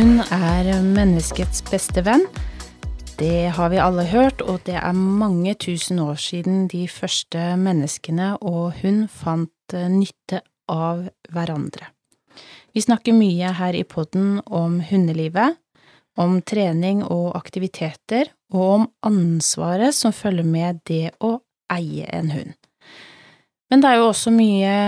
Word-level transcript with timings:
hund 0.00 0.20
er 0.32 0.68
menneskets 0.80 1.60
beste 1.68 2.00
venn. 2.06 2.22
Det 3.18 3.50
har 3.52 3.68
vi 3.68 3.80
alle 3.82 4.06
hørt, 4.08 4.40
og 4.40 4.62
det 4.64 4.78
er 4.78 4.96
mange 4.96 5.52
tusen 5.60 5.98
år 6.00 6.16
siden 6.16 6.62
de 6.72 6.86
første 6.88 7.56
menneskene 7.60 8.30
og 8.38 8.78
hun 8.80 9.02
fant 9.12 9.74
eh, 9.76 9.90
nytte 9.92 10.40
av 10.72 11.02
hverandre. 11.28 11.90
Vi 12.72 12.80
snakker 12.80 13.16
mye 13.18 13.50
her 13.58 13.76
i 13.76 13.82
podden 13.84 14.38
om 14.46 14.78
hundelivet, 14.88 15.58
om 16.16 16.38
trening 16.48 17.02
og 17.04 17.34
aktiviteter, 17.36 18.30
og 18.54 18.70
om 18.78 18.86
ansvaret 19.04 19.96
som 19.96 20.16
følger 20.16 20.48
med 20.48 20.80
det 20.88 21.10
å 21.20 21.34
eie 21.74 22.08
en 22.08 22.32
hund. 22.32 22.56
Men 23.68 23.84
det 23.84 23.90
er 23.90 24.00
jo 24.00 24.08
også 24.14 24.32
mye 24.32 24.78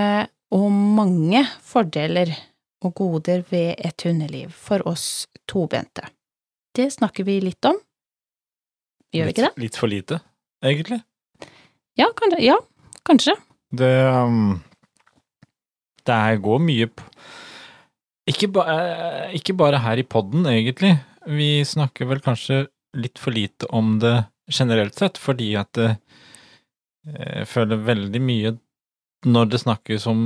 og 0.57 0.71
mange 0.73 1.45
fordeler 1.69 2.33
og 2.83 2.95
goder 2.99 3.45
ved 3.51 3.79
et 3.79 4.05
hundeliv 4.07 4.53
for 4.55 4.85
oss 4.89 5.27
tobente. 5.51 6.05
Det 6.77 6.89
snakker 6.95 7.27
vi 7.29 7.39
litt 7.45 7.65
om. 7.69 7.79
Gjør 9.13 9.29
vi 9.29 9.35
ikke 9.35 9.47
det? 9.47 9.53
Litt, 9.61 9.79
for 9.79 9.93
lite, 9.93 10.19
egentlig. 10.65 11.03
Ja, 12.01 12.09
kanskje. 12.17 12.41
Ja, 12.47 12.57
kanskje. 13.05 13.37
Det 13.73 13.93
um, 14.09 14.61
Det 16.05 16.21
går 16.45 16.63
mye. 16.65 16.89
Ikke, 18.29 18.49
ba, 18.55 18.65
eh, 18.73 19.35
ikke 19.37 19.55
bare 19.59 19.83
her 19.83 20.01
i 20.01 20.07
podden, 20.07 20.47
egentlig. 20.49 20.95
Vi 21.29 21.61
snakker 21.67 22.09
vel 22.09 22.23
kanskje 22.25 22.65
litt 22.97 23.21
for 23.21 23.35
lite 23.35 23.69
om 23.75 23.99
det 24.03 24.17
generelt 24.53 24.97
sett, 24.99 25.21
fordi 25.21 25.53
at 25.61 25.71
det, 25.77 25.95
jeg 27.07 27.49
føler 27.51 27.85
veldig 27.87 28.23
mye 28.23 28.55
når 29.23 29.51
det 29.53 29.63
snakkes 29.63 30.07
om 30.11 30.23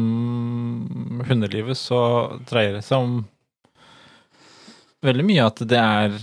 hundelivet, 1.28 1.76
så 1.78 2.00
dreier 2.48 2.78
det 2.78 2.84
seg 2.86 3.04
om 3.04 3.16
veldig 5.04 5.26
mye 5.28 5.46
at 5.46 5.60
det 5.68 5.80
er 5.80 6.16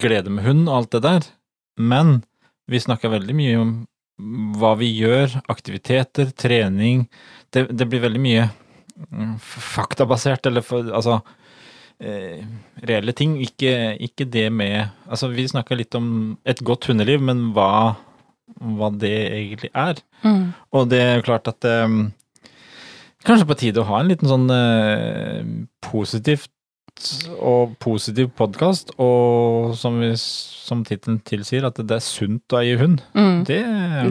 glede 0.00 0.32
med 0.32 0.44
hund 0.44 0.66
og 0.68 0.74
alt 0.76 0.96
det 0.96 1.04
der, 1.06 1.28
men 1.80 2.18
vi 2.68 2.80
snakker 2.82 3.14
veldig 3.14 3.36
mye 3.36 3.60
om 3.62 3.72
hva 4.58 4.74
vi 4.78 4.90
gjør, 4.98 5.38
aktiviteter, 5.48 6.32
trening. 6.36 7.06
Det, 7.54 7.68
det 7.70 7.86
blir 7.88 8.02
veldig 8.02 8.20
mye 8.20 8.48
mm, 8.48 9.36
faktabasert, 9.40 10.48
eller 10.50 10.64
for, 10.66 10.90
altså 10.90 11.20
eh, 12.02 12.42
reelle 12.82 13.14
ting. 13.16 13.36
Ikke, 13.44 13.94
ikke, 14.02 14.26
det 14.26 14.48
med 14.52 14.90
Altså, 15.06 15.30
vi 15.32 15.46
snakka 15.48 15.78
litt 15.78 15.94
om 15.94 16.36
et 16.44 16.60
godt 16.66 16.90
hundeliv, 16.90 17.22
men 17.24 17.52
hva, 17.56 17.94
hva 18.58 18.92
det 18.94 19.16
egentlig 19.26 19.70
er. 19.74 20.00
Mm. 20.22 20.52
Og 20.74 20.88
det 20.90 21.02
er 21.04 21.26
klart 21.26 21.50
at 21.50 21.64
eh, 21.68 21.88
Kanskje 23.26 23.48
på 23.48 23.56
tide 23.58 23.82
å 23.82 23.88
ha 23.88 23.98
en 23.98 24.08
liten 24.08 24.28
sånn 24.30 24.46
eh, 24.54 25.40
positivt 25.84 26.52
og 27.38 27.76
positiv 27.82 28.30
podkast, 28.38 28.92
og 29.02 29.74
som, 29.78 30.00
vi, 30.02 30.10
som 30.18 30.82
tittelen 30.86 31.20
tilsier, 31.26 31.66
at 31.68 31.78
det 31.78 31.98
er 31.98 32.04
sunt 32.04 32.54
å 32.54 32.60
eie 32.60 32.78
hund. 32.80 33.02
Mm. 33.14 33.40
Det, 33.46 33.60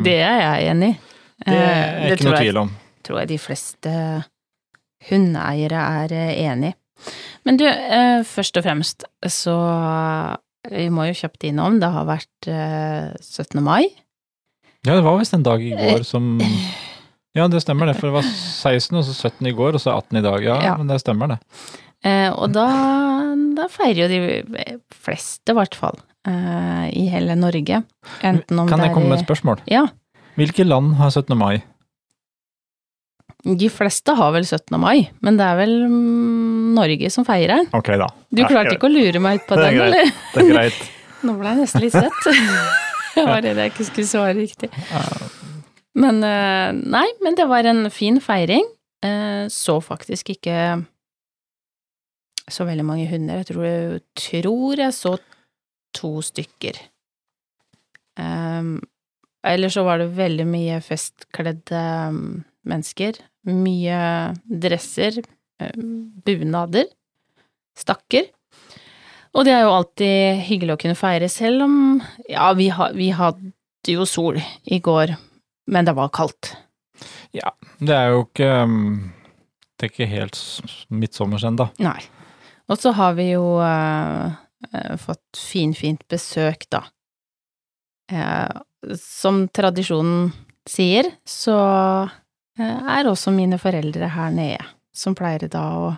det, 0.06 0.18
er 0.24 0.42
jeg 0.42 0.72
enig 0.72 0.92
i. 0.94 0.98
Det 1.44 1.54
er 1.54 1.68
eh, 1.68 2.08
det 2.08 2.18
ikke 2.18 2.30
noe 2.30 2.42
tvil 2.42 2.62
om. 2.64 2.74
Det 2.74 3.08
tror 3.08 3.22
jeg 3.22 3.32
de 3.32 3.40
fleste 3.42 3.94
hundeeiere 5.10 5.86
er 6.02 6.18
eh, 6.18 6.34
enig 6.48 6.74
i. 6.74 6.78
Men 7.48 7.60
du, 7.60 7.68
eh, 7.68 8.24
først 8.26 8.58
og 8.58 8.66
fremst 8.66 9.06
så 9.30 9.56
Vi 10.68 10.90
må 10.92 11.06
jo 11.08 11.16
kjapt 11.16 11.46
innom, 11.48 11.78
det 11.80 11.88
har 11.94 12.04
vært 12.10 12.48
17. 12.50 13.62
mai. 13.64 13.86
Ja, 14.86 14.94
det 14.96 15.04
var 15.06 15.18
visst 15.20 15.34
en 15.36 15.46
dag 15.46 15.64
i 15.64 15.74
går 15.76 16.06
som 16.08 16.38
Ja, 17.38 17.48
det 17.52 17.62
stemmer 17.64 17.90
det, 17.90 17.98
for 18.00 18.10
det 18.10 18.18
var 18.18 18.28
16 18.28 18.98
og 18.98 19.06
så 19.06 19.14
17 19.30 19.50
i 19.50 19.54
går, 19.58 19.78
og 19.78 19.84
så 19.84 19.94
18 19.94 20.20
i 20.20 20.26
dag. 20.26 20.46
Ja, 20.46 20.58
ja. 20.72 20.74
men 20.80 20.90
det 20.90 21.00
stemmer 21.04 21.36
det. 21.36 21.38
Eh, 22.06 22.30
og 22.34 22.52
da, 22.56 22.68
da, 23.58 23.68
feirer 23.74 24.06
jo 24.06 24.08
de 24.10 24.78
fleste, 24.94 25.52
i 25.52 25.58
hvert 25.58 25.78
fall, 25.78 25.98
eh, 26.30 26.88
i 26.98 27.08
hele 27.12 27.38
Norge. 27.38 27.84
Enten 28.26 28.62
om 28.62 28.70
kan 28.70 28.82
jeg 28.86 28.94
komme 28.96 29.12
med 29.12 29.20
et 29.20 29.28
spørsmål? 29.28 29.62
Ja. 29.70 29.86
Hvilke 30.38 30.66
land 30.66 30.96
har 31.02 31.14
17. 31.14 31.38
mai? 31.38 31.62
De 33.48 33.70
fleste 33.70 34.18
har 34.18 34.34
vel 34.34 34.46
17. 34.46 34.74
mai, 34.82 35.08
men 35.22 35.38
det 35.38 35.46
er 35.46 35.62
vel 35.62 35.76
mm, 35.90 36.74
Norge 36.78 37.14
som 37.14 37.26
feirer 37.28 37.62
den. 37.62 37.70
Ok 37.78 37.94
da. 38.02 38.10
Du 38.34 38.44
klarte 38.46 38.76
ikke 38.76 38.90
å 38.90 38.94
lure 38.94 39.22
meg 39.24 39.42
ut 39.42 39.48
på 39.50 39.62
den, 39.62 39.80
eller? 39.88 40.12
Det 40.34 40.44
er 40.44 40.52
greit. 40.52 40.84
Nå 41.26 41.38
ble 41.38 41.54
jeg 41.54 41.64
nesten 41.64 41.86
litt 41.86 41.98
svett. 41.98 42.84
jeg 43.18 43.28
var 43.28 43.44
redd 43.44 43.62
jeg 43.62 43.74
ikke 43.74 43.88
skulle 43.90 44.10
svare 44.10 44.38
riktig. 44.38 44.70
Men 45.98 46.22
eh, 46.26 46.70
nei, 46.78 47.08
men 47.26 47.38
det 47.38 47.48
var 47.50 47.68
en 47.70 47.88
fin 47.94 48.20
feiring. 48.22 48.68
Eh, 49.06 49.48
så 49.54 49.80
faktisk 49.84 50.36
ikke 50.36 50.60
så 52.48 52.68
veldig 52.68 52.86
mange 52.88 53.08
hunder. 53.10 53.42
Jeg 53.42 53.50
tror, 53.50 53.98
tror 54.16 54.84
jeg 54.84 54.96
så 54.96 55.18
to 55.98 56.12
stykker. 56.24 56.80
Um, 58.18 58.80
eller 59.46 59.72
så 59.72 59.84
var 59.86 60.02
det 60.02 60.16
veldig 60.18 60.46
mye 60.50 60.80
festkledde 60.84 61.82
um, 62.10 62.22
mennesker. 62.68 63.20
Mye 63.48 64.00
dresser, 64.48 65.22
um, 65.62 66.10
bunader, 66.26 66.90
stakker. 67.78 68.32
Og 69.36 69.46
det 69.48 69.54
er 69.54 69.66
jo 69.66 69.76
alltid 69.76 70.42
hyggelig 70.48 70.76
å 70.76 70.82
kunne 70.82 70.98
feire, 70.98 71.30
selv 71.32 71.66
om 71.68 71.76
Ja, 72.30 72.52
vi, 72.58 72.70
ha, 72.74 72.90
vi 72.96 73.12
hadde 73.16 73.54
jo 73.88 74.06
sol 74.08 74.40
i 74.66 74.80
går, 74.84 75.16
men 75.72 75.88
det 75.88 75.96
var 75.98 76.14
kaldt. 76.16 76.54
Ja, 77.36 77.54
det 77.80 77.94
er 77.94 78.14
jo 78.14 78.24
ikke 78.26 78.50
um, 78.66 79.14
Det 79.78 79.88
er 79.88 79.92
ikke 79.92 80.10
helt 80.10 80.40
midtsommers 80.90 81.46
ennå. 81.48 81.70
Nei. 81.84 82.00
Og 82.68 82.80
så 82.82 82.92
har 82.98 83.14
vi 83.16 83.30
jo 83.30 83.58
uh, 83.62 84.34
fått 85.00 85.40
finfint 85.40 86.04
besøk, 86.10 86.66
da. 86.74 86.84
Uh, 88.12 88.96
som 89.00 89.46
tradisjonen 89.54 90.32
sier, 90.68 91.12
så 91.28 91.58
er 92.58 93.08
også 93.08 93.32
mine 93.32 93.60
foreldre 93.62 94.10
her 94.12 94.32
nede, 94.34 94.64
som 94.96 95.16
pleier 95.16 95.46
da 95.52 95.64
å 95.78 95.90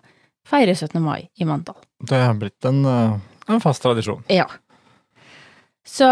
feire 0.47 0.75
17. 0.75 1.01
mai 1.03 1.29
i 1.35 1.45
Mandal. 1.45 1.75
Det 1.99 2.21
har 2.21 2.37
blitt 2.39 2.65
en, 2.65 2.85
en 2.85 3.61
fast 3.63 3.83
tradisjon. 3.83 4.23
Ja. 4.31 4.47
Så 5.87 6.07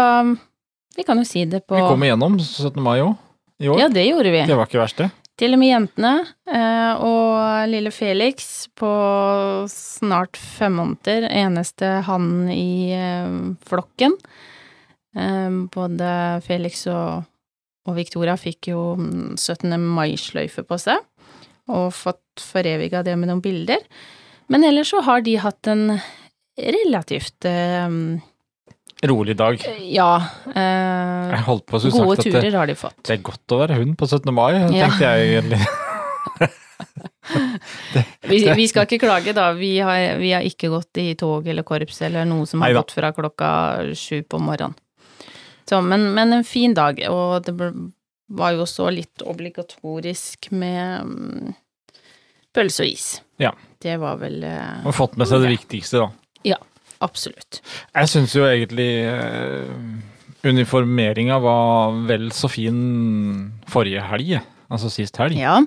vi 0.96 1.04
kan 1.06 1.18
jo 1.20 1.24
si 1.24 1.44
det 1.46 1.62
på 1.66 1.78
Vi 1.78 1.86
kom 1.86 2.02
igjennom 2.02 2.38
17. 2.40 2.82
mai 2.82 2.98
òg 3.04 3.14
i 3.62 3.68
år. 3.70 3.80
Ja, 3.80 3.88
det 3.88 4.04
gjorde 4.06 4.30
vi. 4.34 4.44
Det 4.46 4.56
var 4.58 4.66
ikke 4.66 4.80
verst, 4.80 4.98
det. 5.02 5.10
Til 5.38 5.54
og 5.54 5.60
med 5.60 5.70
jentene 5.70 6.12
eh, 6.50 7.02
og 7.06 7.70
lille 7.70 7.92
Felix 7.94 8.66
på 8.78 8.90
snart 9.70 10.38
fem 10.38 10.74
måneder, 10.80 11.28
eneste 11.30 12.00
han 12.08 12.48
i 12.50 12.90
eh, 12.96 13.36
flokken. 13.70 14.16
Eh, 15.14 15.60
både 15.74 16.10
Felix 16.46 16.82
og, 16.90 17.28
og 17.86 17.98
Victoria 17.98 18.34
fikk 18.38 18.72
jo 18.72 18.82
17. 19.38 19.78
mai-sløyfe 19.78 20.66
på 20.66 20.80
seg, 20.82 21.06
og 21.70 21.94
fått 21.94 22.42
foreviga 22.42 23.04
det 23.06 23.14
med 23.20 23.30
noen 23.30 23.44
bilder. 23.44 23.86
Men 24.48 24.64
ellers 24.64 24.90
så 24.90 25.02
har 25.04 25.22
de 25.24 25.36
hatt 25.42 25.68
en 25.70 25.98
relativt 26.58 27.46
Rolig 29.02 29.36
dag. 29.36 29.62
Ja. 29.78 30.14
Eh, 30.54 31.50
å 31.50 31.58
gode 31.62 32.16
sagt 32.18 32.24
turer 32.24 32.48
det, 32.48 32.56
har 32.56 32.66
de 32.66 32.74
fått. 32.74 32.96
Det 33.06 33.14
er 33.14 33.20
godt 33.22 33.54
å 33.54 33.60
være 33.60 33.76
hund 33.78 33.94
på 33.98 34.08
17. 34.08 34.32
mai, 34.34 34.56
ja. 34.56 34.88
tenkte 34.88 35.12
jeg 35.12 35.28
egentlig. 35.28 35.60
det, 37.94 38.02
vi, 38.26 38.40
vi, 38.58 38.66
skal 38.66 38.88
ikke 38.88 38.98
klage, 39.04 39.34
da. 39.36 39.52
Vi 39.54 39.70
har, 39.78 40.18
vi 40.18 40.32
har, 40.34 40.42
ikke 40.42 40.72
gått 40.72 40.98
i 40.98 41.12
tog 41.20 41.46
eller 41.46 41.66
korps 41.68 42.02
eller 42.08 42.26
noe 42.26 42.48
som 42.50 42.64
har 42.66 42.74
gått 42.80 42.96
fra 42.96 43.12
klokka 43.14 43.52
sju 43.94 44.24
på 44.26 44.42
morgenen. 44.42 44.74
Så, 45.68 45.78
men, 45.84 46.08
men, 46.16 46.32
en 46.32 46.46
fin 46.48 46.74
dag, 46.74 46.98
og 47.12 47.44
det 47.46 47.54
var 47.54 48.56
jo 48.56 48.64
også 48.64 48.88
litt 48.90 49.22
obligatorisk 49.22 50.50
med 50.56 51.04
um, 51.04 51.56
pølse 52.56 52.82
og 52.82 52.94
is. 52.96 53.08
Ja. 53.38 53.52
Det 53.82 53.94
var 54.00 54.18
vel 54.18 54.42
uh, 54.42 54.86
Og 54.88 54.94
fått 54.96 55.16
med 55.20 55.30
seg 55.30 55.44
det 55.44 55.54
viktigste, 55.54 56.02
da. 56.02 56.08
Ja. 56.54 56.58
Absolutt. 57.04 57.60
Jeg 57.94 58.10
syns 58.10 58.32
jo 58.34 58.42
egentlig 58.48 58.90
uh, 59.06 59.70
uniformeringa 60.42 61.38
var 61.42 61.98
vel 62.08 62.30
så 62.34 62.50
fin 62.50 62.78
forrige 63.70 64.02
helg, 64.10 64.38
altså 64.66 64.90
sist 64.90 65.18
helg. 65.22 65.38
Ja, 65.38 65.60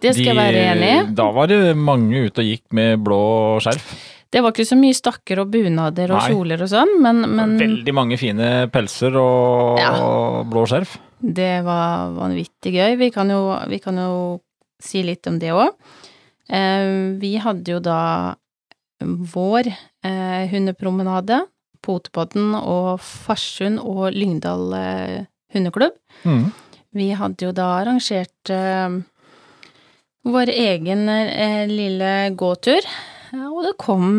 det 0.00 0.14
skal 0.16 0.24
De, 0.24 0.28
jeg 0.30 0.38
være 0.38 0.64
enig 0.72 0.90
i. 0.90 1.02
Da 1.18 1.28
var 1.36 1.50
det 1.50 1.60
mange 1.78 2.24
ute 2.26 2.42
og 2.42 2.50
gikk 2.50 2.64
med 2.76 3.02
blå 3.04 3.20
skjerf. 3.62 3.92
Det 4.30 4.42
var 4.44 4.54
ikke 4.54 4.68
så 4.68 4.78
mye 4.78 4.94
stakker 4.94 5.40
og 5.42 5.50
bunader 5.50 6.12
og 6.14 6.20
Nei. 6.20 6.26
kjoler 6.30 6.60
og 6.62 6.70
sånn, 6.70 6.92
men, 7.02 7.24
men 7.34 7.56
Veldig 7.58 7.94
mange 7.98 8.18
fine 8.18 8.50
pelser 8.70 9.16
og, 9.18 9.80
ja. 9.82 9.90
blå 10.46 10.62
skjerf. 10.70 10.94
Det 11.20 11.56
var 11.66 12.14
vanvittig 12.14 12.72
gøy. 12.76 12.94
Vi 13.00 13.10
kan 13.14 13.30
jo, 13.32 13.42
vi 13.68 13.80
kan 13.82 13.98
jo 13.98 14.12
si 14.80 15.02
litt 15.04 15.26
om 15.28 15.36
det 15.42 15.50
òg. 15.52 15.74
Eh, 16.50 17.14
vi 17.22 17.36
hadde 17.42 17.76
jo 17.76 17.80
da 17.82 18.00
vår 19.00 19.70
eh, 19.70 20.44
hundepromenade, 20.50 21.44
Potepodden 21.80 22.52
og 22.58 22.98
Farsund 23.00 23.80
og 23.80 24.10
Lyngdal 24.12 24.74
eh, 24.76 25.18
hundeklubb. 25.54 25.94
Mm. 26.26 26.50
Vi 26.98 27.12
hadde 27.16 27.46
jo 27.46 27.54
da 27.54 27.68
arrangert 27.78 28.50
vår 30.26 30.50
egen 30.50 31.04
lille 31.70 32.10
gåtur, 32.34 32.88
og 33.38 33.60
det 33.62 33.76
kom 33.78 34.18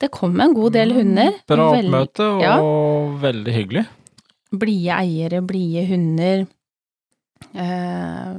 det 0.00 0.10
kom 0.14 0.38
en 0.40 0.54
god 0.54 0.76
del 0.76 0.94
hunder. 0.94 1.34
Bra 1.50 1.68
oppmøte 1.74 2.26
og 2.36 2.42
ja. 2.44 2.54
veldig 3.22 3.54
hyggelig. 3.54 3.84
Blide 4.54 4.98
eiere, 5.00 5.42
blide 5.42 5.84
hunder. 5.90 6.44
Eh, 7.54 8.34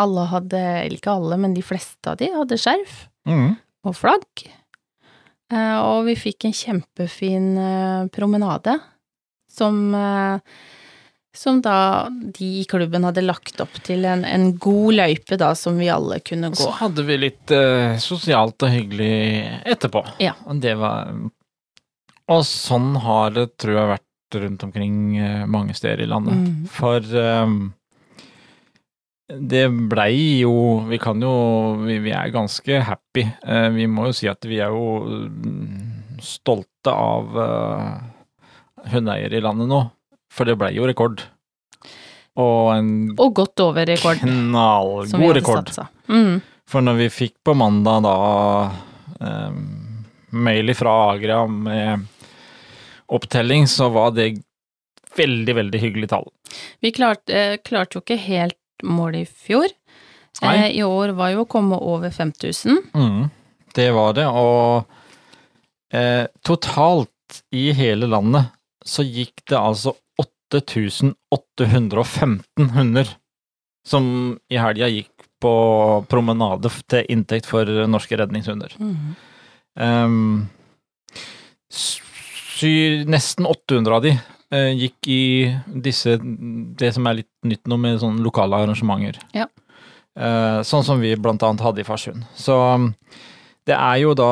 alle 0.00 0.26
hadde, 0.30 0.60
eller 0.60 0.96
ikke 0.98 1.14
alle, 1.18 1.38
men 1.40 1.54
de 1.56 1.64
fleste 1.64 2.12
av 2.12 2.18
de 2.20 2.30
hadde 2.34 2.58
skjerf 2.60 3.04
mm. 3.28 3.52
og 3.88 3.96
flagg. 3.98 4.44
Eh, 5.50 5.78
og 5.82 6.04
vi 6.06 6.16
fikk 6.18 6.46
en 6.46 6.54
kjempefin 6.56 7.48
eh, 7.58 8.10
promenade 8.14 8.78
som 9.50 9.80
eh, 9.94 10.60
som 11.36 11.60
da 11.62 12.08
de 12.10 12.46
i 12.60 12.64
klubben 12.66 13.04
hadde 13.06 13.22
lagt 13.22 13.60
opp 13.62 13.76
til 13.86 14.02
en, 14.08 14.24
en 14.26 14.48
god 14.58 14.96
løype, 14.98 15.36
da, 15.38 15.52
som 15.54 15.76
vi 15.78 15.86
alle 15.90 16.18
kunne 16.26 16.50
Og 16.50 16.56
gå. 16.56 16.64
så 16.64 16.72
hadde 16.80 17.04
vi 17.06 17.18
litt 17.22 17.52
eh, 17.54 17.94
sosialt 18.02 18.66
og 18.66 18.72
hyggelig 18.72 19.12
etterpå. 19.62 20.02
Ja. 20.18 20.34
Og 20.50 20.58
det 20.62 20.74
var 20.80 21.12
Og 22.30 22.42
sånn 22.46 22.96
har 23.04 23.30
det, 23.36 23.46
tror 23.62 23.76
jeg, 23.76 23.92
vært 23.92 24.40
rundt 24.42 24.62
omkring 24.66 24.96
mange 25.50 25.74
steder 25.74 26.02
i 26.02 26.10
landet. 26.10 26.34
Mm. 26.34 26.66
For 26.74 26.98
eh, 26.98 27.54
det 29.38 29.66
blei 29.90 30.40
jo 30.40 30.54
Vi 30.88 30.98
kan 31.02 31.20
jo 31.22 31.32
Vi, 31.84 31.98
vi 32.02 32.12
er 32.14 32.32
ganske 32.34 32.80
happy. 32.86 33.26
Eh, 33.46 33.68
vi 33.74 33.86
må 33.90 34.08
jo 34.08 34.16
si 34.16 34.28
at 34.30 34.44
vi 34.48 34.60
er 34.62 34.74
jo 34.74 35.04
mm, 35.06 36.18
stolte 36.20 36.92
av 36.92 37.36
uh, 37.36 37.94
hundeeiere 38.92 39.38
i 39.38 39.44
landet 39.44 39.70
nå. 39.70 39.80
For 40.30 40.48
det 40.48 40.58
blei 40.60 40.74
jo 40.76 40.88
rekord. 40.88 41.22
Og 42.40 42.74
en 42.74 42.90
Og 43.16 43.32
godt 43.36 43.62
over 43.64 43.88
rekord, 43.88 44.20
knallgod 44.24 45.36
rekord. 45.38 45.72
Mm. 46.12 46.38
For 46.70 46.84
når 46.84 47.00
vi 47.00 47.08
fikk 47.14 47.38
på 47.46 47.56
mandag 47.58 48.04
da 48.04 48.14
um, 49.18 49.64
mail 50.30 50.74
fra 50.78 50.92
Agra 51.14 51.42
med 51.50 52.06
opptelling, 53.10 53.66
så 53.66 53.88
var 53.90 54.12
det 54.14 54.34
veldig, 55.18 55.56
veldig 55.56 55.80
hyggelig 55.82 56.12
tall. 56.12 56.28
Vi 56.84 56.92
klarte, 56.94 57.58
klarte 57.66 57.98
jo 57.98 58.04
ikke 58.04 58.20
helt 58.22 58.59
målet 58.86 59.20
i 59.24 59.26
fjor. 59.46 59.68
Nei. 60.42 60.56
Eh, 60.56 60.70
I 60.78 60.82
år 60.86 61.08
var 61.18 61.28
jo 61.34 61.40
å 61.44 61.50
komme 61.50 61.76
over 61.76 62.10
5000. 62.14 62.78
Mm, 62.94 63.22
det 63.76 63.90
var 63.96 64.10
det, 64.18 64.26
og 64.26 64.84
eh, 65.94 66.26
totalt 66.46 67.10
i 67.54 67.72
hele 67.76 68.06
landet 68.10 68.44
så 68.86 69.02
gikk 69.04 69.42
det 69.50 69.58
altså 69.58 69.90
8815 70.50 72.70
hunder 72.74 73.06
som 73.86 74.38
i 74.50 74.56
helga 74.60 74.88
gikk 74.90 75.12
på 75.40 75.52
promenade 76.10 76.68
til 76.90 77.06
inntekt 77.12 77.46
for 77.48 77.64
norske 77.88 78.16
redningshunder. 78.20 78.70
Mm. 78.76 79.14
Um, 79.80 80.48
sy, 81.70 83.04
nesten 83.08 83.46
800 83.48 83.94
av 83.96 84.02
de 84.04 84.12
gikk 84.50 85.08
i 85.08 85.22
disse 85.84 86.16
Det 86.20 86.88
som 86.94 87.06
er 87.06 87.20
litt 87.20 87.30
nytt 87.46 87.68
nå 87.70 87.76
med 87.78 88.00
sånne 88.02 88.22
lokale 88.24 88.58
arrangementer. 88.64 89.20
Ja. 89.36 89.46
Eh, 90.18 90.60
sånn 90.66 90.82
som 90.84 90.98
vi 91.00 91.14
blant 91.16 91.42
annet 91.46 91.62
hadde 91.62 91.80
i 91.84 91.86
Farsund. 91.86 92.24
Så 92.34 92.56
um, 92.74 92.88
det 93.68 93.76
er 93.76 94.00
jo 94.02 94.14
da 94.18 94.30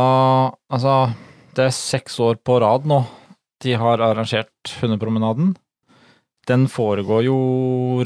Altså, 0.72 1.12
det 1.54 1.68
er 1.68 1.76
seks 1.76 2.18
år 2.24 2.40
på 2.42 2.58
rad 2.64 2.86
nå 2.88 3.04
de 3.62 3.72
har 3.74 3.98
arrangert 3.98 4.70
Hundepromenaden. 4.80 5.56
Den 6.46 6.68
foregår 6.70 7.24
jo 7.26 7.38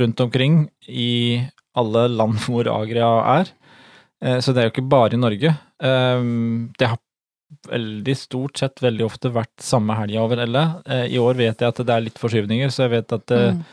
rundt 0.00 0.20
omkring 0.24 0.62
i 0.88 1.42
alle 1.76 2.06
land 2.08 2.38
hvor 2.46 2.68
Agria 2.72 3.10
er. 3.40 3.50
Eh, 4.24 4.38
Så 4.40 4.52
det 4.52 4.62
er 4.62 4.68
jo 4.70 4.74
ikke 4.76 4.88
bare 4.88 5.16
i 5.16 5.20
Norge. 5.20 5.52
Eh, 5.82 6.22
Det 6.78 6.88
har 6.88 6.98
veldig 7.68 8.14
stort 8.18 8.58
sett 8.62 8.82
veldig 8.82 9.04
ofte 9.06 9.32
vært 9.34 9.62
samme 9.62 9.96
helga 9.98 10.22
over 10.24 10.42
Elle. 10.44 10.62
Eh, 10.86 11.06
I 11.14 11.18
år 11.22 11.38
vet 11.38 11.62
jeg 11.62 11.68
at 11.72 11.82
det 11.82 11.94
er 11.94 12.06
litt 12.06 12.20
forskyvninger, 12.20 12.72
så 12.72 12.86
jeg 12.86 12.94
vet 12.98 13.18
at 13.18 13.34
eh, 13.38 13.50
Mm. 13.52 13.64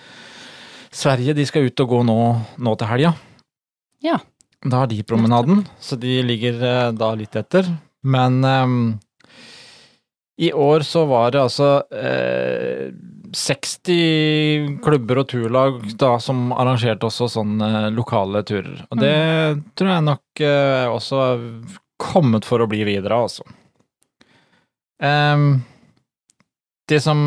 Sverige 0.89 1.35
de 1.37 1.43
skal 1.45 1.67
ut 1.69 1.81
og 1.83 1.91
gå 1.91 1.97
nå, 2.01 2.17
nå 2.65 2.71
til 2.81 2.89
helga. 2.89 3.11
Ja. 4.01 4.15
Da 4.65 4.81
har 4.81 4.87
de 4.89 5.03
promenaden, 5.05 5.61
så 5.79 5.95
de 6.01 6.15
ligger 6.25 6.57
eh, 6.65 6.87
da 6.97 7.11
litt 7.15 7.35
etter. 7.37 7.69
Men 8.01 8.39
um, 8.43 8.79
i 10.39 10.49
år 10.55 10.81
så 10.87 11.05
var 11.05 11.31
det 11.35 11.41
altså 11.43 11.69
eh, 11.93 12.89
60 13.35 14.79
klubber 14.83 15.21
og 15.21 15.29
turlag 15.29 15.81
da 15.99 16.15
som 16.23 16.49
arrangerte 16.55 17.05
også 17.09 17.29
sånne 17.35 17.89
lokale 17.93 18.41
turer. 18.47 18.81
Og 18.89 19.01
det 19.03 19.15
tror 19.77 19.93
jeg 19.93 20.07
nok 20.09 20.43
eh, 20.47 20.87
også 20.89 21.21
er 21.27 21.45
kommet 21.99 22.47
for 22.47 22.63
å 22.63 22.69
bli 22.71 22.81
videre, 22.87 23.19
altså. 23.27 23.45
Ehm, 24.99 25.61
det 26.89 26.99
som 27.03 27.19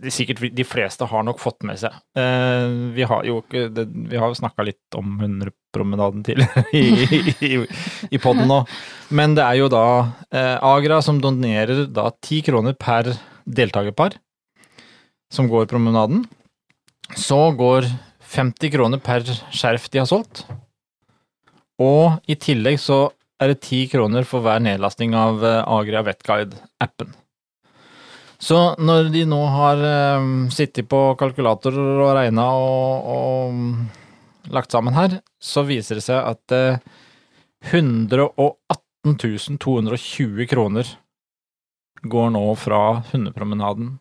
det 0.00 0.12
sikkert 0.14 0.40
de 0.56 0.64
fleste 0.64 1.06
har 1.06 1.24
nok 1.26 1.38
fått 1.42 1.60
med 1.68 1.76
seg 1.76 1.92
uh, 2.16 2.92
Vi 2.96 3.04
har 3.04 3.26
jo 3.28 3.42
ikke 3.42 3.66
det, 3.68 3.84
Vi 4.08 4.16
har 4.16 4.32
jo 4.32 4.38
snakka 4.38 4.64
litt 4.64 4.96
om 4.96 5.18
hundepromenaden 5.20 6.24
tidligere 6.24 6.64
i, 6.72 7.20
i, 7.44 7.58
i 8.08 8.20
poden 8.22 8.48
nå, 8.48 8.62
men 9.12 9.36
det 9.36 9.44
er 9.44 9.60
jo 9.60 9.68
da 9.72 9.86
uh, 10.08 10.56
Agra 10.64 11.02
som 11.04 11.20
donerer 11.20 11.84
da 11.92 12.08
ti 12.24 12.40
kroner 12.46 12.72
per 12.80 13.12
deltakerpar 13.44 14.16
som 15.32 15.48
går 15.50 15.66
promenaden. 15.70 16.24
Så 17.16 17.38
går 17.58 17.86
50 18.26 18.72
kroner 18.74 19.02
per 19.02 19.26
skjerf 19.54 19.88
de 19.90 20.00
har 20.02 20.08
solgt. 20.10 20.44
Og 21.82 22.16
i 22.30 22.38
tillegg 22.40 22.80
så 22.82 23.10
er 23.42 23.52
det 23.52 23.60
10 23.60 23.86
kroner 23.92 24.26
for 24.28 24.44
hver 24.44 24.62
nedlasting 24.64 25.14
av 25.16 25.42
Agria 25.44 25.64
Agra 25.76 26.02
Vetguide-appen. 26.08 27.14
Så 28.38 28.58
når 28.76 29.08
de 29.14 29.24
nå 29.28 29.38
har 29.48 29.80
eh, 29.80 30.26
sittet 30.52 30.88
på 30.90 31.00
kalkulatorer 31.20 32.02
og 32.04 32.12
regna 32.18 32.44
og, 32.52 33.08
og 33.16 34.52
lagt 34.52 34.74
sammen 34.74 34.96
her, 34.96 35.20
så 35.40 35.64
viser 35.66 35.98
det 35.98 36.04
seg 36.04 36.20
at 36.20 36.56
eh, 36.56 36.80
118 37.72 39.58
220 39.62 40.48
kroner 40.50 40.90
går 42.06 42.30
nå 42.34 42.44
fra 42.60 42.80
hundepromenaden 43.12 43.96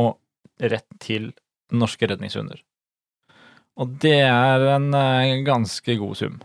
og 0.00 0.18
rett 0.62 0.86
til 1.02 1.32
norske 1.74 2.06
redningshunder. 2.06 2.60
Og 3.80 3.96
det 4.04 4.20
er 4.22 4.68
en 4.76 4.92
eh, 4.94 5.40
ganske 5.46 5.98
god 5.98 6.18
sum. 6.20 6.38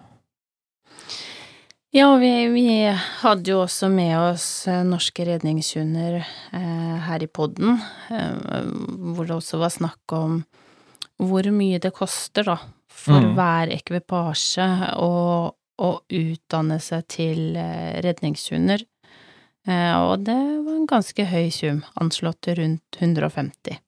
Ja, 1.91 2.15
vi, 2.22 2.29
vi 2.53 2.65
hadde 3.24 3.50
jo 3.50 3.63
også 3.63 3.88
med 3.89 4.13
oss 4.19 4.67
eh, 4.69 4.84
norske 4.86 5.25
redningshunder 5.25 6.19
eh, 6.22 6.98
her 7.08 7.24
i 7.25 7.27
podden, 7.34 7.79
eh, 8.13 8.67
hvor 9.15 9.25
det 9.25 9.34
også 9.39 9.58
var 9.58 9.74
snakk 9.74 10.13
om 10.13 10.43
hvor 11.19 11.50
mye 11.51 11.79
det 11.81 11.91
koster, 11.98 12.46
da, 12.46 12.60
for 12.93 13.19
Mm. 13.19 13.34
hver 13.36 13.72
ekvipasje 13.74 14.67
å, 15.01 15.10
å 15.81 15.89
utdanne 16.13 16.77
seg 16.84 17.08
til 17.10 17.58
eh, 17.58 17.98
redningshunder. 18.05 18.86
Eh, 19.67 19.96
og 19.98 20.27
det 20.29 20.38
var 20.38 20.75
en 20.77 20.88
ganske 20.88 21.25
høy 21.25 21.50
sum, 21.51 21.81
anslått 22.00 22.41
til 22.46 22.60
rundt 22.62 23.01
150 23.01 23.79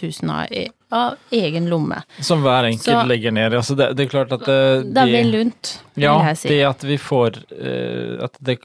000 0.00 0.32
av, 0.32 0.48
av 0.94 1.16
egen 1.34 1.66
lomme. 1.70 1.98
Som 2.22 2.42
hver 2.44 2.68
enkelt 2.70 2.86
Så- 2.86 3.06
legger 3.10 3.32
ned. 3.34 3.54
Altså 3.58 3.74
det, 3.76 3.90
det 3.98 4.06
er 4.06 4.12
klart 4.12 4.32
at 4.36 4.46
eh, 4.48 4.82
Det 4.84 4.92
blir 4.94 5.10
de- 5.10 5.16
vel 5.18 5.32
lunt, 5.34 5.72
vil 5.96 6.04
Ja, 6.06 6.14
jeg 6.30 6.38
si. 6.38 6.48
Ja, 6.48 6.54
det 6.54 6.62
at 6.76 6.84
vi 6.88 6.96
får 7.02 7.40
uh, 7.52 8.24
At 8.28 8.38
det, 8.40 8.58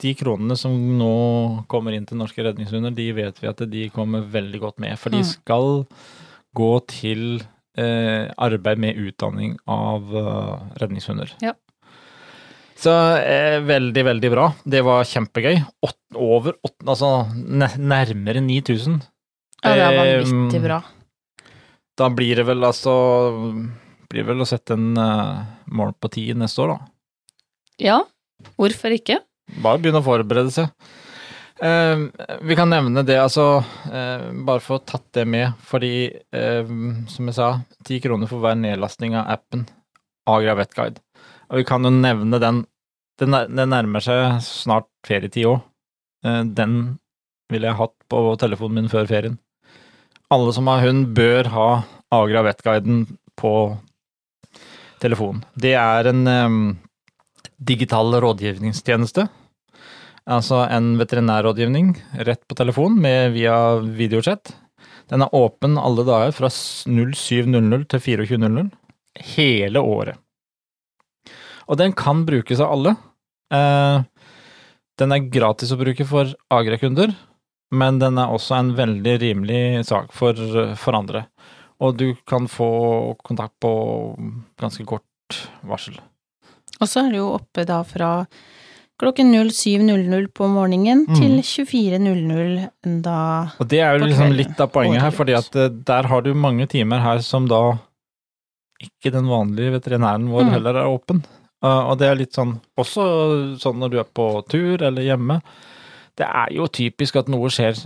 de 0.00 0.14
kronene 0.14 0.56
som 0.56 0.72
nå 0.98 1.64
kommer 1.68 1.92
inn 1.96 2.06
til 2.06 2.16
norske 2.20 2.42
redningshunder, 2.46 2.94
de 2.94 3.08
vet 3.12 3.40
vi 3.42 3.48
at 3.50 3.62
de 3.70 3.88
kommer 3.90 4.22
veldig 4.22 4.60
godt 4.62 4.78
med. 4.78 4.96
For 4.98 5.10
de 5.10 5.18
Mm. 5.24 5.30
skal 5.32 5.86
gå 6.56 6.72
til 6.86 7.42
eh, 7.78 8.30
arbeid 8.38 8.78
med 8.78 8.96
utdanning 8.96 9.56
av 9.68 10.08
uh, 10.14 10.58
redningshunder. 10.80 11.30
Ja. 11.42 11.52
Så 12.78 12.90
eh, 13.18 13.58
veldig, 13.66 14.04
veldig 14.06 14.30
bra. 14.30 14.48
Det 14.64 14.80
var 14.86 15.02
kjempegøy. 15.04 15.58
Åt, 15.82 15.96
over 16.14 16.54
åtte, 16.62 16.86
altså 16.86 17.10
nærmere 17.34 18.40
9000. 18.42 19.00
Ja, 19.64 19.74
det 19.74 19.82
er 19.82 19.98
Eh, 19.98 20.22
vanvittig 20.22 20.62
bra. 20.62 20.80
Da 21.98 22.08
blir 22.14 22.38
det 22.38 22.44
vel 22.46 22.62
altså 22.62 22.92
Blir 24.08 24.22
det 24.22 24.28
vel 24.30 24.44
å 24.44 24.48
sette 24.48 24.76
en 24.78 24.92
uh, 24.96 25.42
mål 25.74 25.92
på 26.00 26.08
ti 26.14 26.28
neste 26.38 26.62
år, 26.64 26.76
da. 26.76 26.86
Ja, 27.82 27.98
hvorfor 28.56 28.94
ikke? 28.94 29.18
Bare 29.62 29.80
begynne 29.82 30.00
å 30.00 30.06
forberede 30.06 30.52
seg. 30.54 30.70
Eh, 31.58 32.02
vi 32.46 32.54
kan 32.56 32.70
nevne 32.70 33.02
det, 33.06 33.16
altså, 33.18 33.58
eh, 33.90 34.28
bare 34.46 34.62
for 34.62 34.78
å 34.78 34.84
tatt 34.86 35.08
det 35.16 35.24
med, 35.26 35.56
fordi, 35.66 35.90
eh, 36.32 36.70
som 37.10 37.26
jeg 37.28 37.34
sa, 37.34 37.48
ti 37.84 37.98
kroner 38.00 38.30
for 38.30 38.38
hver 38.44 38.54
nedlastning 38.58 39.16
av 39.18 39.26
appen 39.34 39.64
Agra 40.30 40.54
Vetguide. 40.60 41.02
Og 41.50 41.58
vi 41.60 41.64
kan 41.68 41.82
jo 41.84 41.90
nevne 41.94 42.38
den, 42.42 42.64
Den, 43.18 43.32
nær- 43.34 43.50
nærmer 43.66 43.98
seg 43.98 44.36
snart 44.46 44.86
ferietid 45.04 45.48
òg. 45.50 45.62
den 46.54 46.98
ville 47.50 47.66
jeg 47.66 47.74
hatt 47.80 47.94
på 48.08 48.36
telefonen 48.38 48.74
min 48.74 48.88
før 48.92 49.08
ferien. 49.10 49.38
Alle 50.34 50.52
som 50.52 50.68
har 50.68 50.84
hund, 50.84 51.10
bør 51.16 51.48
ha 51.54 51.68
Agra 52.12 52.44
Vetguiden 52.44 53.06
på 53.38 53.52
telefonen. 55.00 55.44
Det 55.56 55.74
er 55.78 56.10
en 56.10 56.24
um, 56.28 56.62
digital 57.58 58.18
rådgivningstjeneste 58.20 59.28
altså 60.28 60.62
en 60.68 60.92
veterinærrådgivning 61.00 61.92
rett 62.28 62.42
på 62.48 62.56
telefon 62.58 62.98
med, 63.00 63.32
via 63.36 63.78
videochat. 63.80 64.52
Den 65.08 65.24
er 65.24 65.34
åpen 65.36 65.78
alle 65.80 66.04
dager 66.04 66.34
fra 66.36 66.50
07.00 66.52 67.86
til 67.88 68.04
24.00 68.04 68.68
hele 69.34 69.80
året. 69.80 70.18
Og 71.68 71.80
den 71.80 71.94
kan 71.96 72.24
brukes 72.28 72.60
av 72.64 72.72
alle. 72.74 72.94
Eh, 73.52 74.04
den 75.00 75.14
er 75.14 75.30
gratis 75.32 75.72
å 75.72 75.80
bruke 75.80 76.04
for 76.08 76.30
Agra-kunder, 76.52 77.12
men 77.70 77.98
den 78.00 78.18
er 78.18 78.30
også 78.32 78.56
en 78.58 78.70
veldig 78.78 79.16
rimelig 79.20 79.84
sak 79.88 80.12
for, 80.16 80.34
for 80.80 80.96
andre. 80.98 81.26
Og 81.80 81.96
du 82.00 82.14
kan 82.26 82.48
få 82.50 82.68
kontakt 83.22 83.54
på 83.62 83.70
ganske 84.60 84.84
kort 84.88 85.04
varsel. 85.62 85.98
Og 86.80 86.88
så 86.88 87.04
er 87.06 87.12
det 87.12 87.20
jo 87.20 87.32
oppe 87.36 87.64
da 87.68 87.82
fra 87.86 88.12
klokken 88.98 89.30
07.00 89.34 90.28
på 90.34 90.48
morgenen 90.50 91.04
Mm. 91.06 91.14
til 91.14 91.36
24.00 91.42 93.02
da 93.04 93.18
Og 93.60 93.68
det 93.70 93.78
er 93.80 93.98
jo 93.98 94.06
liksom 94.06 94.32
litt 94.34 94.58
av 94.60 94.72
poenget 94.74 95.02
her, 95.02 95.10
fordi 95.14 95.36
at 95.38 95.54
eh, 95.56 95.68
der 95.68 96.08
har 96.10 96.22
du 96.22 96.32
mange 96.34 96.66
timer 96.66 96.98
her 97.04 97.18
som 97.22 97.46
da 97.50 97.78
ikke 98.82 99.10
den 99.14 99.26
vanlige 99.30 99.72
veterinæren 99.76 100.28
vår 100.30 100.44
Mm. 100.46 100.50
heller 100.54 100.74
er 100.82 100.86
åpen. 100.90 101.22
Uh, 101.62 101.90
og 101.90 101.98
det 101.98 102.06
er 102.06 102.14
litt 102.14 102.32
sånn, 102.34 102.60
også 102.78 103.58
sånn 103.58 103.78
når 103.82 103.90
du 103.90 103.98
er 103.98 104.04
på 104.14 104.26
tur 104.48 104.80
eller 104.82 105.02
hjemme. 105.02 105.40
Det 106.18 106.26
er 106.26 106.52
jo 106.56 106.66
typisk 106.66 107.16
at 107.20 107.28
noe 107.30 107.48
skjer 107.54 107.78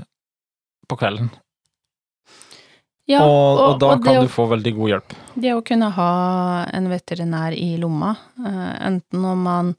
på 0.89 0.97
kvelden, 0.99 1.31
Ja, 3.11 3.25
og, 3.27 3.59
og, 3.59 3.73
da 3.83 3.89
og 3.97 4.05
kan 4.05 4.17
å- 4.17 4.23
du 4.23 4.31
få 4.31 4.47
veldig 4.49 4.73
god 4.77 4.89
hjelp. 4.93 5.15
Det 5.43 5.51
å 5.57 5.62
kunne 5.67 5.89
ha 5.91 6.65
en 6.73 6.87
veterinær 6.89 7.53
i 7.59 7.73
lomma, 7.83 8.12
eh, 8.47 8.87
enten 8.87 9.25
om 9.27 9.43
man 9.43 9.73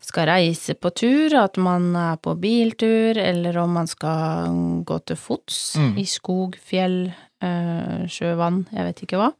skal 0.00 0.28
reise 0.30 0.74
på 0.78 0.92
tur, 0.94 1.34
at 1.36 1.58
man 1.58 1.90
er 1.96 2.16
på 2.22 2.36
biltur, 2.40 3.18
eller 3.18 3.58
om 3.58 3.74
man 3.74 3.86
skal 3.90 4.54
gå 4.86 5.00
til 5.04 5.16
fots 5.16 5.76
Mm. 5.76 5.98
i 5.98 6.04
skog, 6.04 6.56
fjell, 6.56 7.12
sjøvann, 7.42 8.08
sjø, 8.08 8.36
vann, 8.36 8.66
jeg 8.72 8.84
vet 8.86 9.02
ikke 9.04 9.18
hva, 9.18 9.32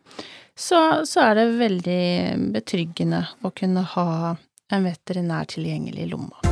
så, 0.57 0.83
så 1.07 1.23
er 1.31 1.35
det 1.35 1.59
veldig 1.59 2.53
betryggende 2.53 3.27
å 3.45 3.55
kunne 3.55 3.83
ha 3.95 4.37
en 4.71 4.85
veterinær 4.85 5.47
tilgjengelig 5.47 6.03
i 6.05 6.11
lomma. 6.11 6.48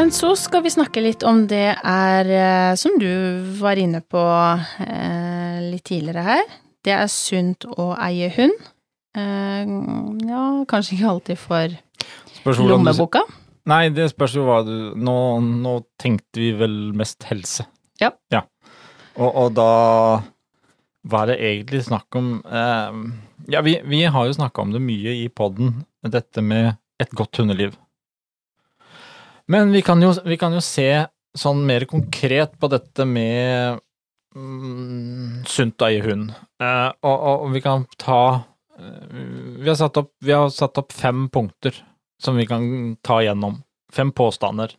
Men 0.00 0.08
så 0.16 0.30
skal 0.32 0.62
vi 0.64 0.70
snakke 0.72 1.02
litt 1.04 1.20
om 1.28 1.42
det 1.44 1.74
er, 1.76 2.28
eh, 2.32 2.74
som 2.80 2.94
du 2.96 3.10
var 3.58 3.76
inne 3.76 3.98
på 4.00 4.20
eh, 4.80 5.58
litt 5.60 5.82
tidligere 5.90 6.22
her, 6.24 6.54
det 6.88 6.94
er 6.96 7.10
sunt 7.12 7.66
å 7.68 7.90
eie 8.00 8.30
hund. 8.32 8.54
Eh, 9.12 9.74
ja, 10.24 10.44
kanskje 10.70 10.96
ikke 10.96 11.10
alltid 11.10 11.40
for 11.42 11.76
lommeboka. 12.64 13.26
Nei, 13.68 13.90
det 13.92 14.06
spørs 14.14 14.38
jo 14.38 14.46
hva 14.46 14.62
du 14.64 14.72
Nå, 14.96 15.18
nå 15.60 15.74
tenkte 16.00 16.40
vi 16.40 16.48
vel 16.56 16.78
mest 16.96 17.28
helse. 17.28 17.68
Ja. 18.00 18.14
Og, 19.18 19.28
og 19.28 19.52
da 19.58 19.68
Hva 21.04 21.26
er 21.26 21.34
det 21.34 21.38
egentlig 21.50 21.82
snakk 21.90 22.16
om? 22.16 22.38
Eh, 22.40 23.04
ja, 23.52 23.60
vi, 23.68 23.76
vi 23.84 24.00
har 24.08 24.32
jo 24.32 24.40
snakka 24.40 24.64
om 24.64 24.72
det 24.72 24.80
mye 24.80 25.18
i 25.26 25.28
poden, 25.28 25.82
dette 26.08 26.40
med 26.40 26.72
et 27.04 27.12
godt 27.12 27.44
hundeliv. 27.44 27.76
Men 29.50 29.72
vi 29.74 29.82
kan 29.82 30.02
jo, 30.02 30.12
vi 30.24 30.38
kan 30.38 30.54
jo 30.54 30.62
se 30.62 30.88
sånn 31.38 31.64
mer 31.66 31.86
konkret 31.90 32.54
på 32.60 32.70
dette 32.70 33.06
med 33.06 33.80
mm, 34.36 35.42
sunt 35.50 35.82
å 35.82 35.88
eie 35.88 36.04
hund. 36.04 36.30
Eh, 36.62 36.88
og, 37.02 37.16
og, 37.32 37.48
vi 37.54 37.62
kan 37.64 37.86
ta 37.98 38.22
eh, 38.78 39.18
vi 39.58 39.66
har, 39.66 39.78
satt 39.78 39.98
opp, 39.98 40.12
vi 40.22 40.34
har 40.34 40.50
satt 40.54 40.78
opp 40.78 40.94
fem 40.94 41.26
punkter 41.32 41.74
som 42.22 42.38
vi 42.38 42.46
kan 42.46 42.96
ta 43.02 43.20
igjennom. 43.24 43.58
Fem 43.90 44.14
påstander. 44.14 44.76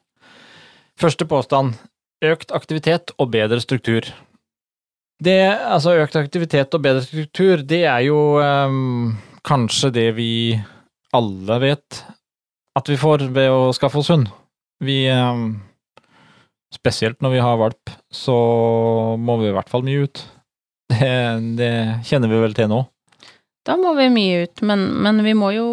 Første 1.00 1.28
påstand 1.28 1.76
økt 2.24 2.54
aktivitet 2.56 3.12
og 3.18 3.32
bedre 3.34 3.60
struktur. 3.64 4.08
Det, 5.22 5.40
altså 5.52 5.98
økt 6.02 6.16
aktivitet 6.18 6.74
og 6.74 6.84
bedre 6.86 7.04
struktur, 7.06 7.62
det 7.68 7.84
er 7.86 8.06
jo 8.08 8.40
ehm, 8.42 9.18
kanskje 9.46 9.92
det 9.94 10.08
vi 10.18 10.32
alle 11.14 11.58
vet 11.62 12.04
at 12.78 12.90
vi 12.90 12.98
får 12.98 13.28
ved 13.36 13.52
å 13.52 13.74
skaffe 13.76 14.00
oss 14.02 14.10
hund. 14.14 14.30
Vi 14.82 15.04
ehm, 15.12 15.60
Spesielt 16.72 17.20
når 17.22 17.34
vi 17.34 17.42
har 17.44 17.58
valp, 17.60 17.90
så 18.16 18.34
må 19.20 19.36
vi 19.42 19.50
i 19.50 19.56
hvert 19.56 19.70
fall 19.70 19.84
mye 19.84 20.06
ut. 20.08 20.22
Det, 20.92 21.10
det 21.60 21.74
kjenner 22.08 22.32
vi 22.32 22.40
vel 22.40 22.56
til 22.56 22.70
nå. 22.72 22.78
Da 23.68 23.76
må 23.80 23.92
vi 23.98 24.08
mye 24.12 24.46
ut, 24.46 24.62
men, 24.66 24.86
men 25.04 25.20
vi 25.24 25.34
må 25.38 25.52
jo 25.56 25.66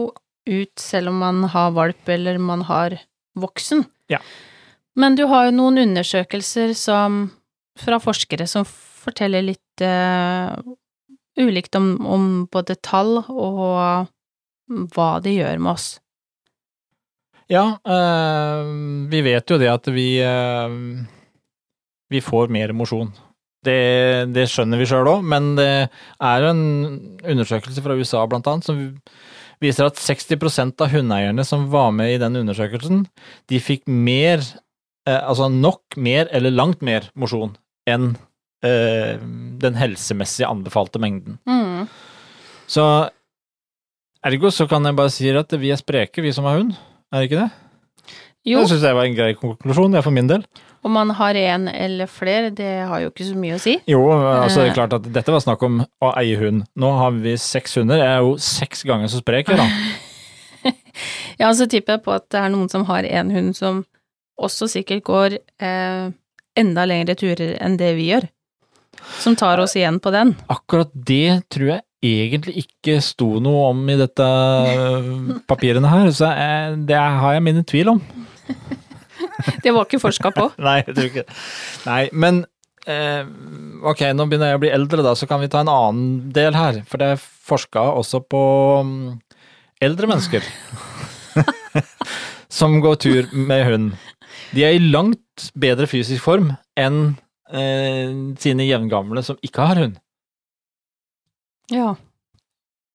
ut 0.48 0.82
selv 0.82 1.12
om 1.12 1.22
man 1.22 1.44
har 1.52 1.72
valp 1.76 2.10
eller 2.10 2.38
man 2.42 2.64
har 2.68 2.96
voksen. 3.38 3.84
Ja. 4.10 4.20
Men 4.98 5.14
du 5.18 5.24
har 5.30 5.48
jo 5.48 5.56
noen 5.56 5.78
undersøkelser 5.84 6.74
som, 6.78 7.28
fra 7.78 8.00
forskere 8.02 8.48
som 8.50 8.66
forteller 8.66 9.46
litt 9.46 9.84
uh, 9.84 10.58
ulikt 11.38 11.78
om, 11.78 11.92
om 12.06 12.28
både 12.50 12.78
tall 12.82 13.20
og 13.22 14.08
hva 14.94 15.10
det 15.24 15.36
gjør 15.38 15.62
med 15.62 15.76
oss. 15.76 15.88
Ja, 17.48 17.78
øh, 17.80 18.66
vi 19.08 19.22
vet 19.24 19.50
jo 19.50 19.56
det 19.60 19.70
at 19.72 19.88
vi 19.94 20.08
øh, 20.20 20.74
vi 22.12 22.20
får 22.24 22.52
mer 22.52 22.72
mosjon. 22.76 23.10
Det, 23.64 24.30
det 24.32 24.46
skjønner 24.48 24.80
vi 24.80 24.86
sjøl 24.88 25.08
òg, 25.10 25.24
men 25.26 25.50
det 25.58 25.88
er 25.88 26.44
jo 26.44 26.52
en 26.52 26.62
undersøkelse 27.26 27.82
fra 27.84 27.96
USA 27.98 28.22
blant 28.30 28.46
annet 28.48 28.68
som 28.68 28.78
viser 29.62 29.88
at 29.88 29.98
60% 29.98 30.84
av 30.84 30.92
hundeeierne 30.92 31.44
som 31.46 31.66
var 31.72 31.90
med 31.94 32.14
i 32.14 32.20
den 32.22 32.38
undersøkelsen, 32.38 33.04
de 33.50 33.60
fikk 33.60 33.84
mer, 33.90 34.44
eh, 35.08 35.18
altså 35.18 35.50
nok 35.50 35.98
mer 35.98 36.30
eller 36.32 36.54
langt 36.54 36.84
mer 36.86 37.10
mosjon 37.18 37.56
enn 37.90 38.12
eh, 38.64 39.18
den 39.62 39.78
helsemessig 39.78 40.46
anbefalte 40.46 41.02
mengden. 41.02 41.40
Mm. 41.48 41.88
Så 42.70 42.84
ergo 44.22 44.52
så 44.54 44.68
kan 44.70 44.86
jeg 44.86 44.98
bare 44.98 45.12
si 45.12 45.34
at 45.34 45.58
vi 45.58 45.74
er 45.74 45.82
spreke, 45.82 46.22
vi 46.22 46.32
som 46.36 46.46
har 46.46 46.60
hund. 46.60 46.78
Er 47.12 47.20
det 47.22 47.30
ikke 47.30 47.42
det? 47.42 47.50
Jo, 48.48 48.60
Det 48.62 48.68
syns 48.70 48.82
jeg 48.86 48.96
var 48.96 49.04
en 49.08 49.14
grei 49.16 49.34
konklusjon, 49.36 49.94
jeg 49.98 50.04
for 50.06 50.14
min 50.14 50.26
del. 50.30 50.44
om 50.84 50.92
man 50.94 51.10
har 51.10 51.34
en 51.36 51.66
eller 51.68 52.06
flere, 52.06 52.50
det 52.54 52.86
har 52.88 53.00
jo 53.02 53.10
ikke 53.10 53.26
så 53.26 53.34
mye 53.36 53.56
å 53.56 53.60
si. 53.60 53.74
Jo, 53.90 53.98
altså 54.08 54.62
det 54.62 54.68
Eh. 54.68 54.70
er 54.70 54.74
klart 54.78 54.92
at 54.94 55.08
dette 55.12 55.32
var 55.34 55.40
snakk 55.40 55.62
om 55.66 55.80
å 56.02 56.12
eie 56.16 56.36
hund. 56.38 56.64
Nå 56.76 56.92
har 56.98 57.10
vi 57.12 57.34
seks 57.36 57.74
hunder. 57.76 57.98
Jeg 57.98 58.06
er 58.06 58.20
jo 58.24 58.36
seks 58.38 58.84
ganger 58.84 59.08
så 59.08 59.20
sprek, 59.20 59.46
da. 59.46 59.66
Ja, 61.38 61.52
så 61.54 61.68
tipper 61.70 61.94
jeg 61.98 62.02
på 62.02 62.12
at 62.16 62.24
det 62.34 62.40
er 62.40 62.48
noen 62.50 62.68
som 62.70 62.84
har 62.88 63.04
en 63.06 63.30
hund 63.30 63.54
som 63.56 63.84
også 64.40 64.66
sikkert 64.70 65.04
går 65.06 65.36
eh, 65.62 66.10
enda 66.58 66.84
lengre 66.86 67.14
turer 67.14 67.56
enn 67.62 67.76
det 67.78 67.92
vi 67.98 68.08
gjør. 68.10 68.26
Som 69.22 69.36
tar 69.38 69.60
oss 69.62 69.76
igjen 69.78 70.00
på 70.02 70.10
den. 70.10 70.32
Akkurat 70.50 70.90
det 70.94 71.44
tror 71.54 71.68
jeg 71.76 71.82
egentlig 72.04 72.62
ikke 72.62 72.98
sto 73.02 73.38
noe 73.42 73.68
om 73.72 73.80
i 73.90 73.96
dette 73.98 74.26
papirene 75.50 75.90
her, 75.90 76.10
så 76.14 76.30
jeg, 76.30 76.76
det 76.88 76.98
har 76.98 77.36
jeg 77.36 77.44
mine 77.46 77.64
tvil 77.66 77.94
om. 77.96 78.02
Det 79.62 79.70
var 79.74 79.86
ikke 79.86 80.00
forska 80.02 80.30
på. 80.34 80.48
Nei, 80.66 80.80
jeg 80.86 80.94
tror 80.94 81.08
ikke. 81.08 81.24
Nei, 81.86 82.02
men 82.12 82.40
eh, 82.90 83.22
ok, 83.86 84.02
nå 84.14 84.26
begynner 84.26 84.52
jeg 84.52 84.58
å 84.58 84.62
bli 84.62 84.72
eldre, 84.74 85.04
da, 85.06 85.14
så 85.18 85.28
kan 85.30 85.42
vi 85.42 85.50
ta 85.52 85.62
en 85.62 85.70
annen 85.72 86.32
del 86.34 86.58
her. 86.58 86.80
For 86.90 87.02
det 87.02 87.12
er 87.14 87.22
forska 87.22 87.84
også 88.00 88.22
på 88.30 88.42
mm, 88.86 89.04
eldre 89.86 90.10
mennesker 90.10 90.46
som 92.58 92.78
går 92.82 92.98
tur 93.04 93.30
med 93.34 93.64
hund. 93.68 93.88
De 94.54 94.64
er 94.66 94.76
i 94.76 94.82
langt 94.90 95.50
bedre 95.58 95.86
fysisk 95.90 96.24
form 96.24 96.52
enn 96.78 97.00
eh, 97.52 98.10
sine 98.42 98.66
jevngamle 98.68 99.22
som 99.26 99.38
ikke 99.44 99.70
har 99.70 99.82
hund. 99.84 99.98
Ja. 101.70 101.94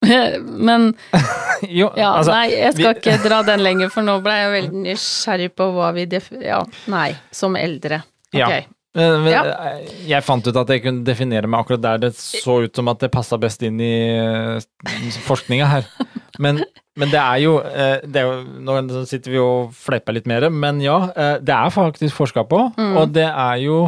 Men 0.70 0.94
Jo, 1.70 1.92
ja, 1.96 2.10
altså, 2.18 2.32
nei, 2.36 2.50
jeg 2.52 2.74
skal 2.76 2.94
vi- 2.94 3.00
ikke 3.00 3.18
dra 3.24 3.42
den 3.48 3.62
lenger, 3.64 3.90
for 3.94 4.04
nå 4.04 4.18
ble 4.26 4.34
jeg 4.36 4.54
veldig 4.58 4.82
nysgjerrig 4.90 5.52
på 5.56 5.68
hva 5.78 5.94
vi 5.96 6.04
def... 6.12 6.26
Ja, 6.44 6.58
nei, 6.92 7.14
som 7.32 7.56
eldre. 7.56 8.02
Okay. 8.34 8.66
Ja. 8.66 8.70
Men, 8.94 9.26
Ja. 9.32 9.44
eh, 9.72 9.86
Jeg 10.10 10.22
fant 10.28 10.46
ut 10.46 10.58
at 10.60 10.70
jeg 10.70 10.84
kunne 10.84 11.06
definere 11.08 11.48
meg 11.50 11.64
akkurat 11.64 11.82
der 11.82 11.98
det 12.04 12.12
så 12.20 12.60
ut 12.66 12.76
som 12.78 12.92
at 12.92 13.00
det 13.02 13.10
passa 13.16 13.40
best 13.42 13.64
inn 13.66 13.80
i 13.82 13.94
eh, 14.12 14.60
forskninga 15.26 15.66
her. 15.72 15.88
Men, 16.44 16.60
men 17.00 17.10
det 17.10 17.18
er 17.24 17.40
jo, 17.42 17.56
eh, 17.64 18.04
det 18.06 18.22
er 18.22 18.28
jo 18.28 18.44
Nå 18.68 19.06
sitter 19.10 19.32
vi 19.34 19.40
og 19.42 19.72
fleiper 19.74 20.14
litt 20.20 20.28
mer, 20.30 20.46
men 20.54 20.82
ja, 20.84 21.00
det 21.42 21.56
er 21.56 21.74
faktisk 21.74 22.14
forska 22.20 22.44
på, 22.50 22.60
Mm. 22.78 22.98
og 23.02 23.14
det 23.16 23.26
er 23.30 23.58
jo 23.64 23.80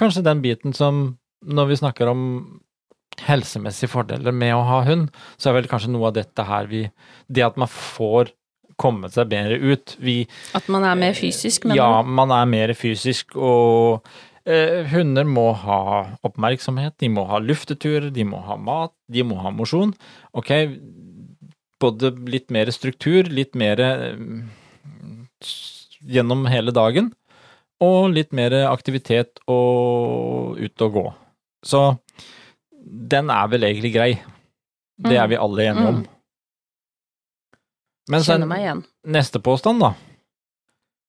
kanskje 0.00 0.24
den 0.26 0.40
biten 0.42 0.72
som 0.74 1.18
Når 1.44 1.66
vi 1.68 1.76
snakker 1.76 2.08
om 2.08 2.24
helsemessige 3.20 3.90
fordeler 3.92 4.34
med 4.34 4.54
å 4.56 4.62
ha 4.66 4.82
hund, 4.86 5.10
så 5.36 5.50
er 5.50 5.60
vel 5.60 5.70
kanskje 5.70 5.92
noe 5.92 6.10
av 6.10 6.16
dette 6.16 6.46
her 6.46 6.70
vi 6.70 6.86
Det 7.28 7.44
at 7.44 7.58
man 7.60 7.70
får 7.70 8.32
kommet 8.80 9.14
seg 9.14 9.30
bedre 9.30 9.58
ut. 9.60 9.96
Vi 10.02 10.22
At 10.56 10.68
man 10.72 10.84
er 10.88 10.98
mer 10.98 11.16
fysisk, 11.16 11.66
mener 11.68 11.78
ja, 11.78 12.02
man 12.02 12.32
er 12.34 12.48
mer 12.50 12.72
fysisk, 12.78 13.36
og 13.36 14.02
eh, 14.44 14.82
hunder 14.92 15.28
må 15.28 15.52
ha 15.62 15.82
oppmerksomhet, 16.26 16.96
de 17.02 17.10
må 17.12 17.26
ha 17.30 17.40
lufteturer, 17.42 18.10
de 18.10 18.26
må 18.26 18.42
ha 18.46 18.56
mat, 18.56 18.94
de 19.12 19.24
må 19.26 19.38
ha 19.42 19.52
mosjon. 19.54 19.94
Ok, 20.36 20.52
både 21.82 22.14
litt 22.30 22.50
mer 22.54 22.70
struktur, 22.74 23.28
litt 23.30 23.56
mer 23.58 23.82
eh, 23.82 24.22
gjennom 26.02 26.46
hele 26.50 26.74
dagen, 26.74 27.12
og 27.82 28.12
litt 28.14 28.32
mer 28.34 28.54
aktivitet 28.70 29.42
og 29.50 30.58
ut 30.58 30.86
og 30.86 30.96
gå. 30.96 31.06
Så 31.66 31.82
den 32.82 33.30
er 33.30 33.50
vel 33.52 33.66
egentlig 33.68 33.92
grei. 33.94 34.12
Det 35.02 35.16
er 35.18 35.28
vi 35.30 35.40
alle 35.40 35.68
enige 35.70 35.88
om. 35.88 36.00
Mm. 36.02 36.08
Men 38.10 38.24
så 38.24 38.38
neste 39.06 39.40
påstand, 39.40 39.82
da. 39.82 39.92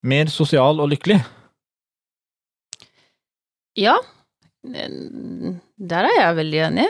Mer 0.04 0.30
sosial 0.32 0.82
og 0.84 0.92
lykkelig. 0.92 1.20
Ja, 3.80 3.96
der 4.64 6.08
er 6.08 6.16
jeg 6.20 6.38
veldig 6.38 6.62
enig. 6.68 6.86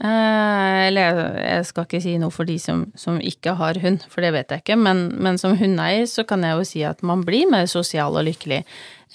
Eh, 0.00 0.86
eller 0.86 1.18
jeg 1.36 1.64
skal 1.68 1.84
ikke 1.84 2.00
si 2.00 2.14
noe 2.20 2.32
for 2.32 2.48
de 2.48 2.56
som, 2.62 2.86
som 2.96 3.18
ikke 3.20 3.52
har 3.58 3.76
hund, 3.82 4.06
for 4.08 4.24
det 4.24 4.30
vet 4.32 4.54
jeg 4.54 4.62
ikke, 4.62 4.78
men, 4.80 5.10
men 5.20 5.36
som 5.40 5.58
hundeeier 5.60 6.06
så 6.08 6.24
kan 6.24 6.46
jeg 6.46 6.56
jo 6.56 6.64
si 6.70 6.84
at 6.88 7.04
man 7.04 7.20
blir 7.26 7.50
mer 7.52 7.68
sosial 7.68 8.16
og 8.16 8.24
lykkelig. 8.24 8.62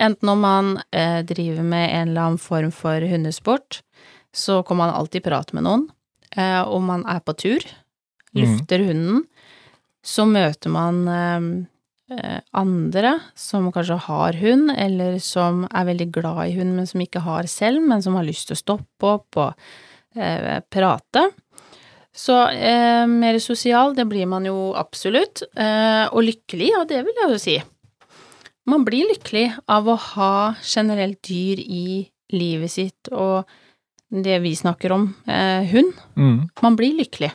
Enten 0.06 0.30
om 0.30 0.46
man 0.46 0.76
eh, 0.94 1.24
driver 1.26 1.66
med 1.66 1.88
en 1.90 2.12
eller 2.12 2.28
annen 2.28 2.42
form 2.44 2.70
for 2.76 3.02
hundesport, 3.02 3.82
så 4.36 4.60
kan 4.68 4.78
man 4.82 4.94
alltid 4.94 5.24
prate 5.24 5.56
med 5.56 5.66
noen. 5.66 5.88
Eh, 6.36 6.62
om 6.68 6.86
man 6.92 7.06
er 7.08 7.22
på 7.24 7.36
tur, 7.40 7.64
lufter 8.36 8.84
hunden, 8.84 9.24
så 10.06 10.26
møter 10.28 10.74
man 10.74 11.00
eh, 11.08 11.48
eh, 12.18 12.42
andre 12.52 13.16
som 13.40 13.72
kanskje 13.74 13.98
har 14.10 14.38
hund, 14.42 14.74
eller 14.76 15.18
som 15.24 15.64
er 15.72 15.88
veldig 15.88 16.10
glad 16.20 16.42
i 16.50 16.58
hund, 16.60 16.76
men 16.76 16.90
som 16.90 17.02
ikke 17.02 17.24
har 17.26 17.48
selv, 17.52 17.82
men 17.88 18.04
som 18.04 18.18
har 18.20 18.28
lyst 18.28 18.50
til 18.50 18.58
å 18.58 18.64
stoppe 18.64 19.14
opp 19.16 19.40
og 19.42 19.66
eh, 20.20 20.60
prate. 20.70 21.30
Så 22.16 22.36
eh, 22.48 23.04
mer 23.12 23.40
sosial, 23.44 23.96
det 23.96 24.06
blir 24.08 24.28
man 24.32 24.46
jo 24.48 24.72
absolutt. 24.78 25.44
Eh, 25.52 26.06
og 26.12 26.24
lykkelig, 26.24 26.70
ja, 26.72 26.84
det 26.88 27.02
vil 27.08 27.24
jeg 27.24 27.32
jo 27.34 27.40
si. 27.44 27.56
Man 28.72 28.86
blir 28.88 29.10
lykkelig 29.12 29.50
av 29.70 29.90
å 29.92 29.98
ha 30.16 30.36
generelt 30.64 31.20
dyr 31.28 31.60
i 31.62 32.06
livet 32.34 32.72
sitt, 32.72 33.12
og 33.12 33.46
det 34.24 34.40
vi 34.44 34.56
snakker 34.56 34.92
om, 34.92 35.16
eh, 35.28 35.64
hund. 35.72 35.94
Man 36.62 36.76
blir 36.78 36.94
lykkelig. 36.98 37.32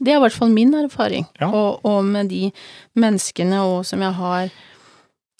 Det 0.00 0.12
er 0.12 0.16
i 0.18 0.22
hvert 0.22 0.32
fall 0.36 0.50
min 0.54 0.74
erfaring, 0.74 1.26
Ja. 1.40 1.48
og, 1.50 1.80
og 1.84 2.04
med 2.04 2.28
de 2.30 2.52
menneskene 2.96 3.58
og 3.66 3.84
som 3.84 4.00
jeg 4.00 4.12
har 4.14 4.50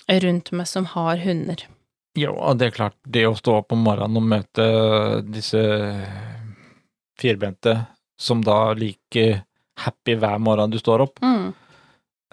rundt 0.09 0.51
meg 0.53 0.67
som 0.67 0.85
har 0.85 1.17
hunder. 1.23 1.63
Jo, 2.17 2.33
og 2.35 2.59
det 2.59 2.67
er 2.67 2.75
klart, 2.75 2.95
det 3.07 3.27
å 3.29 3.37
stå 3.39 3.59
opp 3.61 3.73
om 3.73 3.85
morgenen 3.85 4.17
og 4.17 4.23
møte 4.27 4.65
disse 5.31 5.61
firbente 7.21 7.87
som 8.19 8.43
da 8.43 8.73
liker 8.75 9.43
happy 9.85 10.17
hver 10.19 10.41
morgen 10.43 10.71
du 10.73 10.79
står 10.79 11.01
opp, 11.07 11.21
Mm. 11.23 11.55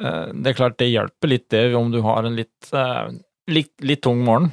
eh, 0.01 0.25
det 0.34 0.48
er 0.48 0.53
klart 0.58 0.77
det 0.77 0.89
hjelper 0.91 1.27
litt 1.29 1.50
det 1.50 1.75
om 1.75 1.91
du 1.91 2.01
har 2.01 2.24
en 2.25 2.36
litt, 2.36 2.74
eh, 2.74 3.12
litt, 3.48 3.72
litt 3.82 4.01
tung 4.01 4.24
morgen. 4.25 4.51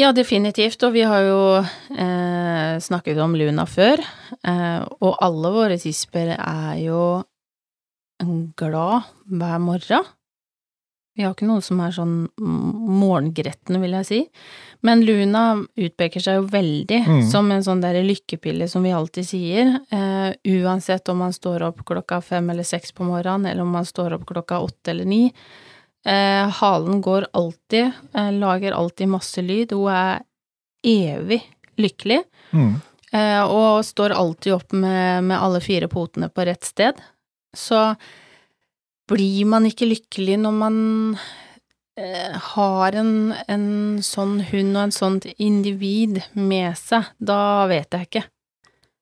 Ja, 0.00 0.12
definitivt, 0.16 0.80
og 0.86 0.94
vi 0.94 1.02
har 1.04 1.24
jo 1.26 1.40
eh, 1.60 2.76
snakket 2.80 3.18
om 3.20 3.34
Luna 3.36 3.66
før, 3.68 4.00
eh, 4.48 4.78
og 5.02 5.18
alle 5.20 5.50
våre 5.52 5.76
tisper 5.82 6.30
er 6.38 6.78
jo 6.80 7.02
glad 8.56 9.10
hver 9.28 9.60
morgen. 9.60 10.08
Vi 11.18 11.24
har 11.26 11.34
ikke 11.34 11.48
noe 11.50 11.60
som 11.64 11.80
er 11.84 11.92
sånn 11.92 12.14
morgengretten, 12.40 13.76
vil 13.82 13.96
jeg 13.98 14.06
si. 14.08 14.20
Men 14.86 15.02
Luna 15.04 15.42
utpeker 15.76 16.22
seg 16.22 16.38
jo 16.38 16.46
veldig 16.48 17.00
Mm. 17.06 17.22
som 17.30 17.50
en 17.52 17.64
sånn 17.66 17.82
der 17.82 17.98
lykkepille 18.06 18.68
som 18.70 18.82
vi 18.86 18.92
alltid 18.96 19.26
sier. 19.26 19.74
Eh, 19.90 20.32
uansett 20.62 21.08
om 21.10 21.18
man 21.18 21.32
står 21.32 21.66
opp 21.66 21.84
klokka 21.84 22.22
fem 22.22 22.48
eller 22.48 22.62
seks 22.64 22.92
på 22.92 23.04
morgenen, 23.04 23.50
eller 23.50 23.62
om 23.62 23.72
man 23.72 23.84
står 23.84 24.14
opp 24.14 24.24
klokka 24.24 24.62
åtte 24.64 24.94
eller 24.94 25.04
ni. 25.04 25.32
Eh, 26.06 26.48
halen 26.60 27.00
går 27.04 27.26
alltid, 27.36 27.90
eh, 28.14 28.32
lager 28.32 28.72
alltid 28.72 29.08
masse 29.08 29.42
lyd. 29.42 29.72
Hun 29.72 29.90
er 29.92 30.22
evig 30.86 31.42
lykkelig. 31.76 32.22
Eh, 33.12 33.42
og 33.42 33.84
står 33.84 34.14
alltid 34.14 34.54
opp 34.54 34.72
med, 34.72 35.24
med 35.24 35.38
alle 35.38 35.60
fire 35.60 35.88
potene 35.90 36.30
på 36.30 36.46
rett 36.46 36.64
sted. 36.64 37.00
Så 37.56 37.94
blir 39.10 39.44
man 39.50 39.66
ikke 39.66 39.88
lykkelig 39.90 40.38
når 40.38 40.54
man 40.54 40.76
eh, 41.98 42.36
har 42.54 42.98
en, 43.00 43.32
en 43.50 43.66
sånn 44.06 44.38
hund 44.52 44.76
og 44.76 44.84
en 44.84 44.94
sånt 44.94 45.26
individ 45.36 46.22
med 46.38 46.78
seg, 46.78 47.10
da 47.18 47.66
vet 47.70 47.90
jeg 47.96 48.08
ikke. 48.08 48.24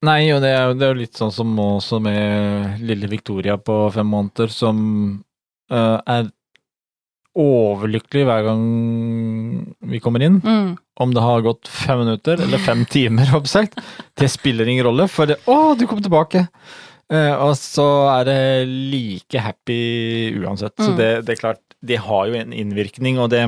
Nei, 0.06 0.30
og 0.30 0.40
det 0.44 0.52
er 0.54 0.68
jo 0.70 0.74
det 0.78 0.86
er 0.86 0.92
jo 0.92 1.00
litt 1.00 1.18
sånn 1.18 1.32
som 1.34 1.56
også 1.58 1.98
med 2.00 2.82
lille 2.86 3.08
Victoria 3.10 3.56
på 3.58 3.80
fem 3.92 4.06
måneder, 4.08 4.52
som 4.54 4.78
eh, 5.70 5.98
er 5.98 6.30
overlykkelig 7.38 8.24
hver 8.28 8.42
gang 8.48 8.62
vi 9.92 10.00
kommer 10.02 10.24
inn. 10.26 10.40
Mm. 10.44 10.72
Om 10.98 11.14
det 11.14 11.22
har 11.22 11.44
gått 11.46 11.68
fem 11.70 12.00
minutter 12.02 12.40
eller 12.42 12.58
fem 12.58 12.84
timer, 12.90 13.30
oppsagt, 13.38 13.78
det 14.18 14.28
spiller 14.32 14.68
ingen 14.68 14.86
rolle, 14.88 15.06
for 15.10 15.30
det, 15.30 15.38
å, 15.46 15.74
du 15.78 15.86
kom 15.90 16.02
tilbake! 16.02 16.46
Eh, 17.08 17.32
og 17.40 17.54
så 17.56 17.86
er 18.18 18.26
det 18.28 18.40
like 18.68 19.40
happy 19.40 20.34
uansett. 20.42 20.74
Så 20.76 20.90
Mm. 20.92 20.98
det, 20.98 21.10
det 21.24 21.32
er 21.36 21.40
klart, 21.40 21.62
det 21.80 21.96
har 22.04 22.26
jo 22.28 22.34
en 22.36 22.52
innvirkning, 22.52 23.18
og 23.22 23.30
det 23.32 23.46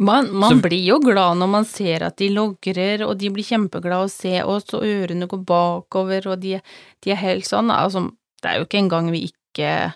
Man, 0.00 0.30
man 0.32 0.54
Så- 0.56 0.62
blir 0.64 0.80
jo 0.86 0.96
glad 1.04 1.36
når 1.36 1.48
man 1.52 1.64
ser 1.68 2.02
at 2.06 2.16
de 2.16 2.30
logrer, 2.32 3.02
og 3.04 3.18
de 3.20 3.28
blir 3.28 3.44
kjempeglade 3.44 4.06
å 4.06 4.08
se 4.08 4.38
oss, 4.42 4.72
og 4.72 4.86
ørene 4.88 5.26
går 5.28 5.42
bakover, 5.44 6.26
og 6.32 6.40
de, 6.40 6.54
de 7.04 7.10
er 7.12 7.16
helt 7.20 7.44
sånn. 7.44 7.68
Altså, 7.68 8.06
det 8.40 8.48
er 8.48 8.56
jo 8.62 8.64
ikke 8.64 8.80
engang 8.80 9.10
vi 9.12 9.26
ikke, 9.28 9.92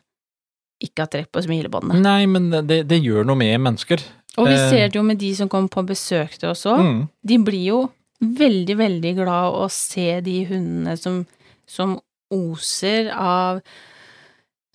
ikke 0.84 1.04
har 1.06 1.10
trekk 1.12 1.30
på 1.34 1.42
smilebåndet. 1.46 1.98
Nei, 2.04 2.24
men 2.30 2.50
det, 2.68 2.82
det 2.90 3.00
gjør 3.02 3.26
noe 3.28 3.38
med 3.40 3.56
mennesker. 3.64 4.02
Og 4.36 4.48
vi 4.48 4.54
Eh. 4.56 4.70
ser 4.70 4.88
det 4.90 4.98
jo 4.98 5.04
med 5.06 5.18
de 5.20 5.30
som 5.38 5.48
kommer 5.48 5.70
på 5.70 5.84
besøk 5.86 6.34
til 6.40 6.50
oss 6.50 6.64
òg. 6.66 6.80
Mm. 6.82 7.00
De 7.22 7.38
blir 7.46 7.66
jo 7.68 7.80
veldig, 8.24 8.76
veldig 8.80 9.12
glad 9.18 9.54
å 9.60 9.68
se 9.70 10.20
de 10.24 10.40
hundene 10.48 10.96
som, 10.98 11.20
som 11.66 11.96
oser 12.34 13.10
av, 13.14 13.60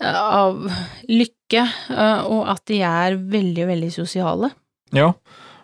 av 0.01 0.63
lykke, 1.09 1.63
eh, 1.91 2.23
og 2.29 2.47
at 2.53 2.63
de 2.71 2.81
er 2.87 3.17
veldig, 3.19 3.67
veldig 3.73 3.91
sosiale. 3.95 4.51
Ja, 4.95 5.11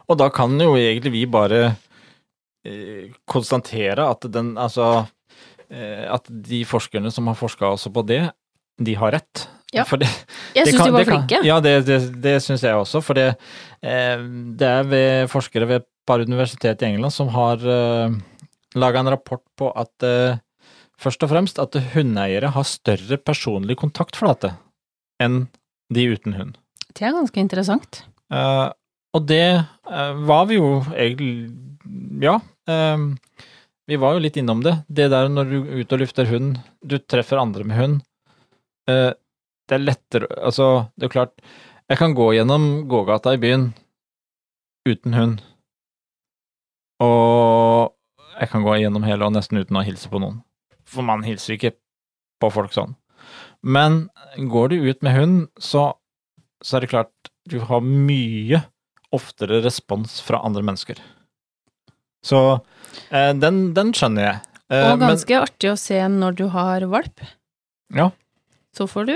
og 0.10 0.19
da 0.19 0.27
kan 0.34 0.58
jo 0.62 0.75
egentlig 0.77 1.13
vi 1.15 1.23
bare 1.29 1.62
eh, 2.65 3.13
konstatere 3.31 4.10
at 4.12 4.27
den, 4.34 4.53
altså 4.58 5.05
eh, 5.69 6.05
At 6.13 6.27
de 6.29 6.63
forskerne 6.67 7.10
som 7.13 7.25
har 7.31 7.38
forska 7.39 7.71
også 7.73 7.93
på 7.95 8.03
det, 8.05 8.23
de 8.77 8.93
har 8.99 9.15
rett. 9.15 9.47
Ja. 9.73 9.84
Det, 9.89 10.08
Jeg 10.56 10.67
syns 10.67 10.86
de 10.86 10.91
var 10.93 11.04
flinke. 11.04 11.28
kan- 11.36 11.45
Ja, 11.45 11.60
det, 11.60 11.86
det, 11.88 11.97
det 12.21 12.36
syns 12.43 12.62
jeg 12.63 12.73
også, 12.78 13.01
for 13.04 13.13
det, 13.17 13.36
eh, 13.84 14.17
det 14.56 14.67
er 14.69 14.84
ved 14.84 15.28
forskere 15.30 15.67
ved 15.67 15.82
et 15.82 15.88
par 16.08 16.19
universitet 16.21 16.82
i 16.82 16.86
England 16.93 17.12
som 17.12 17.28
har 17.34 17.56
eh, 17.65 18.13
laga 18.75 18.99
en 19.01 19.10
rapport 19.10 19.41
på 19.58 19.71
at 19.75 20.04
eh, 20.06 20.38
først 21.01 21.23
og 21.25 21.30
fremst 21.34 21.60
at 21.60 21.73
hundeeiere 21.95 22.51
har 22.56 22.63
større 22.63 23.17
personlig 23.17 23.75
kontaktflate 23.82 24.54
enn 25.19 25.47
de 25.91 26.06
uten 26.13 26.34
hund. 26.38 26.56
Det 26.95 27.04
er 27.10 27.12
ganske 27.17 27.36
interessant. 27.41 28.04
Eh, 28.32 28.69
og 29.15 29.25
det 29.28 29.41
eh, 29.65 30.13
var 30.30 30.45
vi 30.47 30.56
jo 30.62 30.82
egentlig 30.93 31.51
Ja. 32.21 32.38
eh, 32.69 32.97
vi 33.89 33.95
var 34.01 34.13
jo 34.15 34.19
litt 34.23 34.38
innom 34.39 34.63
det. 34.63 34.78
Det 34.88 35.10
der 35.12 35.28
når 35.28 35.49
du 35.51 35.58
er 35.65 35.84
ute 35.84 35.93
og 35.93 35.99
lufter 36.06 36.25
hund, 36.32 36.58
du 36.86 36.97
treffer 36.99 37.38
andre 37.41 37.63
med 37.67 37.78
hund. 37.78 38.01
Det 39.69 39.75
er 39.80 39.84
lettere 39.84 40.28
Altså, 40.38 40.65
det 40.97 41.08
er 41.08 41.13
klart 41.15 41.34
Jeg 41.89 41.97
kan 41.97 42.13
gå 42.17 42.28
gjennom 42.36 42.88
gågata 42.89 43.34
i 43.36 43.41
byen 43.41 43.67
uten 44.86 45.13
hund. 45.17 45.39
Og 47.01 47.91
jeg 48.39 48.49
kan 48.51 48.63
gå 48.65 48.75
gjennom 48.82 49.06
hele 49.08 49.25
og 49.28 49.34
nesten 49.36 49.60
uten 49.62 49.80
å 49.80 49.84
hilse 49.86 50.10
på 50.12 50.19
noen. 50.21 50.39
For 50.86 51.06
man 51.06 51.23
hilser 51.25 51.56
ikke 51.56 51.73
på 52.41 52.49
folk 52.54 52.73
sånn. 52.75 52.95
Men 53.65 54.06
går 54.51 54.73
du 54.73 54.78
ut 54.89 55.01
med 55.06 55.15
hund, 55.17 55.38
så, 55.58 55.88
så 56.62 56.78
er 56.78 56.86
det 56.86 56.91
klart 56.93 57.32
du 57.49 57.60
har 57.65 57.82
mye 57.86 58.62
oftere 59.15 59.62
respons 59.63 60.19
fra 60.25 60.41
andre 60.45 60.62
mennesker. 60.65 60.99
Så 62.25 62.41
eh, 63.13 63.32
den, 63.38 63.71
den 63.78 63.93
skjønner 63.95 64.28
jeg. 64.28 64.41
Eh, 64.73 64.91
Og 64.91 65.01
ganske 65.01 65.39
artig 65.45 65.71
å 65.71 65.78
se 65.80 65.97
når 66.10 66.38
du 66.41 66.45
har 66.54 66.86
valp. 66.89 67.21
Ja. 67.93 68.10
Så 68.75 68.88
får 68.91 69.10
du 69.10 69.15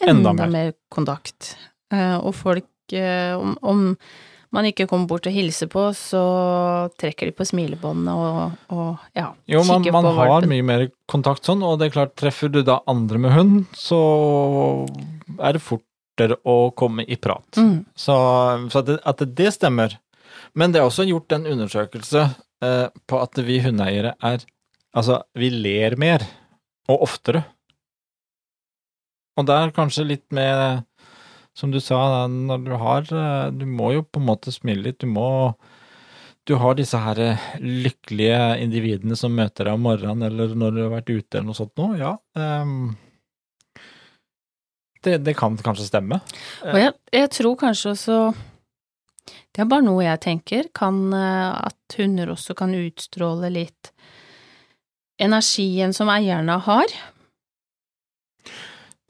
Enda 0.00 0.32
enda, 0.32 0.34
mer. 0.46 0.52
mer 0.54 0.74
kontakt. 0.92 1.54
Eh, 1.92 2.16
og 2.16 2.34
folk, 2.38 2.68
eh, 2.92 3.34
om, 3.36 3.56
om 3.62 3.86
man 4.54 4.66
ikke 4.66 4.88
kommer 4.90 5.06
bort 5.10 5.28
og 5.30 5.34
hilser 5.34 5.70
på, 5.70 5.84
så 5.96 6.22
trekker 6.98 7.30
de 7.30 7.34
på 7.38 7.46
smilebåndet 7.46 8.10
og, 8.10 8.56
og 8.74 9.14
ja, 9.16 9.28
jo, 9.50 9.62
man, 9.68 9.84
kikker 9.84 9.94
man 9.94 10.08
på 10.08 10.14
har 10.18 10.48
mye 10.50 10.66
mer 10.66 10.86
kontakt 11.10 11.46
sånn, 11.46 11.62
og 11.66 11.78
det 11.78 11.88
er 11.88 11.96
klart, 12.00 12.16
treffer 12.18 12.50
du 12.50 12.62
da 12.66 12.80
andre 12.90 13.20
med 13.22 13.34
hund, 13.36 13.56
så 13.78 14.00
er 15.38 15.54
det 15.54 15.62
fortere 15.62 16.40
å 16.42 16.72
komme 16.78 17.06
i 17.06 17.18
prat. 17.20 17.60
Mm. 17.60 17.84
Så, 17.94 18.16
så 18.72 18.82
at, 18.82 18.90
det, 18.90 18.98
at 19.06 19.26
det 19.42 19.52
stemmer, 19.56 19.98
Men 20.54 20.72
det 20.72 20.80
er 20.80 20.88
også 20.88 21.04
gjort 21.06 21.30
en 21.32 21.46
undersøkelse 21.46 22.22
eh, 22.64 22.86
på 23.06 23.18
at 23.22 23.38
vi 23.46 23.60
hundeeiere 23.62 24.16
er 24.18 24.46
Altså, 24.90 25.20
vi 25.38 25.52
ler 25.54 25.94
mer, 25.94 26.24
og 26.90 27.04
oftere. 27.06 27.44
Og 29.40 29.48
det 29.48 29.56
er 29.56 29.74
kanskje 29.76 30.06
litt 30.06 30.26
med, 30.36 30.84
som 31.56 31.72
du 31.72 31.80
sa, 31.82 32.26
når 32.28 32.64
du 32.66 32.72
har 32.80 33.06
eh, 33.08 33.52
Du 33.56 33.66
må 33.66 33.94
jo 33.96 34.04
på 34.04 34.20
en 34.20 34.28
måte 34.28 34.52
smile 34.54 34.90
litt. 34.90 35.00
Du 35.00 35.08
må 35.10 35.54
Du 36.48 36.56
har 36.60 36.76
disse 36.76 36.98
her 37.00 37.20
eh, 37.20 37.46
lykkelige 37.60 38.40
individene 38.64 39.16
som 39.16 39.36
møter 39.36 39.68
deg 39.68 39.78
om 39.78 39.86
morgenen 39.88 40.26
eller 40.28 40.56
når 40.56 40.76
du 40.76 40.82
har 40.84 40.92
vært 40.98 41.12
ute 41.12 41.38
eller 41.38 41.50
noe 41.50 41.58
sånt 41.58 41.76
nå. 41.80 41.92
Ja. 42.00 42.16
Um, 42.34 42.92
det, 45.04 45.20
det 45.24 45.36
kan 45.38 45.56
kanskje 45.56 45.88
stemme. 45.88 46.20
Og 46.66 46.80
jeg, 46.80 46.94
jeg 47.14 47.30
tror 47.32 47.54
kanskje 47.60 47.94
også 47.94 48.16
Det 49.54 49.62
er 49.62 49.68
bare 49.70 49.84
noe 49.86 50.04
jeg 50.04 50.20
tenker, 50.24 50.68
kan 50.76 50.98
eh, 51.16 51.54
at 51.70 51.96
hunder 51.98 52.34
også 52.34 52.56
kan 52.58 52.74
utstråle 52.76 53.50
litt 53.52 53.92
energien 55.20 55.92
som 55.92 56.08
eierne 56.12 56.56
har. 56.64 56.92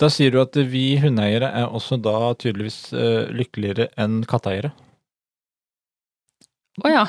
Da 0.00 0.08
sier 0.08 0.32
du 0.32 0.38
at 0.40 0.56
vi 0.70 0.94
hundeeiere 1.02 1.50
er 1.60 1.66
også 1.76 1.98
da 2.00 2.32
tydeligvis 2.40 2.78
uh, 2.96 3.28
lykkeligere 3.36 3.90
enn 4.00 4.22
katteeiere. 4.28 4.70
Å 6.80 6.88
ja. 6.92 7.02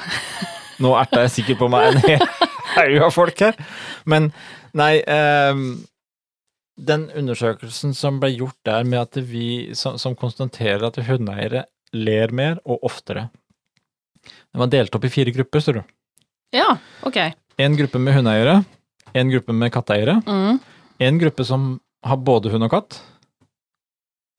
Nå 0.82 0.92
erta 1.00 1.22
jeg 1.24 1.32
sikkert 1.38 1.62
på 1.62 1.70
meg 1.72 1.92
en 1.92 2.02
hel 2.04 2.26
haug 2.76 3.06
av 3.06 3.14
folk 3.16 3.44
her, 3.46 3.58
men 4.10 4.32
nei 4.78 5.02
um, 5.52 5.64
Den 6.82 7.10
undersøkelsen 7.20 7.94
som 7.96 8.18
ble 8.22 8.32
gjort 8.34 8.58
der 8.68 8.84
med 8.88 9.00
at 9.04 9.20
vi, 9.28 9.72
som, 9.78 9.98
som 10.02 10.16
konstaterer 10.18 10.84
at 10.88 10.98
hundeeiere 11.06 11.66
ler 11.94 12.32
mer 12.36 12.60
og 12.64 12.84
oftere 12.88 13.28
Den 14.24 14.64
var 14.64 14.72
delt 14.72 14.96
opp 14.96 15.06
i 15.06 15.12
fire 15.12 15.34
grupper, 15.36 15.64
ser 15.64 15.80
du. 15.80 15.84
Ja, 16.56 16.74
ok. 17.08 17.20
En 17.62 17.76
gruppe 17.80 18.00
med 18.02 18.16
hundeeiere, 18.18 18.62
en 19.16 19.32
gruppe 19.32 19.56
med 19.56 19.72
katteeiere, 19.76 20.18
Mm. 20.28 20.60
en 21.08 21.20
gruppe 21.22 21.46
som 21.48 21.72
har 22.06 22.22
både 22.26 22.52
hund 22.54 22.66
og 22.66 22.74
katt, 22.74 23.00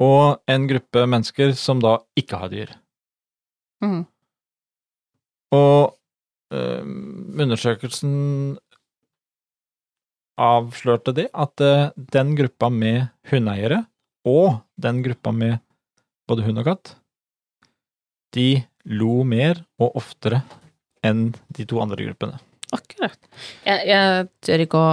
og 0.03 0.41
en 0.51 0.67
gruppe 0.71 1.05
mennesker 1.07 1.53
som 1.59 1.83
da 1.83 1.99
ikke 2.19 2.41
har 2.41 2.51
dyr. 2.53 2.73
Mm. 3.85 4.03
Og 5.53 5.93
eh, 6.55 6.83
undersøkelsen 7.45 8.15
avslørte 10.43 11.15
det 11.17 11.29
at 11.31 11.63
eh, 11.63 11.91
den 12.15 12.35
gruppa 12.39 12.71
med 12.73 13.13
hundeeiere 13.31 13.83
og 14.29 14.63
den 14.81 15.03
gruppa 15.05 15.33
med 15.35 15.61
både 16.31 16.47
hund 16.47 16.63
og 16.63 16.69
katt, 16.71 16.95
de 18.33 18.63
lo 18.89 19.23
mer 19.29 19.61
og 19.83 19.99
oftere 20.01 20.41
enn 21.05 21.31
de 21.53 21.67
to 21.69 21.83
andre 21.83 22.07
gruppene. 22.07 22.39
Akkurat. 22.73 23.19
Jeg, 23.67 23.83
jeg 23.91 24.29
tør 24.47 24.65
ikke 24.65 24.81
å 24.81 24.93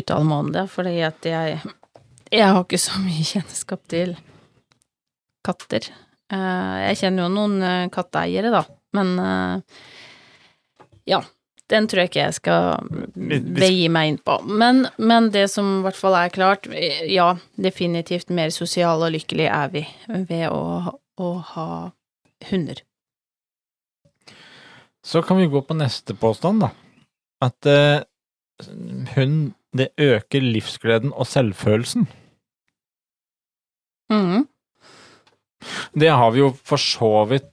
uttale 0.00 0.26
meg 0.28 0.38
om 0.44 0.52
det, 0.54 0.66
fordi 0.72 0.96
at 1.06 1.26
jeg 1.28 1.60
Jeg 2.32 2.48
har 2.50 2.64
ikke 2.64 2.80
så 2.82 2.98
mye 3.02 3.22
kjennskap 3.26 3.82
til 3.88 4.16
katter. 5.44 5.86
Eh, 6.32 6.76
Jeg 6.88 6.96
kjenner 7.02 7.26
jo 7.26 7.34
noen 7.34 7.62
eh, 7.62 7.88
katteeiere, 7.94 8.50
da, 8.50 8.64
men 8.96 9.14
eh, 9.18 9.80
ja. 11.06 11.22
Den 11.72 11.86
tror 11.88 12.02
jeg 12.02 12.10
ikke 12.10 12.24
jeg 12.26 12.34
skal 12.36 12.74
veie 13.56 13.88
meg 13.88 14.08
inn 14.10 14.18
på. 14.20 14.34
Men, 14.44 14.82
men 15.00 15.30
det 15.32 15.46
som 15.48 15.78
i 15.78 15.82
hvert 15.86 15.96
fall 15.96 16.12
er 16.18 16.28
klart, 16.28 16.66
ja, 17.08 17.30
definitivt 17.56 18.28
mer 18.28 18.52
sosiale 18.52 19.06
og 19.08 19.14
lykkelige 19.14 19.48
er 19.48 19.70
vi 19.72 19.80
ved 20.28 20.50
å, 20.52 20.92
å 21.16 21.30
ha 21.54 21.68
hunder. 22.50 22.82
Så 25.04 25.22
kan 25.24 25.40
vi 25.40 25.48
gå 25.48 25.64
på 25.64 25.76
neste 25.76 26.12
påstand, 26.20 26.66
da. 26.66 26.70
At 27.48 27.64
eh, 27.68 28.04
hund, 29.16 29.54
det 29.74 29.90
øker 29.98 30.44
livsgleden 30.44 31.12
og 31.12 31.26
selvfølelsen. 31.26 32.06
Mm. 34.12 34.46
Det 35.94 36.10
har 36.10 36.30
vi 36.30 36.42
jo 36.44 36.52
for 36.54 36.80
så 36.80 37.24
vidt 37.30 37.50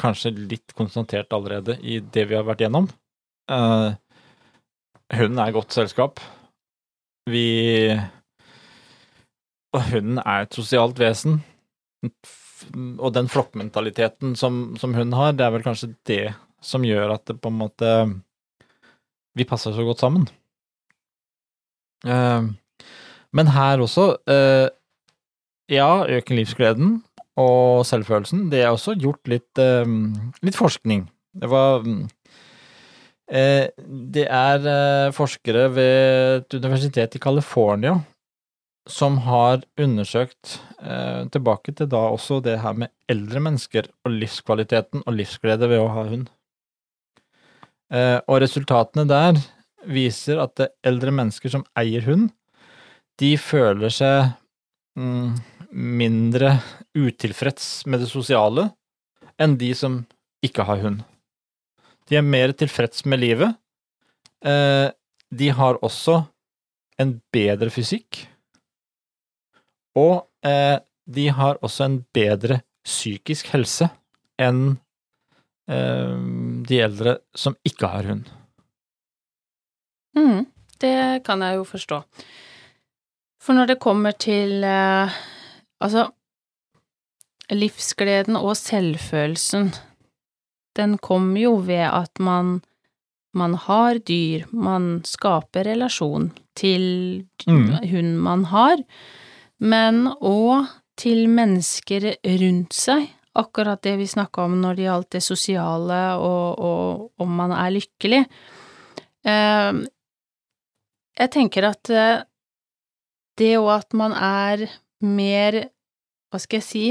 kanskje 0.00 0.34
litt 0.36 0.74
konstatert 0.76 1.32
allerede 1.32 1.78
i 1.80 2.00
det 2.00 2.26
vi 2.28 2.36
har 2.36 2.44
vært 2.44 2.66
gjennom. 2.66 2.88
Uh, 3.48 3.96
hunden 5.16 5.40
er 5.40 5.54
godt 5.56 5.72
selskap. 5.72 6.20
Vi 7.30 7.96
Og 9.74 9.82
hunden 9.90 10.18
er 10.18 10.44
et 10.44 10.54
sosialt 10.54 10.98
vesen. 10.98 11.40
Og 12.98 13.12
den 13.12 13.28
flokkmentaliteten 13.28 14.36
som, 14.36 14.76
som 14.80 14.94
hunden 14.94 15.16
har, 15.16 15.32
det 15.32 15.44
er 15.44 15.52
vel 15.52 15.64
kanskje 15.64 15.94
det 16.08 16.34
som 16.64 16.84
gjør 16.84 17.16
at 17.16 17.26
det 17.28 17.40
på 17.40 17.52
en 17.52 17.58
måte 17.60 17.90
Vi 19.36 19.44
passer 19.44 19.74
så 19.76 19.84
godt 19.84 20.00
sammen. 20.00 20.28
Eh, 22.06 22.42
men 23.36 23.52
her 23.54 23.82
også 23.84 24.14
eh, 24.30 24.68
Ja, 25.66 26.06
øker 26.06 26.36
livsgleden 26.38 27.00
og 27.36 27.82
selvfølelsen. 27.88 28.44
Det 28.52 28.60
er 28.62 28.70
også 28.70 28.94
gjort 29.02 29.26
litt, 29.26 29.58
eh, 29.58 29.88
litt 30.46 30.58
forskning. 30.58 31.08
Det 31.36 31.50
var 31.50 31.82
mm, 31.84 32.06
Det 33.26 34.22
er 34.30 35.10
forskere 35.10 35.64
ved 35.74 36.36
et 36.36 36.54
universitet 36.54 37.16
i 37.16 37.18
California 37.18 37.96
som 38.86 39.18
har 39.18 39.64
undersøkt 39.76 40.60
tilbake 41.34 41.74
til 41.74 41.88
da 41.90 42.04
også 42.14 42.38
det 42.44 42.60
her 42.62 42.78
med 42.78 42.92
eldre 43.10 43.40
mennesker 43.42 43.88
og 44.06 44.14
livskvaliteten 44.14 45.02
og 45.02 45.16
livsglede 45.18 45.68
ved 45.68 45.82
å 45.82 45.90
ha 45.90 46.04
hund. 46.06 46.28
Og 48.30 48.40
resultatene 48.44 49.08
der 49.10 49.42
viser 49.86 50.40
at 50.42 50.62
eldre 50.86 51.12
mennesker 51.14 51.52
som 51.52 51.64
eier 51.78 52.04
hund, 52.06 52.30
de 53.20 53.32
føler 53.40 53.92
seg 53.92 54.32
mm, 54.98 55.36
mindre 55.72 56.56
utilfreds 56.96 57.86
med 57.88 58.02
det 58.04 58.10
sosiale 58.10 58.70
enn 59.40 59.56
de 59.60 59.72
som 59.76 60.00
ikke 60.44 60.66
har 60.68 60.82
hund. 60.84 61.02
De 62.06 62.18
er 62.18 62.24
mer 62.24 62.52
tilfreds 62.56 63.04
med 63.08 63.20
livet. 63.22 63.56
Eh, 64.44 64.88
de 65.30 65.48
har 65.58 65.80
også 65.84 66.20
en 67.02 67.16
bedre 67.34 67.70
fysikk. 67.72 68.22
Og 69.96 70.26
eh, 70.46 70.78
de 71.06 71.28
har 71.32 71.58
også 71.64 71.86
en 71.86 72.00
bedre 72.14 72.60
psykisk 72.86 73.50
helse 73.54 73.88
enn 74.40 74.76
eh, 75.70 76.16
de 76.68 76.80
eldre 76.84 77.18
som 77.34 77.56
ikke 77.66 77.90
har 77.90 78.10
hund. 78.12 78.28
Mhm, 80.16 80.46
det 80.80 81.24
kan 81.24 81.42
jeg 81.44 81.56
jo 81.56 81.64
forstå. 81.64 82.02
For 83.42 83.54
når 83.54 83.66
det 83.70 83.78
kommer 83.80 84.12
til 84.18 84.64
eh, 84.64 85.12
altså 85.80 86.08
livsgleden 87.52 88.36
og 88.38 88.56
selvfølelsen, 88.58 89.70
den 90.76 90.96
kommer 90.98 91.40
jo 91.40 91.54
ved 91.66 91.86
at 91.90 92.18
man 92.20 92.60
man 93.36 93.52
har 93.54 93.98
dyr, 94.08 94.46
man 94.52 95.02
skaper 95.04 95.66
relasjon 95.68 96.30
til 96.56 97.26
Mm. 97.46 97.68
hun 97.90 98.16
man 98.18 98.44
har, 98.44 98.76
men 99.60 100.06
òg 100.08 100.66
til 100.96 101.28
mennesker 101.28 102.16
rundt 102.24 102.72
seg. 102.72 103.10
Akkurat 103.36 103.82
det 103.82 103.98
vi 103.98 104.06
snakka 104.06 104.44
om 104.44 104.60
når 104.62 104.76
det 104.76 104.84
gjaldt 104.86 105.10
det 105.12 105.22
sosiale 105.22 106.16
og, 106.16 106.58
og 106.58 107.12
om 107.20 107.28
man 107.28 107.52
er 107.52 107.70
lykkelig. 107.76 108.24
Eh, 109.26 109.72
jeg 111.16 111.32
tenker 111.34 111.68
at 111.70 111.92
eh, 111.92 112.24
det 113.36 113.54
òg 113.60 113.70
at 113.74 113.96
man 113.96 114.14
er 114.16 114.66
mer, 115.04 115.60
hva 116.32 116.40
skal 116.40 116.60
jeg 116.60 116.66
si, 116.66 116.86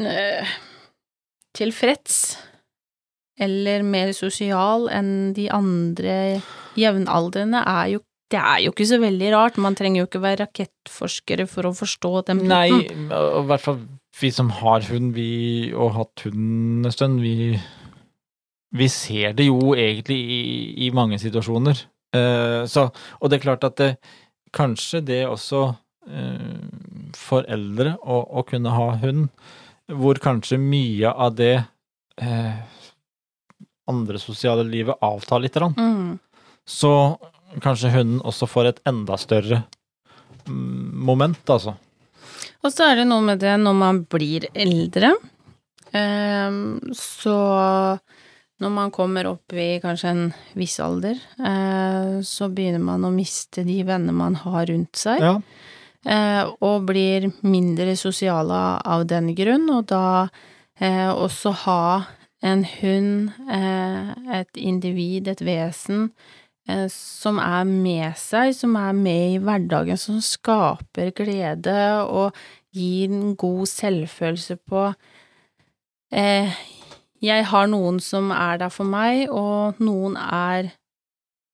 eh, 0.00 0.56
tilfreds 1.56 2.18
eller 3.40 3.84
mer 3.84 4.12
sosial 4.16 4.88
enn 4.92 5.32
de 5.36 5.50
andre 5.52 6.40
jevnaldrende, 6.76 7.60
er 7.60 7.96
jo 7.96 8.04
det 8.32 8.40
er 8.40 8.62
jo 8.64 8.72
ikke 8.72 8.88
så 8.88 8.96
veldig 8.98 9.28
rart, 9.30 9.58
man 9.62 9.76
trenger 9.78 10.00
jo 10.00 10.06
ikke 10.08 10.22
være 10.24 10.46
rakettforskere 10.48 11.44
for 11.46 11.68
å 11.68 11.76
forstå 11.76 12.10
den 12.26 12.40
biten. 12.42 12.48
Nei, 12.50 13.12
i 13.12 13.42
hvert 13.46 13.62
fall 13.62 13.78
vi 14.18 14.30
som 14.34 14.48
har 14.50 14.82
hund, 14.88 15.12
vi, 15.14 15.70
og 15.70 15.92
hatt 15.94 16.24
hund 16.26 16.88
en 16.88 16.94
stund, 16.94 17.20
vi, 17.22 17.54
vi 18.74 18.88
ser 18.90 19.36
det 19.38 19.46
jo 19.46 19.76
egentlig 19.78 20.18
i, 20.18 20.40
i 20.88 20.90
mange 20.96 21.20
situasjoner. 21.22 21.84
Eh, 22.14 22.62
så, 22.70 22.88
og 23.20 23.30
det 23.30 23.38
er 23.38 23.44
klart 23.46 23.64
at 23.66 23.76
det, 23.80 23.90
kanskje 24.56 25.02
det 25.04 25.22
også 25.28 25.62
eh, 26.08 27.12
for 27.16 27.46
eldre 27.50 27.96
å, 28.02 28.20
å 28.40 28.44
kunne 28.46 28.72
ha 28.72 28.90
hund, 29.02 29.28
hvor 29.92 30.18
kanskje 30.22 30.58
mye 30.58 31.10
av 31.12 31.34
det 31.38 31.54
eh, 32.22 32.54
andre 33.86 34.18
sosiale 34.18 34.64
livet 34.66 34.98
avtar 35.04 35.42
litt, 35.44 35.56
Mm. 35.56 36.18
så 36.66 36.92
kanskje 37.62 37.92
hunden 37.94 38.22
også 38.26 38.48
får 38.50 38.66
et 38.72 38.80
enda 38.90 39.16
større 39.20 39.62
mm, 40.48 40.90
moment, 41.06 41.38
altså. 41.50 41.76
Og 42.64 42.72
så 42.74 42.88
er 42.90 42.96
det 43.00 43.06
noe 43.06 43.22
med 43.22 43.38
det 43.38 43.54
når 43.62 43.76
man 43.78 44.00
blir 44.10 44.48
eldre, 44.54 45.12
eh, 45.94 46.58
så 46.98 47.36
når 48.62 48.72
man 48.72 48.90
kommer 48.94 49.28
opp 49.28 49.52
i 49.52 49.76
kanskje 49.82 50.12
en 50.14 50.26
viss 50.56 50.78
alder, 50.80 51.18
eh, 51.44 52.20
så 52.24 52.48
begynner 52.48 52.80
man 52.80 53.04
å 53.04 53.12
miste 53.12 53.64
de 53.66 53.82
venner 53.84 54.16
man 54.16 54.38
har 54.46 54.66
rundt 54.70 54.96
seg. 54.96 55.20
Ja. 55.20 55.34
eh, 56.06 56.42
og 56.64 56.86
blir 56.88 57.28
mindre 57.44 57.96
sosiale 58.00 58.62
av 58.80 59.04
den 59.10 59.34
grunn, 59.36 59.68
og 59.74 59.88
da 59.92 60.28
eh, 60.80 61.10
også 61.10 61.52
ha 61.66 61.84
en 62.46 62.64
hund, 62.78 63.30
eh, 63.50 64.10
et 64.40 64.60
individ, 64.60 65.28
et 65.28 65.44
vesen, 65.44 66.10
som 66.90 67.36
er 67.38 67.62
med 67.62 68.16
seg, 68.18 68.48
som 68.58 68.72
er 68.74 68.94
med 68.98 69.36
i 69.36 69.38
hverdagen, 69.38 69.94
som 70.02 70.16
skaper 70.18 71.12
glede 71.14 71.76
og 72.02 72.34
gir 72.74 73.12
en 73.14 73.36
god 73.38 73.68
selvfølelse 73.70 74.56
på 74.66 74.88
eh, 76.10 76.56
jeg 77.24 77.46
har 77.50 77.70
noen 77.70 78.00
som 78.02 78.30
er 78.34 78.60
der 78.60 78.72
for 78.72 78.88
meg, 78.88 79.26
og 79.32 79.80
noen 79.82 80.16
er 80.20 80.70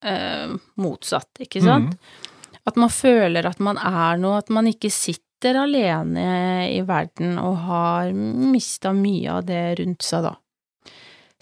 eh, 0.05 0.55
motsatt, 0.83 1.31
ikke 1.45 1.63
sant? 1.65 1.97
Mm. 1.97 2.29
At 2.69 2.79
man 2.79 2.93
føler 2.95 3.47
at 3.49 3.63
man 3.63 3.79
er 3.79 4.21
noe, 4.23 4.39
at 4.43 4.53
man 4.55 4.69
ikke 4.71 4.91
sitter 4.93 5.59
alene 5.65 6.69
i 6.71 6.79
verden 6.87 7.35
og 7.43 7.57
har 7.67 8.13
mista 8.15 8.93
mye 8.95 9.41
av 9.41 9.47
det 9.49 9.65
rundt 9.81 10.07
seg, 10.07 10.29
da. 10.29 10.37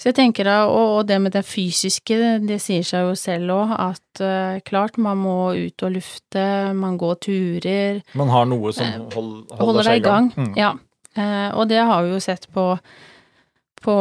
Så 0.01 0.09
jeg 0.09 0.17
tenker 0.17 0.49
da, 0.49 0.63
og, 0.73 1.03
det 1.11 1.19
med 1.21 1.35
det 1.37 1.43
fysiske, 1.45 2.17
det, 2.49 2.57
sier 2.65 2.85
seg 2.89 3.05
jo 3.05 3.17
selv 3.21 3.53
òg, 3.53 3.75
at 3.77 4.23
eh, 4.25 4.61
klart 4.65 4.97
man 4.97 5.21
må 5.21 5.53
ut 5.53 5.85
og 5.85 5.93
lufte, 5.93 6.45
man 6.73 6.97
går 7.01 7.19
turer, 7.21 8.01
Man 8.17 8.33
har 8.33 8.49
noe 8.49 8.73
som 8.73 8.89
hold, 8.89 9.11
holder, 9.13 9.51
Eh, 9.53 9.61
holder 9.61 9.91
deg 9.91 10.01
i 10.01 10.07
gang. 10.07 10.31
Mm. 10.33 10.55
Ja. 10.57 10.73
Uh, 11.19 11.51
og 11.59 11.69
det 11.69 11.83
har 11.83 12.07
vi 12.07 12.15
jo 12.15 12.21
sett 12.23 12.47
på, 12.55 12.65
på 13.81 13.95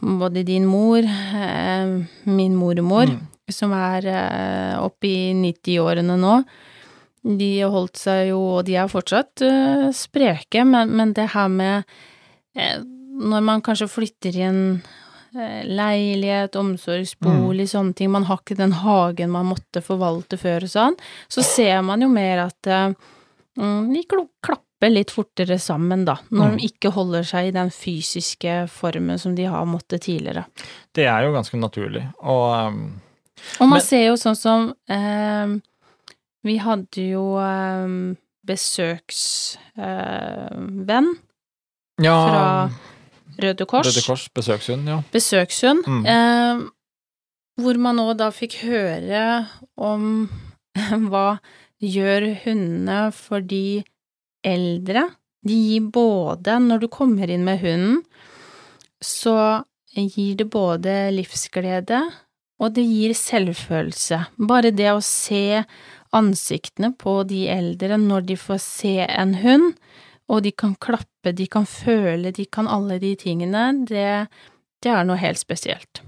både 0.00 0.42
din 0.46 0.66
mor, 0.68 0.98
eh, 1.04 1.94
min 2.28 2.56
mormor, 2.56 3.06
Mm. 3.10 3.20
som 3.50 3.72
er 3.72 4.06
eh, 4.06 4.78
oppe 4.80 5.06
i 5.08 5.32
90-årene 5.34 6.16
nå. 6.20 6.44
De 7.24 7.50
holdt 7.62 7.96
seg 7.96 8.28
jo, 8.30 8.40
og 8.58 8.64
de 8.66 8.74
er 8.76 8.88
fortsatt 8.88 9.40
eh, 9.44 9.88
spreke, 9.96 10.64
men, 10.68 10.90
men 10.96 11.12
det 11.16 11.30
her 11.32 11.48
med 11.48 11.84
eh, 12.56 12.80
Når 13.14 13.42
man 13.46 13.62
kanskje 13.62 13.86
flytter 13.88 14.34
i 14.36 14.42
en 14.42 14.82
leilighet, 15.64 16.54
omsorgsbolig, 16.58 17.66
sånne 17.70 17.94
ting, 17.94 18.10
man 18.10 18.24
har 18.28 18.38
ikke 18.42 18.56
den 18.58 18.72
hagen 18.72 19.30
man 19.34 19.46
måtte 19.52 19.80
forvalte 19.82 20.38
før 20.38 20.66
og 20.66 20.70
sånn, 20.72 20.96
så 21.30 21.42
ser 21.46 21.80
man 21.86 22.02
jo 22.02 22.08
mer 22.10 22.44
at 22.48 22.70
mm, 23.58 23.92
de 23.94 24.02
klo- 24.10 24.28
klapper 24.84 24.90
litt 24.94 25.10
fortere 25.10 25.58
sammen, 25.58 26.04
da, 26.04 26.16
når 26.30 26.50
Mm. 26.50 26.56
de 26.58 26.66
ikke 26.68 26.90
holder 26.92 27.22
seg 27.24 27.46
i 27.48 27.50
den 27.52 27.70
fysiske 27.70 28.68
formen 28.68 29.18
som 29.18 29.34
de 29.34 29.44
har 29.44 29.64
måttet 29.66 30.00
tidligere. 30.02 30.44
Det 30.94 31.04
er 31.06 31.22
jo 31.24 31.32
ganske 31.32 31.56
naturlig. 31.58 32.12
Og 32.22 32.66
um, 32.68 33.00
Og 33.60 33.68
man 33.68 33.78
Men- 33.78 33.82
ser 33.82 34.06
jo 34.06 34.14
sånn 34.14 34.36
som 34.36 34.74
eh, 34.88 35.46
Vi 36.44 36.56
hadde 36.58 37.10
jo 37.10 37.36
eh, 37.38 38.14
besøksvenn 38.46 39.58
ja 42.00 42.28
fra 42.28 42.70
Røde 43.42 43.66
Kors. 43.66 43.86
Røde 43.86 44.02
Kors 44.06 44.28
besøkshund, 44.28 44.86
ja. 44.86 45.02
Besøkshund. 45.12 45.84
Mm. 45.86 46.70
Hvor 47.60 47.76
man 47.78 47.96
nå 47.96 48.16
da 48.16 48.30
fikk 48.30 48.52
høre 48.62 49.48
om 49.76 50.28
hva 51.10 51.38
gjør 51.82 52.44
hundene 52.44 53.12
for 53.12 53.40
de 53.40 53.82
eldre. 54.46 55.08
De 55.44 55.54
gir 55.54 55.88
både, 55.92 56.58
når 56.62 56.84
du 56.84 56.88
kommer 56.92 57.30
inn 57.30 57.44
med 57.44 57.60
hunden, 57.64 58.02
så 59.04 59.64
gir 59.94 60.38
det 60.40 60.48
både 60.50 60.94
livsglede, 61.14 62.00
og 62.62 62.72
det 62.76 62.84
gir 62.86 63.12
selvfølelse. 63.18 64.20
Bare 64.48 64.72
det 64.74 64.90
å 64.94 65.02
se 65.04 65.62
ansiktene 66.14 66.92
på 66.96 67.20
de 67.28 67.44
eldre 67.50 67.98
når 68.00 68.28
de 68.30 68.38
får 68.38 68.60
se 68.62 68.96
en 69.04 69.34
hund, 69.42 69.72
og 70.32 70.44
de 70.46 70.54
kan 70.56 70.72
klappe, 70.80 71.34
de 71.36 71.46
kan 71.50 71.66
føle, 71.68 72.32
de 72.32 72.46
kan 72.48 72.68
alle 72.70 72.96
de 73.02 73.12
tingene, 73.20 73.66
det, 73.88 74.30
det 74.80 74.92
er 74.92 75.04
noe 75.04 75.20
helt 75.20 75.40
spesielt. 75.40 76.00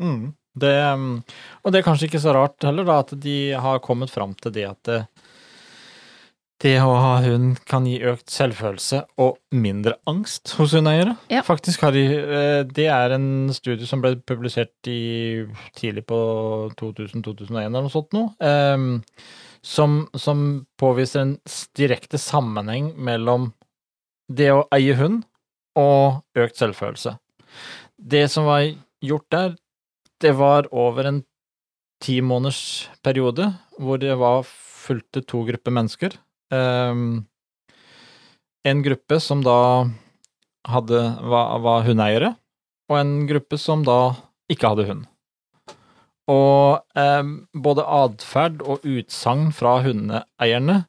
Mm. 0.00 0.30
Det, 0.60 0.76
um, 0.94 1.20
og 1.62 1.72
det 1.72 1.80
er 1.80 1.86
kanskje 1.86 2.08
ikke 2.08 2.22
så 2.22 2.34
rart 2.34 2.66
heller, 2.66 2.86
da, 2.86 3.00
at 3.04 3.14
de 3.22 3.36
har 3.58 3.82
kommet 3.82 4.10
fram 4.10 4.34
til 4.38 4.54
det 4.54 4.66
at 4.66 4.90
det, 6.60 6.74
å 6.84 6.92
ha 6.92 7.14
hund 7.24 7.60
kan 7.68 7.86
gi 7.88 7.96
økt 8.04 8.28
selvfølelse 8.32 9.02
og 9.22 9.38
mindre 9.56 9.94
angst 10.10 10.52
hos 10.58 10.74
hundeeiere. 10.76 11.14
Ja. 11.32 11.40
Faktisk 11.46 11.86
har 11.86 11.94
de 11.96 12.02
eh, 12.18 12.62
Det 12.68 12.88
er 12.92 13.14
en 13.16 13.48
studie 13.56 13.88
som 13.88 14.02
ble 14.04 14.16
publisert 14.28 14.90
i, 14.90 15.46
tidlig 15.78 16.04
på 16.10 16.20
2000-2001 16.80 17.62
eller 17.62 17.86
noe 17.86 17.92
sånt 17.92 18.12
noe, 18.16 18.52
som, 19.64 19.96
som 20.16 20.44
påviser 20.80 21.24
en 21.24 21.34
direkte 21.76 22.20
sammenheng 22.20 22.92
mellom 22.96 23.50
det 24.30 24.52
å 24.54 24.66
eie 24.76 24.94
hund 24.96 25.24
og 25.80 26.22
økt 26.38 26.60
selvfølelse. 26.60 27.16
Det 27.96 28.24
som 28.32 28.46
var 28.48 28.64
gjort 29.04 29.28
der, 29.32 29.54
det 30.20 30.32
var 30.36 30.68
over 30.72 31.08
en 31.08 31.22
ti 32.00 32.20
måneders 32.24 32.88
periode 33.04 33.50
hvor 33.80 34.00
det 34.00 34.16
var 34.20 34.44
fulgte 34.46 35.22
to 35.28 35.42
grupper 35.48 35.74
mennesker. 35.74 36.16
Ehm, 36.50 37.24
en 38.66 38.82
gruppe 38.84 39.20
som 39.20 39.44
da 39.44 39.86
hadde, 40.68 41.00
var, 41.22 41.54
var 41.64 41.86
hundeeiere, 41.86 42.34
og 42.90 42.98
en 42.98 43.14
gruppe 43.30 43.58
som 43.58 43.84
da 43.86 44.00
ikke 44.50 44.72
hadde 44.72 44.86
hund. 44.90 45.06
Og 46.30 46.82
ehm, 46.98 47.32
både 47.54 47.86
atferd 47.86 48.60
og 48.62 48.84
utsagn 48.86 49.48
fra 49.56 49.78
hundeeierne 49.86 50.82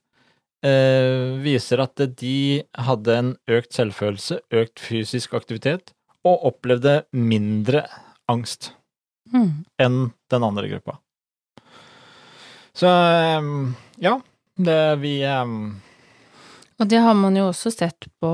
eh, 0.65 1.39
viser 1.41 1.81
at 1.85 2.03
de 2.19 2.61
hadde 2.77 3.17
en 3.17 3.31
økt 3.49 3.73
selvfølelse, 3.77 4.41
økt 4.53 4.83
fysisk 4.83 5.33
aktivitet, 5.37 5.95
og 6.27 6.45
opplevde 6.51 7.01
mindre 7.17 7.87
angst 8.29 8.73
Mm. 9.31 9.63
enn 9.79 9.97
den 10.31 10.43
andre 10.43 10.67
gruppa. 10.67 10.97
Så 12.75 12.89
ehm, 12.89 13.75
ja, 14.01 14.17
det 14.65 14.95
vi 15.01 15.15
um... 15.27 15.81
Og 16.81 16.87
det 16.89 16.97
har 17.03 17.13
man 17.13 17.35
jo 17.37 17.49
også 17.51 17.69
sett 17.73 18.07
på, 18.19 18.31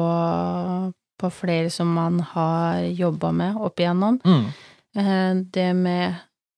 på 1.19 1.29
flere 1.35 1.69
som 1.73 1.89
man 1.93 2.21
har 2.33 2.85
jobba 2.95 3.33
med 3.35 3.59
opp 3.59 3.79
igjennom. 3.83 4.21
mm, 4.23 4.47
Eh, 4.97 5.35
Det 5.53 5.73
med 5.75 6.15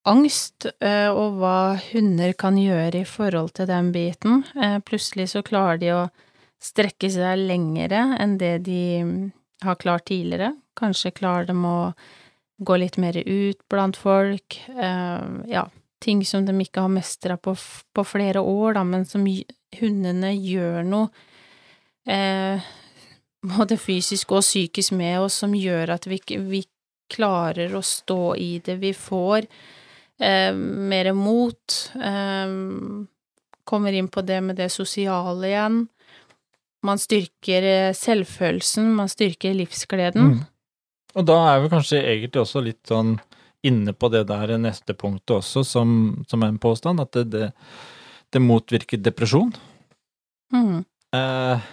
angst 0.08 0.65
eh, 0.79 1.10
og 1.12 1.39
hva 1.41 1.75
hunder 1.91 2.32
kan 2.34 2.55
gjøre 2.58 3.01
i 3.01 3.05
forhold 3.05 3.51
til 3.58 3.67
den 3.67 3.91
biten. 3.91 4.43
Eh, 4.55 4.77
Plutselig 4.79 5.29
så 5.34 5.41
klarer 5.43 5.77
de 5.82 5.89
å 5.91 6.05
strekke 6.63 7.10
seg 7.12 7.41
lengre 7.49 8.15
enn 8.19 8.38
det 8.39 8.60
de 8.63 9.03
mm, 9.03 9.32
har 9.65 9.75
klart 9.75 10.05
tidligere. 10.08 10.53
Kanskje 10.79 11.12
klarer 11.12 11.49
de 11.49 11.58
å 11.58 11.93
gå 12.63 12.77
litt 12.79 12.97
mer 12.97 13.17
ut 13.17 13.60
blant 13.71 13.97
folk. 13.97 14.55
Ja, 15.47 15.65
ting 16.00 16.26
som 16.26 16.46
de 16.46 16.56
ikke 16.64 16.84
har 16.86 16.92
mestra 16.92 17.38
på, 17.38 17.56
på 17.94 18.06
flere 18.08 18.42
år, 18.42 18.78
da, 18.78 18.84
men 18.88 19.06
som 19.06 19.26
hundene 19.80 20.34
gjør 20.34 20.86
noe 20.88 21.10
eh, 22.10 22.70
både 23.46 23.78
fysisk 23.80 24.34
og 24.36 24.44
psykisk 24.44 24.96
med 24.98 25.20
oss, 25.26 25.40
som 25.44 25.56
gjør 25.56 25.96
at 25.96 26.08
vi, 26.10 26.20
vi 26.50 26.64
klarer 27.10 27.76
å 27.76 27.84
stå 27.86 28.36
i 28.40 28.52
det. 28.64 28.80
Vi 28.82 28.94
får 28.96 29.46
eh, 30.20 30.52
mer 30.54 31.12
mot. 31.18 31.80
Eh, 31.96 32.58
kommer 33.70 33.94
inn 33.94 34.10
på 34.10 34.26
det 34.26 34.42
med 34.42 34.58
det 34.58 34.70
sosiale 34.74 35.48
igjen. 35.52 35.82
Man 36.86 37.00
styrker 37.00 37.66
eh, 37.68 37.96
selvfølelsen, 37.96 38.94
man 38.96 39.12
styrker 39.12 39.58
livsgleden. 39.58 40.34
mm. 40.40 40.48
Og 41.18 41.26
da 41.26 41.36
er 41.50 41.64
vi 41.64 41.72
kanskje 41.72 42.04
egentlig 42.06 42.38
også 42.44 42.62
litt 42.62 42.84
sånn 42.86 43.16
inne 43.65 43.93
på 43.93 44.10
det 44.13 44.26
der 44.30 44.56
neste 44.62 44.95
punktet 44.95 45.39
også, 45.39 45.63
som, 45.67 45.89
som 46.30 46.43
er 46.43 46.54
en 46.54 46.62
påstand, 46.62 47.02
at 47.04 47.12
det, 47.17 47.26
det, 47.34 47.50
det 48.32 48.41
motvirker 48.43 49.02
depresjon. 49.04 49.52
Mm. 50.54 50.86
Eh, 51.15 51.67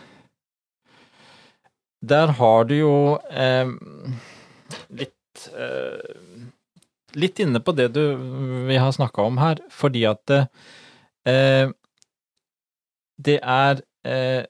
der 2.06 2.32
har 2.38 2.66
du 2.68 2.74
jo 2.76 2.96
eh, 3.30 3.70
litt 4.90 5.48
eh, 5.54 6.14
Litt 7.16 7.38
inne 7.40 7.62
på 7.64 7.72
det 7.72 7.86
du, 7.94 8.02
vi 8.68 8.76
har 8.76 8.90
snakka 8.92 9.24
om 9.24 9.38
her, 9.40 9.62
fordi 9.72 10.02
at 10.04 10.32
eh, 10.34 11.70
det 13.16 13.36
er 13.40 13.80
eh, 14.04 14.44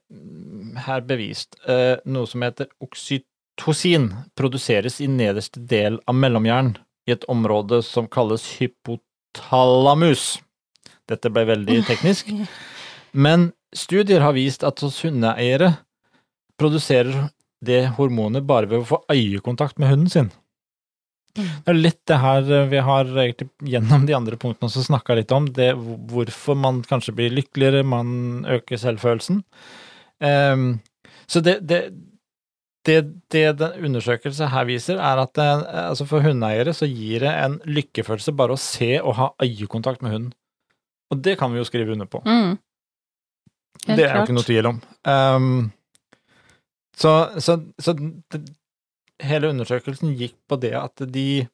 her 0.88 1.04
bevist 1.06 1.54
eh, 1.70 2.02
noe 2.10 2.26
som 2.26 2.42
heter 2.42 2.66
oksytocin, 2.82 4.08
produseres 4.34 4.98
i 4.98 5.06
nederste 5.06 5.62
del 5.62 6.00
av 6.10 6.18
mellomhjernen 6.18 6.74
i 7.06 7.14
et 7.14 7.26
område 7.30 7.82
som 7.86 8.08
kalles 8.10 8.44
hypotalamus. 8.58 10.36
Dette 11.06 11.30
ble 11.30 11.46
veldig 11.48 11.82
teknisk. 11.86 12.32
Men 13.26 13.50
studier 13.76 14.24
har 14.24 14.34
vist 14.36 14.66
at 14.66 14.82
hos 14.84 14.98
hundeeiere 15.04 15.72
produserer 16.60 17.28
det 17.64 17.86
hormonet 17.96 18.44
bare 18.46 18.68
ved 18.70 18.82
å 18.82 18.88
få 18.90 18.98
øyekontakt 19.12 19.78
med 19.80 19.92
hunden 19.92 20.12
sin. 20.12 20.28
Mm. 21.36 21.48
Det 21.64 21.72
er 21.72 21.78
litt 21.78 22.02
det 22.08 22.18
her 22.20 22.50
eh, 22.58 22.68
vi 22.70 22.82
har 22.84 23.10
gjennom 23.12 24.06
de 24.08 24.14
andre 24.16 24.38
punktene 24.40 24.70
også 24.70 24.86
snakka 24.86 25.18
litt 25.18 25.32
om, 25.36 25.48
det 25.52 25.74
hvorfor 25.76 26.56
man 26.58 26.80
kanskje 26.86 27.14
blir 27.16 27.34
lykkeligere, 27.36 27.84
man 27.84 28.44
øker 28.48 28.80
selvfølelsen. 28.80 29.42
Um, 30.16 30.78
så 31.28 31.42
det, 31.44 31.58
det, 31.68 31.80
det, 32.86 32.98
det 33.34 33.44
den 33.60 33.86
undersøkelse 33.88 34.48
her 34.52 34.66
viser, 34.68 35.00
er 35.02 35.22
at 35.22 35.32
det, 35.38 35.46
altså 35.86 36.06
for 36.08 36.24
hundeeiere 36.24 36.74
så 36.76 36.88
gir 36.88 37.24
det 37.26 37.32
en 37.32 37.58
lykkefølelse 37.66 38.34
bare 38.36 38.54
å 38.54 38.60
se 38.60 38.92
og 39.00 39.16
ha 39.18 39.30
øyekontakt 39.42 40.04
med 40.04 40.14
hunden. 40.14 40.34
Og 41.10 41.22
det 41.22 41.36
kan 41.40 41.52
vi 41.52 41.60
jo 41.60 41.66
skrive 41.66 41.94
under 41.94 42.08
på. 42.10 42.22
Mm. 42.26 42.56
Det 43.86 44.02
er 44.02 44.16
jo 44.16 44.22
ikke 44.24 44.36
noe 44.36 44.46
tvil 44.46 44.70
om. 44.72 44.78
Um, 45.06 45.50
så 46.96 47.12
så, 47.42 47.58
så 47.78 47.94
det, 47.94 48.40
hele 49.22 49.50
undersøkelsen 49.52 50.14
gikk 50.18 50.36
på 50.48 50.58
det 50.60 50.74
at 50.78 51.04
de, 51.12 51.46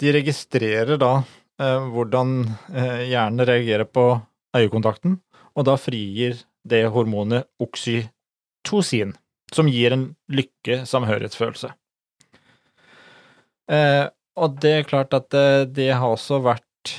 de 0.00 0.12
registrerer 0.14 0.98
da 1.00 1.12
eh, 1.60 1.88
hvordan 1.92 2.38
eh, 2.72 3.08
hjernen 3.10 3.46
reagerer 3.48 3.88
på 3.88 4.10
øyekontakten, 4.56 5.18
og 5.58 5.66
da 5.68 5.76
frigir 5.80 6.38
det 6.68 6.86
hormonet 6.94 7.48
oksytocin, 7.62 9.14
som 9.54 9.68
gir 9.70 9.94
en 9.94 10.08
lykke-samhørighetsfølelse. 10.32 11.72
Eh, 13.72 14.04
og 14.38 14.58
det 14.62 14.74
er 14.74 14.88
klart 14.88 15.14
at 15.16 15.30
det, 15.34 15.74
det 15.76 15.90
har 15.92 16.08
også 16.08 16.40
vært 16.44 16.92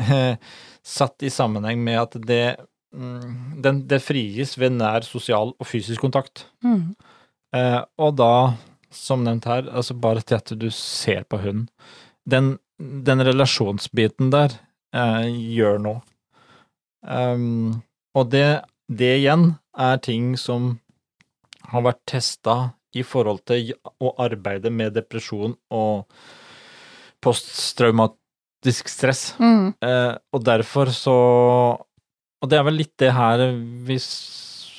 eh, 0.00 0.36
satt 0.82 1.24
i 1.24 1.32
sammenheng 1.32 1.82
med 1.84 2.00
at 2.00 2.18
det, 2.28 2.44
mm, 2.94 3.62
den, 3.64 3.82
det 3.90 4.02
frigis 4.04 4.56
ved 4.60 4.76
nær 4.78 5.06
sosial 5.06 5.54
og 5.56 5.68
fysisk 5.68 6.04
kontakt. 6.04 6.46
Mm. 6.64 6.92
Eh, 7.56 7.80
og 8.00 8.16
da, 8.20 8.32
som 8.92 9.24
nevnt 9.26 9.48
her, 9.48 9.68
altså 9.72 9.96
bare 9.98 10.24
til 10.24 10.38
at 10.40 10.54
du 10.58 10.68
ser 10.72 11.24
på 11.28 11.40
hunden 11.40 11.68
Den, 12.28 12.58
den 12.78 13.24
relasjonsbiten 13.24 14.30
der 14.30 14.54
eh, 14.94 15.28
gjør 15.56 15.80
noe. 15.82 16.02
Um, 17.02 17.82
og 18.14 18.28
det, 18.30 18.62
det 18.86 19.16
igjen 19.18 19.56
er 19.74 19.98
ting 19.98 20.36
som 20.38 20.76
har 21.70 21.84
vært 21.86 22.02
testa 22.08 22.56
i 22.92 23.04
forhold 23.06 23.44
til 23.48 23.72
å 24.02 24.12
arbeide 24.20 24.72
med 24.72 24.94
depresjon 24.96 25.54
og 25.72 26.08
posttraumatisk 27.22 28.90
stress. 28.90 29.32
Mm. 29.40 29.72
Eh, 29.80 30.12
og 30.32 30.44
derfor 30.44 30.92
så 30.94 31.16
Og 32.42 32.50
det 32.50 32.58
er 32.58 32.64
vel 32.66 32.80
litt 32.80 32.96
det 32.98 33.12
her 33.14 33.38
hvis, 33.86 34.06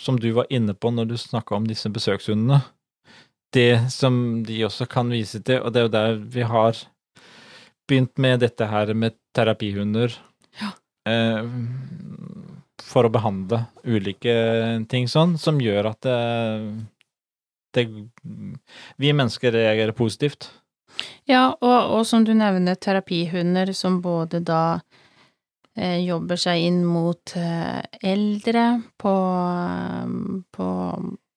som 0.04 0.18
du 0.20 0.34
var 0.36 0.50
inne 0.52 0.74
på 0.76 0.90
når 0.92 1.06
du 1.08 1.16
snakka 1.16 1.56
om 1.56 1.64
disse 1.64 1.88
besøkshundene. 1.88 2.60
Det 3.56 3.88
som 3.94 4.44
de 4.44 4.58
også 4.68 4.84
kan 4.92 5.08
vise 5.08 5.40
til, 5.40 5.62
og 5.64 5.72
det 5.72 5.80
er 5.80 5.86
jo 5.86 5.94
der 5.94 6.18
vi 6.34 6.44
har 6.44 6.76
begynt 7.88 8.20
med 8.20 8.42
dette 8.44 8.68
her 8.68 8.92
med 8.94 9.16
terapihunder. 9.32 10.12
Ja. 10.60 10.74
Eh, 11.08 11.48
for 12.94 13.08
å 13.08 13.14
behandle 13.14 13.64
ulike 13.84 14.34
ting 14.90 15.10
sånn, 15.10 15.38
som 15.42 15.62
gjør 15.62 15.90
at 15.94 16.06
det, 16.06 16.18
det 17.74 17.88
Vi 19.02 19.14
mennesker 19.14 19.52
reagerer 19.52 19.96
positivt. 19.98 20.52
Ja, 21.26 21.56
og, 21.62 21.80
og 21.98 22.06
som 22.08 22.26
du 22.26 22.34
nevner, 22.38 22.78
terapihunder 22.78 23.74
som 23.74 23.98
både 24.04 24.44
da 24.46 24.80
eh, 25.76 26.00
jobber 26.06 26.40
seg 26.40 26.68
inn 26.68 26.84
mot 26.86 27.34
eh, 27.40 27.82
eldre 28.14 28.66
på, 29.02 29.16
på 30.54 30.70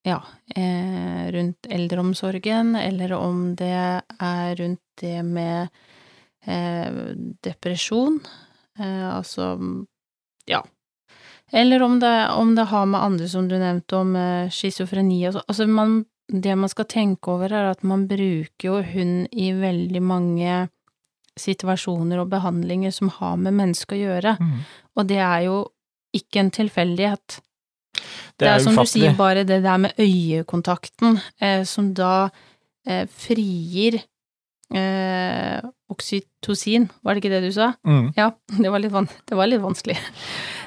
ja, 0.07 0.21
eh, 0.55 1.27
rundt 1.33 1.67
eldreomsorgen, 1.71 2.77
eller 2.79 3.17
om 3.17 3.49
det 3.59 3.73
er 3.73 4.57
rundt 4.61 4.83
det 5.01 5.19
med 5.27 5.69
eh, 6.47 7.01
depresjon, 7.47 8.21
eh, 8.79 9.07
altså 9.11 9.55
ja. 10.47 10.63
Eller 11.53 11.83
om 11.83 12.01
det, 12.01 12.29
om 12.35 12.55
det 12.57 12.69
har 12.73 12.87
med 12.91 13.03
andre, 13.03 13.29
som 13.29 13.49
du 13.49 13.55
nevnte, 13.59 13.97
om 13.97 14.17
eh, 14.19 14.51
schizofreni 14.51 15.21
og 15.29 15.37
sånn. 15.37 15.47
Altså, 15.47 15.67
man, 15.71 15.99
det 16.29 16.57
man 16.59 16.73
skal 16.73 16.89
tenke 16.91 17.31
over, 17.37 17.53
er 17.53 17.71
at 17.71 17.85
man 17.87 18.09
bruker 18.11 18.67
jo 18.67 18.81
hund 18.83 19.29
i 19.31 19.53
veldig 19.55 20.03
mange 20.03 20.65
situasjoner 21.37 22.23
og 22.23 22.31
behandlinger 22.33 22.91
som 22.95 23.11
har 23.19 23.37
med 23.37 23.55
mennesket 23.59 23.93
å 23.93 24.01
gjøre, 24.01 24.37
og 24.97 25.09
det 25.11 25.19
er 25.21 25.43
jo 25.45 25.59
ikke 26.17 26.41
en 26.41 26.51
tilfeldighet. 26.51 27.41
Det 28.41 28.49
er, 28.49 28.61
som 28.65 28.77
du 28.77 28.85
sier, 28.89 29.15
bare 29.17 29.45
det 29.49 29.63
der 29.65 29.79
med 29.81 30.01
øyekontakten, 30.01 31.19
eh, 31.41 31.63
som 31.69 31.93
da 31.97 32.29
eh, 32.87 33.07
frigir 33.09 33.99
eh, 34.75 35.61
oksytocin, 35.93 36.89
var 37.03 37.15
det 37.15 37.25
ikke 37.25 37.35
det 37.37 37.47
du 37.47 37.53
sa? 37.55 37.73
Mm. 37.87 38.11
Ja, 38.17 38.31
det 38.63 38.73
var 38.73 38.83
litt, 38.83 38.93
van 38.93 39.09
det 39.09 39.39
var 39.39 39.49
litt 39.49 39.65
vanskelig. 39.65 39.97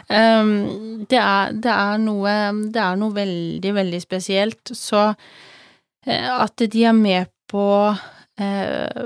Um, 0.10 1.06
det, 1.06 1.20
er, 1.22 1.52
det, 1.54 1.70
er 1.70 2.00
noe, 2.02 2.32
det 2.74 2.82
er 2.82 2.96
noe 2.98 3.14
veldig, 3.14 3.74
veldig 3.78 4.00
spesielt, 4.02 4.72
så 4.74 5.12
eh, 6.06 6.30
at 6.34 6.66
de 6.66 6.86
er 6.90 6.96
med 6.98 7.30
på 7.50 7.66
eh, 8.42 9.04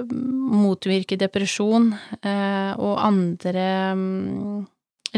motvirke 0.64 1.18
depresjon 1.20 1.92
eh, 2.22 2.72
og 2.80 3.04
andre 3.04 3.68
um, 3.92 4.64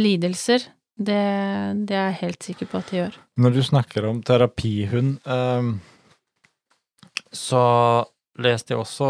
lidelser, 0.01 0.65
det, 0.95 1.21
det 1.85 1.95
er 1.99 2.09
jeg 2.09 2.21
helt 2.23 2.49
sikker 2.49 2.71
på 2.71 2.81
at 2.81 2.89
de 2.89 3.01
gjør. 3.03 3.21
Når 3.45 3.53
du 3.53 3.63
snakker 3.69 4.09
om 4.09 4.23
terapihund, 4.25 5.19
um, 5.29 5.75
så 7.29 7.65
leste 8.41 8.73
jeg 8.73 8.81
også 8.81 9.09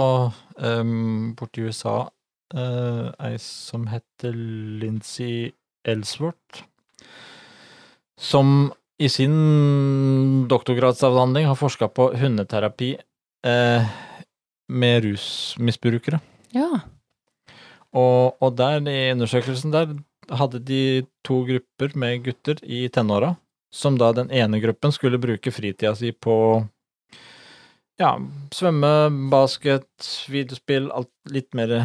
um, 0.59 1.35
borti 1.38 1.63
USA 1.65 2.01
uh, 2.03 3.07
ei 3.23 3.38
som 3.41 3.88
heter 3.89 4.35
Lindsay 4.81 5.53
Ellsworth, 5.86 6.63
som 8.19 8.71
i 8.98 9.10
sin 9.12 10.48
doktorgradsavhandling 10.48 11.48
har 11.50 11.60
forska 11.60 11.88
på 11.91 12.10
hundeterapi 12.15 12.93
eh, 13.48 13.95
med 14.71 15.04
rusmisbrukere. 15.04 16.19
Ja. 16.56 16.69
Og, 17.95 18.38
og 18.43 18.56
der, 18.58 18.80
i 18.88 19.12
undersøkelsen 19.12 19.74
der, 19.76 19.98
hadde 20.32 20.62
de 20.65 21.06
to 21.26 21.43
grupper 21.45 21.91
med 22.00 22.24
gutter 22.26 22.62
i 22.63 22.88
tenåra, 22.89 23.36
som 23.74 24.00
da 24.00 24.12
den 24.15 24.32
ene 24.34 24.62
gruppen 24.63 24.93
skulle 24.95 25.21
bruke 25.21 25.54
fritida 25.54 25.93
si 25.95 26.12
på 26.12 26.38
ja, 28.02 28.15
svømme, 28.56 29.10
basket, 29.32 29.88
videospill, 30.32 30.89
alt 30.91 31.12
litt 31.32 31.54
mer 31.56 31.76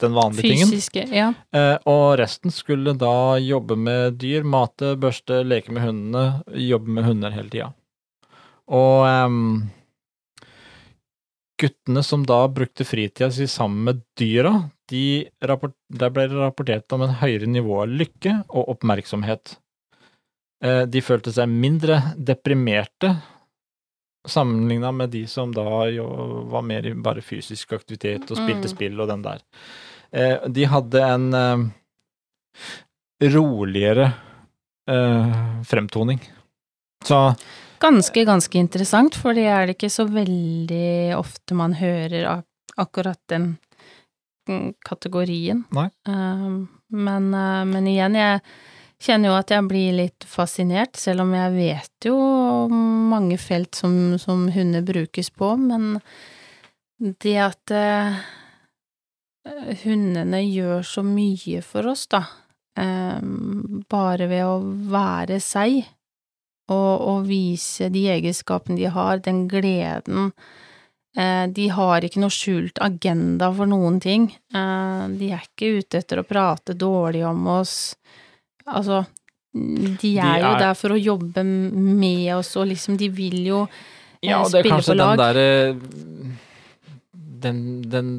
den 0.00 0.16
vanlige 0.16 0.42
tingen. 0.42 0.68
Fysiske, 0.72 1.06
ja. 1.14 1.30
Eh, 1.54 1.76
og 1.90 2.18
resten 2.20 2.52
skulle 2.54 2.96
da 2.98 3.38
jobbe 3.42 3.76
med 3.78 4.18
dyr, 4.20 4.44
mate, 4.46 4.94
børste, 5.00 5.42
leke 5.46 5.72
med 5.74 5.86
hundene, 5.86 6.26
jobbe 6.66 6.98
med 6.98 7.08
hunder 7.08 7.34
hele 7.34 7.52
tida. 7.52 7.70
Og 8.74 9.04
um, 9.04 9.42
guttene 11.60 12.02
som 12.04 12.24
da 12.26 12.44
brukte 12.52 12.86
fritida 12.88 13.30
si 13.32 13.48
sammen 13.50 13.84
med 13.88 14.00
dyra, 14.18 14.54
de 14.90 15.26
rapport, 15.48 15.76
der 15.88 16.12
ble 16.12 16.26
det 16.28 16.40
rapportert 16.40 16.92
om 16.92 17.06
en 17.06 17.16
høyere 17.22 17.48
nivå 17.48 17.84
av 17.84 17.92
lykke 17.92 18.38
og 18.50 18.74
oppmerksomhet. 18.76 19.56
Eh, 20.64 20.84
de 20.88 21.04
følte 21.04 21.32
seg 21.32 21.48
mindre 21.50 22.00
deprimerte 22.16 23.14
sammenligna 24.24 24.92
med 24.92 25.10
de 25.12 25.26
som 25.28 25.52
da 25.54 25.84
jo 25.92 26.06
var 26.52 26.62
mer 26.62 26.86
i 26.86 26.94
bare 26.94 27.22
fysisk 27.24 27.72
aktivitet 27.76 28.30
og 28.30 28.38
spilte 28.38 28.68
Mm. 28.68 28.72
spill 28.72 29.00
og 29.00 29.08
den 29.08 29.22
der. 29.22 29.42
Eh, 30.12 30.48
de 30.48 30.64
hadde 30.64 31.02
en 31.02 31.34
eh, 31.34 33.28
roligere 33.34 34.12
eh, 34.88 35.62
fremtoning. 35.64 36.20
Så 37.04 37.34
Ganske, 37.84 38.24
ganske 38.24 38.56
interessant, 38.58 39.14
for 39.14 39.34
det 39.36 39.44
er 39.44 39.66
det 39.66 39.74
ikke 39.76 39.90
så 39.92 40.06
veldig 40.08 41.16
ofte 41.18 41.56
man 41.58 41.74
hører 41.76 42.24
ak 42.30 42.46
akkurat 42.80 43.18
den 43.28 43.58
mm, 44.48 44.74
kategorien. 44.82 45.64
Nei. 45.70 45.90
Um, 46.08 46.68
men, 46.88 47.28
uh, 47.34 47.62
men 47.68 47.86
igjen, 47.86 48.16
jeg 48.18 48.40
kjenner 49.04 49.30
jo 49.30 49.36
at 49.36 49.52
jeg 49.52 49.66
blir 49.68 49.96
litt 49.98 50.24
fascinert, 50.28 50.96
selv 51.00 51.24
om 51.24 51.34
jeg 51.36 51.52
vet 51.56 52.08
jo 52.08 52.16
mange 52.72 53.38
felt 53.40 53.76
som, 53.76 54.16
som 54.20 54.46
hunder 54.54 54.84
brukes 54.86 55.30
på, 55.34 55.50
men 55.60 55.98
det 56.98 57.36
at 57.42 57.74
eh, 57.74 58.16
hundene 59.84 60.40
gjør 60.46 60.84
så 60.86 61.04
mye 61.06 61.60
for 61.66 61.90
oss, 61.92 62.06
da, 62.12 62.22
eh, 62.80 63.20
bare 63.90 64.30
ved 64.30 64.44
å 64.46 64.58
være 64.92 65.40
seg, 65.42 65.82
og, 66.72 66.92
og 67.04 67.26
vise 67.28 67.90
de 67.92 68.06
egenskapene 68.14 68.78
de 68.78 68.88
har, 68.92 69.20
den 69.20 69.44
gleden. 69.50 70.30
Eh, 71.16 71.44
de 71.52 71.68
har 71.76 72.04
ikke 72.04 72.22
noe 72.22 72.32
skjult 72.32 72.80
agenda 72.82 73.50
for 73.54 73.68
noen 73.68 74.00
ting. 74.00 74.30
Eh, 74.32 75.02
de 75.18 75.28
er 75.34 75.44
ikke 75.44 75.82
ute 75.82 76.00
etter 76.00 76.22
å 76.22 76.28
prate 76.28 76.76
dårlig 76.78 77.24
om 77.28 77.44
oss. 77.58 77.76
Altså, 78.66 79.04
de 79.54 80.12
er 80.18 80.38
jo 80.40 80.52
er- 80.54 80.58
der 80.58 80.74
for 80.74 80.94
å 80.94 81.00
jobbe 81.00 81.44
med 81.44 82.32
oss, 82.34 82.56
og 82.56 82.66
liksom, 82.68 82.96
de 82.98 83.08
vil 83.08 83.44
jo 83.46 83.66
Ja, 84.24 84.40
og 84.42 84.50
det 84.52 84.64
er 84.64 84.70
kanskje 84.70 84.96
den 84.96 85.18
derre 85.20 85.48
den, 87.44 87.58
den 87.92 88.12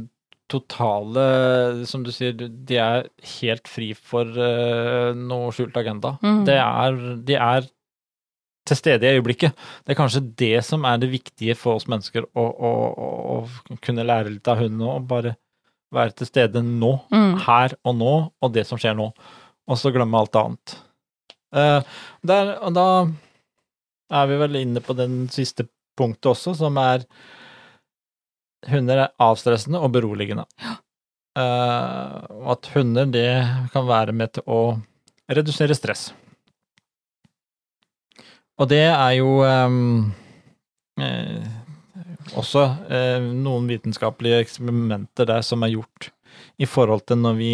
totale 0.51 1.85
Som 1.89 2.03
du 2.05 2.11
sier, 2.13 2.35
de 2.37 2.77
er 2.77 3.07
helt 3.39 3.67
fri 3.67 3.93
for 3.97 4.25
uh, 4.29 5.15
noe 5.17 5.49
skjult 5.55 5.75
agenda. 5.81 6.11
Mm. 6.21 6.43
Det 6.45 6.57
er, 6.61 6.99
de 7.25 7.39
er 7.41 7.65
til 8.65 8.77
stede 8.79 9.05
i 9.09 9.15
øyeblikket. 9.17 9.53
Det 9.85 9.93
er 9.93 9.97
kanskje 9.99 10.21
det 10.41 10.63
som 10.65 10.85
er 10.89 10.97
det 11.01 11.09
viktige 11.11 11.53
for 11.57 11.77
oss 11.79 11.85
mennesker, 11.89 12.25
å, 12.33 12.45
å, 12.45 12.71
å 13.35 13.77
kunne 13.85 14.05
lære 14.05 14.31
litt 14.33 14.47
av 14.49 14.57
hunden 14.63 14.81
og 14.89 15.03
bare 15.09 15.35
være 15.93 16.15
til 16.17 16.29
stede 16.31 16.61
nå, 16.65 16.95
Mm. 17.13 17.35
her 17.45 17.75
og 17.85 17.95
nå, 17.99 18.13
og 18.41 18.53
det 18.55 18.65
som 18.69 18.77
skjer 18.81 18.95
nå. 18.97 19.11
Og 19.65 19.79
så 19.81 19.91
glemme 19.93 20.19
alt 20.19 20.37
annet. 20.37 20.75
Eh, 21.55 21.95
der, 22.25 22.51
og 22.61 22.75
da 22.75 22.87
er 24.13 24.27
vi 24.29 24.41
vel 24.41 24.59
inne 24.61 24.83
på 24.83 24.93
den 24.97 25.25
siste 25.33 25.67
punktet 25.97 26.33
også, 26.35 26.55
som 26.59 26.77
er 26.81 27.07
Hunder 28.65 28.97
er 28.97 29.11
avstressende 29.21 29.77
og 29.77 29.91
beroligende. 29.93 30.47
Eh, 31.37 32.13
og 32.39 32.47
at 32.55 32.69
hunder, 32.73 33.05
det 33.05 33.29
kan 33.73 33.85
være 33.85 34.15
med 34.15 34.31
til 34.33 34.45
å 34.49 34.61
redusere 35.29 35.75
stress. 35.77 36.07
Og 38.57 38.69
det 38.71 38.85
er 38.87 39.11
jo 39.17 39.41
ehm, 39.43 40.13
eh, 40.97 41.45
også 42.39 42.63
eh, 42.87 43.25
noen 43.35 43.67
vitenskapelige 43.67 44.39
eksperimenter 44.45 45.27
der 45.27 45.43
som 45.43 45.65
er 45.65 45.75
gjort 45.75 46.09
i 46.57 46.67
forhold 46.69 47.03
til 47.05 47.19
når 47.19 47.35
vi 47.39 47.51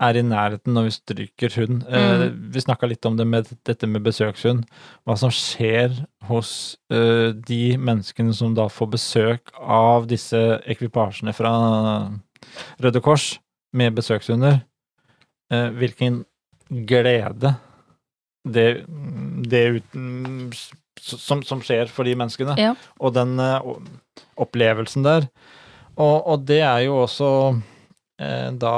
er 0.00 0.16
i 0.16 0.22
nærheten 0.24 0.74
når 0.74 0.86
vi 0.86 0.94
stryker 0.94 1.56
hund. 1.60 1.82
Eh, 1.88 2.26
vi 2.54 2.62
snakka 2.62 2.88
litt 2.88 3.04
om 3.08 3.18
det 3.18 3.26
med 3.28 3.50
dette 3.68 3.88
med 3.88 4.04
besøkshund. 4.06 4.64
Hva 5.04 5.16
som 5.20 5.32
skjer 5.34 5.92
hos 6.30 6.52
eh, 6.92 7.30
de 7.36 7.76
menneskene 7.80 8.34
som 8.36 8.56
da 8.56 8.68
får 8.72 8.90
besøk 8.96 9.52
av 9.60 10.08
disse 10.10 10.40
ekvipasjene 10.70 11.34
fra 11.36 11.52
Røde 12.80 13.02
Kors 13.04 13.34
med 13.76 13.98
besøkshunder. 13.98 14.62
Eh, 15.52 15.68
hvilken 15.76 16.22
glede 16.88 17.56
det, 18.48 18.68
det 19.52 19.64
uten, 19.76 20.48
som, 20.96 21.42
som 21.44 21.60
skjer 21.66 21.90
for 21.92 22.08
de 22.08 22.16
menneskene. 22.16 22.56
Ja. 22.56 22.72
Og 23.02 23.12
den 23.18 23.36
opplevelsen 24.40 25.04
der. 25.04 25.28
Og, 26.00 26.16
og 26.24 26.48
det 26.48 26.62
er 26.64 26.86
jo 26.86 27.02
også 27.02 27.30
da 28.60 28.74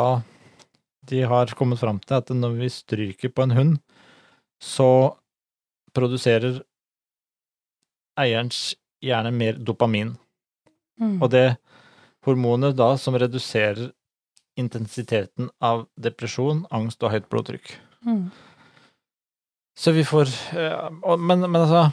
de 1.09 1.23
har 1.27 1.55
kommet 1.59 1.81
fram 1.81 1.99
til 2.03 2.21
at 2.21 2.31
når 2.35 2.59
vi 2.61 2.69
stryker 2.71 3.33
på 3.35 3.47
en 3.47 3.57
hund, 3.57 3.73
så 4.63 5.17
produserer 5.97 6.61
eierens 8.19 8.75
hjerne 9.03 9.33
mer 9.35 9.59
dopamin. 9.59 10.15
Mm. 11.01 11.19
Og 11.23 11.31
det 11.33 11.57
hormonet 12.27 12.77
da 12.79 12.93
som 13.01 13.19
reduserer 13.19 13.91
intensiteten 14.61 15.49
av 15.65 15.87
depresjon, 15.97 16.67
angst 16.71 17.03
og 17.03 17.15
høyt 17.15 17.29
blodtrykk. 17.33 17.75
Mm. 18.07 18.27
Så 19.79 19.95
vi 19.97 20.05
får 20.05 20.29
eh, 20.59 20.89
Men, 21.17 21.47
men 21.49 21.63
altså 21.63 21.87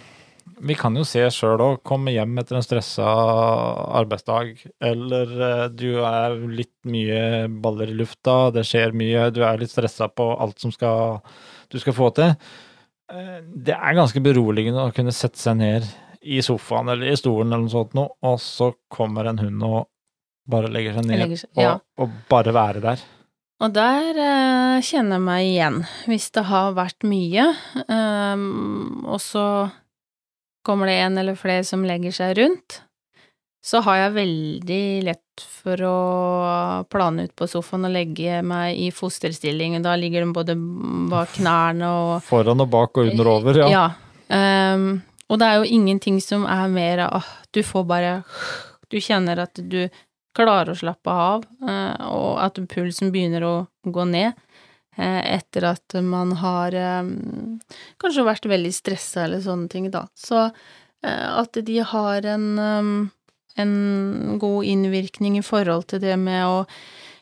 Vi 0.60 0.76
kan 0.76 0.96
jo 1.00 1.06
se 1.08 1.22
sjøl 1.32 1.62
òg. 1.64 1.78
Komme 1.88 2.12
hjem 2.12 2.34
etter 2.42 2.58
en 2.60 2.66
stressa 2.66 3.06
arbeidsdag, 4.00 4.56
eller 4.84 5.32
eh, 5.48 5.68
du 5.72 6.02
er 6.04 6.36
litt 6.52 6.74
mye 6.90 7.48
baller 7.64 7.92
i 7.94 7.96
lufta, 8.00 8.50
det 8.56 8.66
skjer 8.68 8.92
mye, 8.98 9.30
du 9.36 9.42
er 9.48 9.62
litt 9.62 9.72
stressa 9.72 10.10
på 10.12 10.28
alt 10.42 10.60
som 10.60 10.74
skal, 10.76 11.22
du 11.72 11.78
skal 11.80 11.96
få 11.98 12.10
til. 12.18 12.34
Eh, 13.12 13.38
Det 13.56 13.76
er 13.78 13.98
ganske 13.98 14.22
beroligende 14.26 14.84
å 14.90 14.94
kunne 14.96 15.16
sette 15.16 15.40
seg 15.40 15.58
ned 15.62 15.88
i 16.22 16.42
sofaen 16.44 16.90
eller 16.92 17.14
i 17.14 17.16
stolen 17.20 17.48
eller 17.54 17.64
noe 17.64 17.72
sånt 17.72 17.96
noe, 17.96 18.12
og 18.28 18.36
så 18.44 18.74
kommer 18.92 19.30
en 19.32 19.40
hund 19.40 19.64
og 19.64 19.88
bare 20.50 20.68
legger 20.74 20.98
seg 20.98 21.06
ned 21.08 21.22
Legger 21.24 21.40
seg- 21.46 21.62
ja. 21.64 21.78
og, 21.78 22.04
og 22.04 22.20
bare 22.30 22.52
være 22.56 22.82
der. 22.84 23.06
Og 23.60 23.74
der 23.76 24.16
eh, 24.24 24.82
kjenner 24.88 25.18
jeg 25.18 25.24
meg 25.26 25.46
igjen, 25.50 25.78
hvis 26.08 26.30
det 26.36 26.44
har 26.48 26.76
vært 26.78 27.04
mye, 27.08 27.48
ehm, 27.92 29.06
og 29.08 29.20
så 29.24 29.46
kommer 30.70 30.90
det 30.90 31.00
en 31.02 31.18
eller 31.18 31.38
flere 31.40 31.66
som 31.66 31.82
legger 31.88 32.14
seg 32.14 32.38
rundt, 32.38 32.84
så 33.66 33.82
har 33.84 33.98
jeg 34.04 34.16
veldig 34.16 34.84
lett 35.08 35.44
for 35.44 35.82
å 35.84 35.96
plane 36.92 37.26
ut 37.28 37.34
på 37.36 37.48
sofaen 37.50 37.88
og 37.90 37.94
legge 37.96 38.40
meg 38.46 38.78
i 38.80 38.90
fosterstilling. 38.96 39.80
Da 39.84 39.96
ligger 40.00 40.24
de 40.24 40.36
både 40.36 40.56
bak 41.12 41.34
knærne 41.40 41.90
og 41.90 42.14
Foran 42.30 42.64
og 42.64 42.70
bak 42.72 43.00
og 43.00 43.12
under 43.12 43.32
og 43.32 43.42
over, 43.42 43.64
ja. 43.64 43.70
Ja. 43.74 43.88
Um, 44.30 45.02
og 45.30 45.42
det 45.42 45.48
er 45.48 45.58
jo 45.60 45.72
ingenting 45.78 46.20
som 46.22 46.46
er 46.50 46.70
mer 46.72 47.04
av 47.08 47.20
oh, 47.20 47.32
du 47.54 47.64
får 47.66 47.86
bare 47.90 48.12
Du 48.90 49.00
kjenner 49.02 49.42
at 49.42 49.58
du 49.58 49.88
klarer 50.38 50.72
å 50.72 50.78
slappe 50.78 51.10
av, 51.12 51.44
uh, 51.66 51.96
og 52.14 52.40
at 52.46 52.62
pulsen 52.72 53.12
begynner 53.14 53.46
å 53.46 53.56
gå 53.84 54.06
ned 54.08 54.38
etter 54.98 55.64
at 55.70 55.94
man 56.04 56.34
har 56.42 56.74
ehm, 56.76 57.60
kanskje 58.02 58.26
vært 58.28 58.50
veldig 58.50 58.74
stressa 58.74 59.24
eller 59.28 59.44
sånne 59.46 59.70
ting, 59.72 59.92
da. 59.94 60.08
Så 60.18 60.48
eh, 60.50 61.28
at 61.30 61.54
de 61.54 61.80
har 61.86 62.26
en 62.26 63.10
en 63.60 64.38
god 64.40 64.66
innvirkning 64.66 65.38
i 65.40 65.46
forhold 65.46 65.90
til 65.92 66.02
det 66.04 66.16
med 66.20 66.46
å 66.48 66.64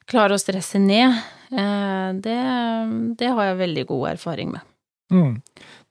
klare 0.07 0.37
å 0.37 0.41
stresse 0.41 0.79
ned, 0.79 1.15
eh, 1.51 2.09
det, 2.23 2.37
det 3.19 3.31
har 3.33 3.49
jeg 3.49 3.61
veldig 3.63 3.85
god 3.89 4.09
erfaring 4.13 4.53
med. 4.55 4.61
Mm. 5.11 5.37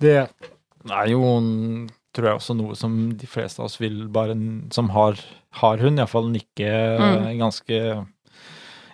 Det 0.00 0.16
er 0.20 1.06
jo, 1.10 1.20
tror 2.14 2.28
jeg, 2.28 2.40
også 2.40 2.56
noe 2.56 2.76
som 2.78 2.98
de 3.18 3.28
fleste 3.28 3.62
av 3.62 3.70
oss 3.70 3.78
vil 3.80 4.04
bare 4.12 4.36
Som 4.74 4.90
har, 4.92 5.16
har 5.62 5.80
hund, 5.80 5.98
iallfall 5.98 6.28
nikke 6.30 6.68
Mm. 7.00 7.38
ganske 7.40 7.78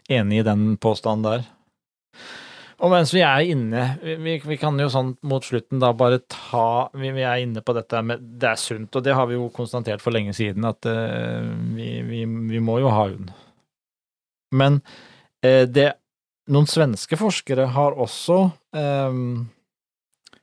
enig 0.08 0.38
i 0.40 0.46
den 0.46 0.76
påstanden 0.76 1.26
der. 1.26 1.44
Og 2.82 2.90
mens 2.90 3.12
vi 3.14 3.22
er 3.22 3.46
inne, 3.52 3.84
vi, 4.02 4.36
vi 4.42 4.58
kan 4.58 4.78
jo 4.80 4.88
sånn 4.90 5.12
mot 5.30 5.44
slutten 5.46 5.78
da 5.82 5.92
bare 5.94 6.18
ta 6.26 6.90
Vi, 6.98 7.12
vi 7.14 7.22
er 7.22 7.44
inne 7.44 7.62
på 7.62 7.74
dette 7.76 8.00
med 8.02 8.24
det 8.42 8.48
er 8.50 8.58
sunt, 8.58 8.90
og 8.98 9.04
det 9.06 9.14
har 9.14 9.28
vi 9.30 9.38
jo 9.38 9.46
konstatert 9.54 10.02
for 10.02 10.14
lenge 10.14 10.34
siden, 10.34 10.66
at 10.66 10.88
uh, 10.90 11.46
vi, 11.76 11.94
vi, 12.08 12.24
vi 12.26 12.62
må 12.62 12.80
jo 12.82 12.90
ha 12.90 13.06
hund. 13.06 13.30
Men 14.58 14.80
uh, 15.46 15.64
det 15.70 15.92
Noen 16.52 16.66
svenske 16.66 17.14
forskere 17.14 17.68
har 17.70 17.94
også 18.02 18.36
uh, 18.50 19.18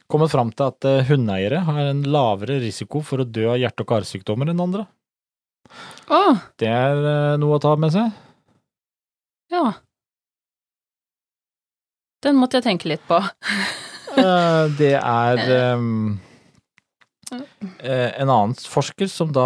kommet 0.10 0.32
fram 0.32 0.54
til 0.56 0.72
at 0.72 0.88
hundeeiere 1.10 1.60
har 1.68 1.90
en 1.90 2.00
lavere 2.08 2.56
risiko 2.64 3.02
for 3.04 3.20
å 3.20 3.28
dø 3.28 3.50
av 3.52 3.60
hjerte- 3.60 3.84
og 3.84 3.92
karsykdommer 3.92 4.54
enn 4.54 4.64
andre. 4.64 4.88
Å, 6.08 6.22
Det 6.58 6.72
er 6.72 7.36
noe 7.38 7.60
å 7.60 7.62
ta 7.62 7.76
med 7.78 7.92
seg. 7.94 8.16
ja. 9.52 9.68
Den 12.26 12.36
måtte 12.40 12.60
jeg 12.60 12.68
tenke 12.72 12.90
litt 12.92 13.06
på. 13.10 13.22
Eh, 14.20 14.64
det 14.74 14.96
er 14.98 15.38
eh, 15.54 15.82
en 18.20 18.30
annen 18.34 18.56
forsker 18.58 19.08
som 19.12 19.30
da 19.32 19.44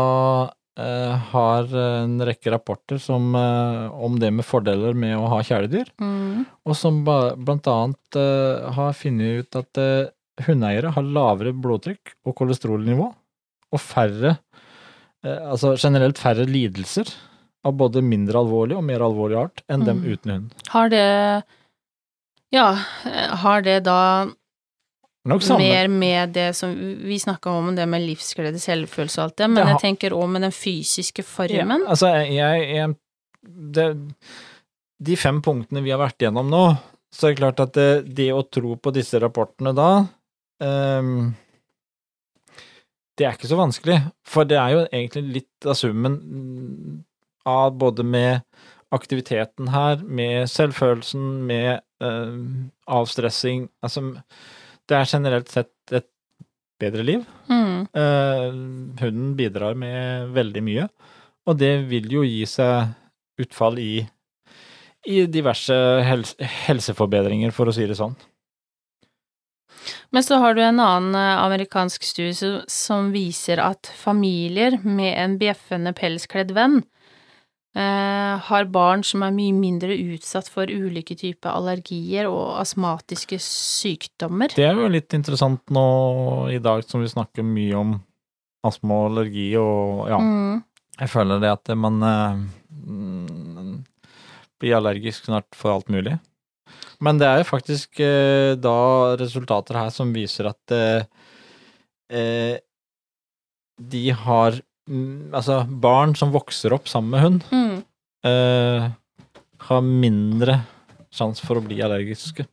uh, 0.79 1.13
har 1.33 1.67
en 1.77 2.13
rekke 2.25 2.53
rapporter 2.53 2.97
som, 3.03 3.35
uh, 3.35 3.91
om 3.91 4.15
det 4.21 4.31
med 4.33 4.47
fordeler 4.47 4.95
med 4.97 5.17
å 5.19 5.27
ha 5.33 5.41
kjæledyr, 5.43 5.91
Mm. 5.99 6.45
og 6.65 6.77
som 6.79 7.01
blant 7.03 7.67
annet 7.69 8.17
uh, 8.17 8.71
har 8.77 8.95
funnet 8.97 9.43
ut 9.43 9.59
at 9.59 9.81
hundeeiere 10.47 10.93
har 10.95 11.03
lavere 11.19 11.51
blodtrykk 11.53 12.15
og 12.25 12.35
kolesterolnivå, 12.39 13.11
og 13.73 13.79
færre 13.83 14.37
Altså 15.23 15.69
generelt 15.79 16.17
færre 16.19 16.43
lidelser 16.43 17.07
av 17.63 17.77
både 17.79 18.01
mindre 18.03 18.41
alvorlig 18.41 18.75
og 18.75 18.83
mer 18.83 18.99
alvorlig 19.05 19.37
art 19.39 19.61
enn 19.71 19.85
dem 19.87 20.01
Mm. 20.01 20.07
uten 20.11 20.31
hund. 20.33 20.49
Har 20.73 20.89
det 20.91 21.43
Ja, 22.53 22.67
eh, 23.09 23.33
har 23.43 23.61
det 23.65 23.79
da 23.87 23.99
mer 25.57 25.87
med 25.87 26.33
det 26.35 26.49
som 26.55 26.73
Vi 26.75 27.15
snakka 27.19 27.49
om, 27.49 27.75
det 27.75 27.85
med 27.87 28.03
livsglede, 28.03 28.59
selvfølelse 28.59 29.19
og 29.21 29.23
alt 29.29 29.37
det, 29.37 29.47
men 29.49 29.55
Det 29.55 29.63
har- 29.65 29.79
jeg 29.79 29.81
tenker 29.81 30.11
òg 30.17 30.29
med 30.29 30.41
den 30.43 30.51
fysiske 30.51 31.23
formen. 31.23 31.81
Ja, 31.85 31.89
altså, 31.89 32.07
jeg, 32.27 32.75
jeg 32.75 32.95
det, 33.73 33.87
De 35.03 35.15
fem 35.15 35.41
punktene 35.41 35.83
vi 35.83 35.91
har 35.91 35.99
vært 35.99 36.17
gjennom 36.19 36.49
nå, 36.49 36.77
så 37.11 37.27
er 37.27 37.33
det 37.33 37.39
klart 37.39 37.59
at 37.59 37.73
det, 37.73 38.15
det 38.15 38.29
å 38.33 38.43
tro 38.49 38.75
på 38.75 38.93
disse 38.93 39.19
rapportene 39.19 39.73
da 39.75 40.07
um, 40.61 41.33
Det 43.17 43.25
er 43.27 43.33
ikke 43.35 43.49
så 43.51 43.57
vanskelig, 43.59 43.99
for 44.25 44.43
det 44.43 44.57
er 44.57 44.69
jo 44.73 44.85
egentlig 44.87 45.33
litt 45.33 45.65
av 45.67 45.75
summen 45.75 47.03
av 47.45 47.75
både 47.77 48.03
med 48.03 48.41
aktiviteten 48.93 49.69
her, 49.69 49.97
med 49.97 50.47
selvfølelsen, 50.49 51.43
med 51.45 51.81
avstressing 52.89 53.67
Altså, 53.83 54.01
det 54.89 54.97
er 54.97 55.09
generelt 55.09 55.51
sett 55.51 55.95
et 55.95 56.09
bedre 56.81 57.05
liv. 57.05 57.23
Mm. 57.47 57.87
Eh, 57.93 58.49
hunden 59.03 59.31
bidrar 59.39 59.77
med 59.79 60.33
veldig 60.35 60.63
mye, 60.65 60.89
og 61.47 61.57
det 61.59 61.73
vil 61.91 62.11
jo 62.11 62.25
gi 62.27 62.43
seg 62.49 62.93
utfall 63.43 63.79
i, 63.81 64.03
i 65.09 65.23
diverse 65.31 65.75
helse, 66.07 66.51
helseforbedringer, 66.67 67.53
for 67.55 67.69
å 67.69 67.75
si 67.75 67.87
det 67.89 67.97
sånn. 67.99 68.15
Men 70.13 70.23
så 70.23 70.37
har 70.39 70.55
du 70.55 70.61
en 70.63 70.79
annen 70.79 71.15
eh, 71.17 71.43
amerikansk 71.43 72.05
studie 72.05 72.61
som, 72.71 73.11
viser 73.15 73.61
at 73.63 73.89
familier 73.97 74.79
med 74.83 75.15
en 75.17 75.37
bjeffende 75.41 75.95
pelskledd 75.97 76.53
venn 76.55 76.81
eh, 76.81 76.92
har 77.73 78.67
barn 78.69 79.01
som 79.01 79.23
er 79.25 79.31
mye 79.33 79.53
mindre 79.57 79.95
utsatt 80.13 80.45
for 80.51 80.69
ulike 80.69 81.15
typer 81.17 81.55
allergier 81.55 82.27
og 82.29 82.59
astmatiske 82.61 83.39
sykdommer. 83.41 84.53
Det 84.53 84.67
er 84.67 84.77
jo 84.77 84.91
litt 84.93 85.15
interessant 85.17 85.73
nå 85.73 85.85
i 86.53 86.59
dag 86.61 86.83
som 86.85 87.01
vi 87.01 87.09
snakker 87.09 87.41
mye 87.47 87.79
om 87.79 87.95
astma 88.67 88.99
og 88.99 89.09
allergi 89.11 89.47
og 89.59 90.05
ja. 90.11 90.19
Mm. 90.21 90.61
Jeg 91.01 91.09
føler 91.09 91.41
det 91.41 91.49
at 91.55 91.73
man 91.79 91.97
eh, 92.05 92.43
mm, 92.85 93.73
blir 94.61 94.77
allergisk 94.77 95.27
snart 95.27 95.49
for 95.57 95.73
alt 95.73 95.89
mulig. 95.91 96.19
Men 97.03 97.19
det 97.19 97.27
er 97.27 97.41
jo 97.41 97.49
faktisk 97.49 97.99
eh, 98.03 98.53
da 98.59 98.77
resultater 99.19 99.79
her 99.81 99.89
som 99.93 100.13
viser 100.15 100.51
at 100.51 100.75
eh, 100.75 101.07
eh, 102.13 102.55
de 103.81 104.03
har 104.13 104.61
Altså, 104.89 105.61
barn 105.67 106.11
som 106.19 106.33
vokser 106.33 106.73
opp 106.75 106.89
sammen 106.91 107.11
med 107.13 107.21
hund, 107.23 107.43
Mm. 107.51 107.83
eh, 108.27 108.89
har 109.69 109.81
mindre 109.81 110.57
sjanse 111.13 111.45
for 111.45 111.55
å 111.59 111.63
bli 111.63 111.77
allergiske. 111.81 112.45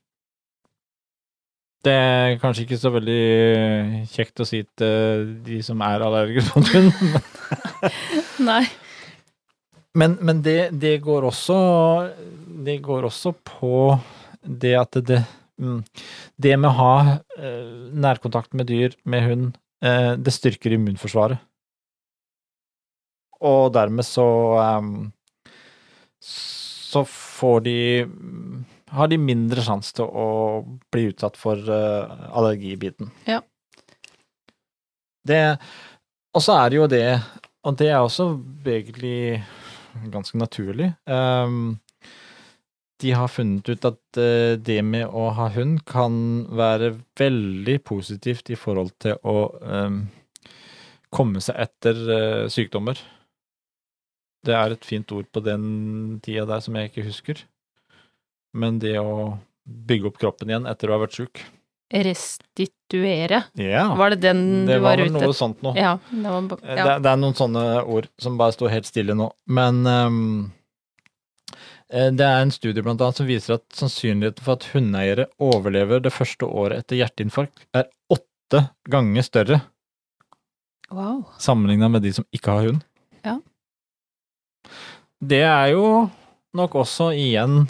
Det 1.82 1.92
er 1.96 2.36
kanskje 2.38 2.66
ikke 2.66 2.78
så 2.78 2.90
veldig 2.92 4.06
kjekt 4.12 4.40
å 4.40 4.46
si 4.46 4.60
til 4.76 5.22
de 5.46 5.62
som 5.64 5.80
er 5.82 6.02
allergiske 6.04 6.52
mot 6.54 6.68
hund, 6.68 6.92
Nei. 8.50 8.66
Men, 9.96 10.18
men 10.22 10.42
det, 10.44 10.70
det 10.78 11.00
går 11.02 11.24
også 11.26 11.56
Det 12.64 12.76
går 12.84 13.08
også 13.08 13.32
på 13.42 13.98
det 14.46 14.76
at 14.78 14.92
det 15.02 15.16
mm, 15.58 15.80
Det 16.38 16.52
med 16.60 16.68
å 16.70 16.76
ha 16.76 16.92
eh, 17.40 17.90
nærkontakt 17.90 18.54
med 18.54 18.68
dyr, 18.70 18.94
med 19.04 19.24
hund, 19.26 19.48
eh, 19.82 20.12
det 20.14 20.30
styrker 20.36 20.76
immunforsvaret. 20.76 21.40
Og 23.40 23.72
dermed 23.72 24.04
så 24.04 24.26
Så 26.20 27.04
får 27.08 27.60
de 27.64 27.76
Har 28.90 29.08
de 29.08 29.16
mindre 29.18 29.62
sjanse 29.64 29.94
til 29.96 30.04
å 30.04 30.28
bli 30.92 31.06
utsatt 31.12 31.36
for 31.38 31.54
eh, 31.56 32.26
allergibiten. 32.34 33.12
Ja. 33.24 33.40
Det 35.22 35.58
Og 36.34 36.42
så 36.42 36.56
er 36.58 36.70
det 36.70 36.76
jo 36.76 36.88
det 36.90 37.20
og 37.60 37.76
det 37.76 37.90
er 37.92 38.00
også 38.00 38.40
egentlig 38.64 39.42
ganske 40.08 40.38
naturlig. 40.40 40.94
De 43.00 43.10
har 43.12 43.28
funnet 43.28 43.68
ut 43.68 43.84
at 43.84 44.20
eh, 44.20 44.56
det 44.60 44.78
med 44.84 45.12
å 45.12 45.26
ha 45.36 45.50
hund 45.52 45.82
kan 45.88 46.14
være 46.56 46.94
veldig 47.20 47.78
positivt 47.84 48.48
i 48.52 48.56
forhold 48.60 48.92
til 49.00 49.16
å 49.24 49.50
komme 51.10 51.42
seg 51.42 51.58
etter 51.66 52.00
eh, 52.14 52.44
sykdommer. 52.52 52.98
Det 54.46 54.54
er 54.56 54.72
et 54.72 54.86
fint 54.88 55.10
ord 55.12 55.26
på 55.34 55.42
den 55.44 55.64
tida 56.24 56.46
der 56.48 56.60
som 56.64 56.76
jeg 56.78 56.88
ikke 56.90 57.04
husker. 57.10 57.42
Men 58.56 58.78
det 58.82 58.96
å 59.00 59.34
bygge 59.68 60.08
opp 60.10 60.18
kroppen 60.22 60.48
igjen 60.50 60.68
etter 60.70 60.90
å 60.90 60.96
ha 60.96 61.02
vært 61.04 61.18
sjuk. 61.18 61.42
Restituere. 61.90 63.42
Ja, 63.58 63.88
Var 63.98 64.08
det 64.14 64.20
den 64.22 64.40
du 64.64 64.70
det 64.72 64.78
var 64.80 64.94
var 64.96 65.02
vel 65.02 65.12
var 65.12 65.20
noe 65.26 65.34
sånt 65.36 65.62
noe. 65.66 65.74
Ja, 65.78 65.96
det 66.10 66.30
var 66.30 66.42
Eh, 66.62 66.76
ja. 66.78 66.84
Det, 66.86 66.94
det 67.04 67.10
er 67.12 67.18
noen 67.20 67.36
sånne 67.38 67.64
ord 67.82 68.06
som 68.22 68.38
bare 68.38 68.54
står 68.54 68.70
helt 68.76 68.86
stille 68.88 69.14
nå. 69.18 69.26
Men 69.50 69.74
eh, 69.90 70.10
det 72.14 72.26
er 72.26 72.40
en 72.44 72.54
studie 72.54 72.82
blant 72.86 73.02
annet 73.02 73.18
som 73.18 73.26
viser 73.28 73.56
at 73.58 73.66
sannsynligheten 73.74 74.44
for 74.46 74.52
at 74.58 74.68
hundeeiere 74.72 75.26
overlever 75.42 75.98
det 76.04 76.12
første 76.14 76.46
året 76.46 76.84
etter 76.84 77.00
hjerteinfarkt, 77.02 77.66
er 77.74 77.90
åtte 78.10 78.68
ganger 78.90 79.22
større 79.26 79.60
Wow. 80.90 81.20
sammenlignet 81.38 81.90
med 81.90 82.02
de 82.02 82.10
som 82.16 82.24
ikke 82.34 82.50
har 82.54 82.64
hund. 82.66 82.80
Ja. 83.22 83.36
Det 85.20 85.42
er 85.44 85.72
jo 85.74 86.08
nok 86.56 86.74
også 86.80 87.10
igjen 87.14 87.66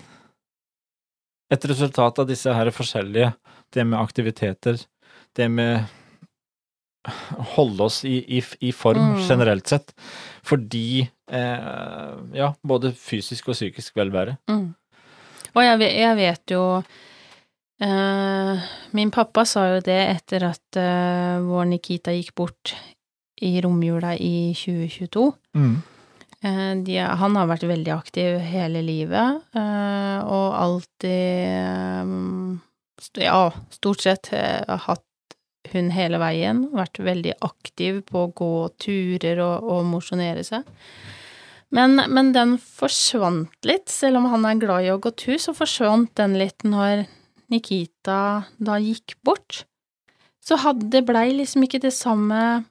et 1.51 1.65
resultat 1.67 2.21
av 2.23 2.29
disse 2.31 2.53
her 2.55 2.71
forskjellige, 2.71 3.33
det 3.75 3.87
med 3.87 3.99
aktiviteter, 3.99 4.79
det 5.37 5.49
med 5.51 5.83
holde 7.57 7.83
oss 7.89 8.03
i, 8.05 8.19
i, 8.39 8.43
i 8.61 8.71
form 8.77 9.15
Mm. 9.17 9.21
generelt 9.29 9.67
sett, 9.67 9.95
fordi 10.45 11.09
eh, 11.33 12.11
ja, 12.37 12.53
både 12.63 12.93
fysisk 12.93 13.49
og 13.49 13.55
psykisk 13.57 13.97
velvære. 13.97 14.37
Mm. 14.51 14.75
Og 15.55 15.63
jeg, 15.65 15.81
jeg 15.81 16.17
vet 16.17 16.53
jo 16.53 16.63
eh, 17.83 18.69
Min 18.93 19.11
pappa 19.11 19.45
sa 19.49 19.65
jo 19.75 19.81
det 19.81 19.97
etter 20.11 20.45
at 20.53 20.77
eh, 20.79 21.41
vår 21.43 21.65
Nikita 21.73 22.13
gikk 22.15 22.35
bort 22.39 22.75
i 23.43 23.57
romjula 23.65 24.13
i 24.21 24.53
2022. 24.55 25.25
Eh, 25.57 25.73
de, 26.41 26.97
han 26.97 27.37
har 27.37 27.49
vært 27.51 27.67
veldig 27.69 27.93
aktiv 27.93 28.39
hele 28.41 28.81
livet, 28.81 29.43
eh, 29.53 30.19
og 30.25 30.57
alltid 30.57 31.11
eh, 31.53 32.15
Ja, 33.21 33.51
stort 33.75 34.05
sett 34.05 34.31
eh, 34.37 34.65
hatt 34.87 35.05
hun 35.73 35.91
hele 35.93 36.21
veien. 36.21 36.67
Vært 36.73 37.01
veldig 37.05 37.37
aktiv 37.45 38.01
på 38.09 38.25
å 38.25 38.33
gå 38.37 38.53
turer 38.81 39.41
og, 39.45 39.69
og 39.69 39.89
mosjonere 39.89 40.45
seg. 40.47 40.65
Men, 41.71 42.01
men 42.11 42.33
den 42.35 42.57
forsvant 42.59 43.69
litt, 43.69 43.89
selv 43.93 44.19
om 44.19 44.31
han 44.33 44.47
er 44.49 44.63
glad 44.63 44.87
i 44.87 44.93
å 44.95 44.99
gå 45.03 45.13
tur, 45.15 45.37
så 45.39 45.55
forsvant 45.55 46.11
den 46.19 46.35
litt 46.41 46.65
når 46.67 47.05
Nikita 47.51 48.47
da 48.59 48.79
gikk 48.83 49.17
bort. 49.27 49.65
Så 50.43 50.59
hadde 50.65 51.05
blei 51.07 51.31
liksom 51.37 51.67
ikke 51.67 51.83
det 51.83 51.93
samme 51.95 52.65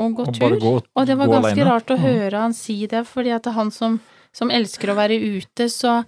å 0.00 0.08
gå 0.16 0.26
Og 0.28 0.34
tur. 0.36 0.58
gå, 0.60 0.74
Og 0.96 1.06
det 1.06 1.16
var 1.18 1.28
ganske 1.28 1.52
alene. 1.52 1.70
rart 1.70 1.90
å 1.94 1.98
høre 2.00 2.40
han 2.44 2.52
si 2.56 2.86
det, 2.86 3.04
fordi 3.06 3.32
at 3.36 3.46
han 3.54 3.70
som, 3.70 4.00
som 4.32 4.50
elsker 4.50 4.90
å 4.92 4.96
være 4.98 5.18
ute, 5.20 5.68
så 5.68 6.04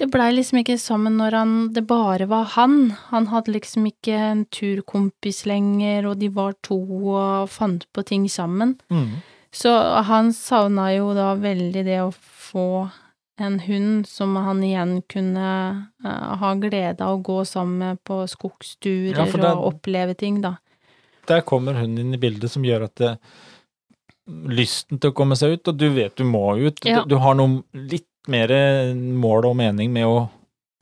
det 0.00 0.08
blei 0.10 0.30
liksom 0.32 0.62
ikke 0.62 0.78
sammen 0.80 1.18
når 1.20 1.32
han, 1.36 1.50
det 1.76 1.82
bare 1.86 2.26
var 2.26 2.44
han. 2.56 2.96
Han 3.10 3.26
hadde 3.28 3.52
liksom 3.52 3.84
ikke 3.90 4.14
en 4.16 4.44
turkompis 4.46 5.44
lenger, 5.46 6.06
og 6.08 6.18
de 6.22 6.28
var 6.32 6.54
to 6.64 6.78
og 7.12 7.50
fant 7.52 7.84
på 7.92 8.04
ting 8.08 8.24
sammen. 8.32 8.78
Mm. 8.90 9.20
Så 9.52 9.68
han 10.06 10.32
savna 10.32 10.88
jo 10.94 11.12
da 11.12 11.34
veldig 11.36 11.84
det 11.84 11.98
å 12.00 12.12
få 12.14 12.88
en 13.40 13.58
hund 13.64 14.06
som 14.06 14.36
han 14.36 14.62
igjen 14.62 15.02
kunne 15.08 15.50
uh, 16.04 16.36
ha 16.36 16.54
glede 16.60 17.00
av 17.00 17.18
å 17.18 17.22
gå 17.24 17.38
sammen 17.48 17.78
med 17.78 18.00
på 18.04 18.22
skogsturer 18.28 19.16
Ja, 19.16 19.24
det- 19.24 19.52
og 19.56 19.74
oppleve 19.74 20.14
ting, 20.16 20.40
da. 20.40 20.56
Der 21.30 21.46
kommer 21.46 21.78
hun 21.78 21.96
inn 22.00 22.16
i 22.16 22.20
bildet 22.20 22.52
som 22.52 22.66
gjør 22.66 22.88
at 22.88 23.00
det, 23.00 23.14
lysten 24.50 25.00
til 25.00 25.12
å 25.12 25.16
komme 25.16 25.38
seg 25.38 25.56
ut, 25.56 25.70
og 25.70 25.78
du 25.78 25.88
vet 25.94 26.16
du 26.18 26.26
må 26.28 26.44
ut. 26.58 26.82
Ja. 26.86 27.02
Du, 27.02 27.14
du 27.14 27.20
har 27.22 27.36
noe 27.38 27.62
litt 27.74 28.08
mer 28.30 28.52
mål 28.94 29.50
og 29.50 29.56
mening 29.58 29.92
med 29.94 30.06
å, 30.06 30.26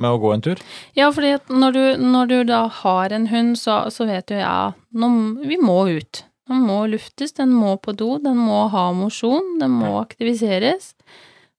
med 0.03 0.15
å 0.15 0.21
gå 0.21 0.33
en 0.35 0.45
tur. 0.45 0.63
Ja, 0.99 1.11
for 1.15 1.25
når 1.53 1.77
du, 1.77 1.83
når 2.03 2.33
du 2.33 2.39
da 2.51 2.65
har 2.81 3.15
en 3.15 3.29
hund, 3.33 3.57
så, 3.61 3.85
så 3.95 4.09
vet 4.09 4.29
du 4.31 4.39
ja, 4.41 4.73
nå, 4.91 5.13
vi 5.45 5.61
må 5.63 5.81
ut. 5.89 6.25
Den 6.49 6.65
må 6.65 6.81
luftes, 6.89 7.35
den 7.37 7.53
må 7.53 7.77
på 7.83 7.93
do, 7.93 8.15
den 8.25 8.39
må 8.41 8.65
ha 8.73 8.89
mosjon, 8.97 9.59
den 9.61 9.75
må 9.77 9.99
aktiviseres. 10.01 10.95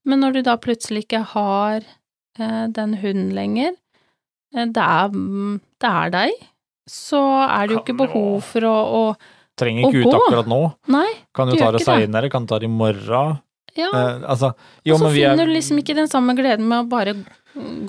Men 0.08 0.24
når 0.24 0.40
du 0.40 0.42
da 0.48 0.56
plutselig 0.62 1.06
ikke 1.06 1.22
har 1.36 1.84
eh, 1.84 2.66
den 2.74 2.96
hunden 3.02 3.30
lenger, 3.38 3.76
eh, 4.56 4.66
det 4.66 4.86
er, 4.86 5.14
mm, 5.14 5.60
det 5.82 5.92
er 5.92 6.16
deg, 6.16 6.48
så 6.90 7.20
er 7.46 7.68
det 7.70 7.76
jo 7.78 7.82
ikke 7.84 7.98
behov 8.02 8.40
for 8.50 8.66
å, 8.70 8.78
å 9.02 9.04
Trenger 9.60 9.86
Å 9.86 9.92
ikke 9.92 10.02
ut 10.02 10.08
gå? 10.08 10.20
akkurat 10.24 10.48
nå. 10.48 10.58
Nei, 10.96 11.10
Kan 11.36 11.50
Du 11.52 11.56
jo 11.58 11.60
ta 11.60 11.72
det 11.76 11.82
seinere, 11.84 12.30
kan 12.32 12.46
ta 12.48 12.58
det 12.62 12.70
i 12.70 12.72
morgen. 12.72 13.38
ja. 13.76 13.90
Eh, 13.92 14.22
altså, 14.32 14.54
jo, 14.88 14.96
og 14.96 15.02
så 15.02 15.04
men 15.10 15.14
vi 15.14 15.22
er 15.26 15.34
finner 15.36 15.50
du 15.50 15.54
liksom 15.54 15.82
ikke 15.82 15.96
den 15.98 16.08
samme 16.12 16.34
gleden 16.38 16.66
med 16.68 16.86
å 16.86 16.88
bare 16.90 17.14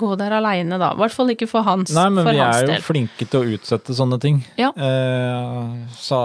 gå 0.01 0.09
der 0.19 0.33
aleine, 0.35 0.75
da. 0.81 0.89
I 0.91 0.99
hvert 0.99 1.15
fall 1.15 1.31
ikke 1.31 1.47
for 1.47 1.63
hans, 1.63 1.93
del. 1.93 1.95
Nei, 1.99 2.09
men 2.17 2.27
vi 2.27 2.41
er 2.43 2.59
jo 2.65 2.69
del. 2.73 2.83
flinke 2.83 3.27
til 3.29 3.39
å 3.39 3.55
utsette 3.55 3.95
sånne 3.95 4.19
ting. 4.19 4.41
Ja. 4.59 4.71
Eh, 4.75 5.87
så 5.95 6.19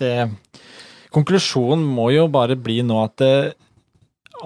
det 0.00 0.14
Konklusjonen 1.12 1.82
må 1.84 2.08
jo 2.14 2.28
bare 2.30 2.54
bli 2.56 2.80
nå 2.86 3.00
at 3.04 3.16
det, 3.20 3.32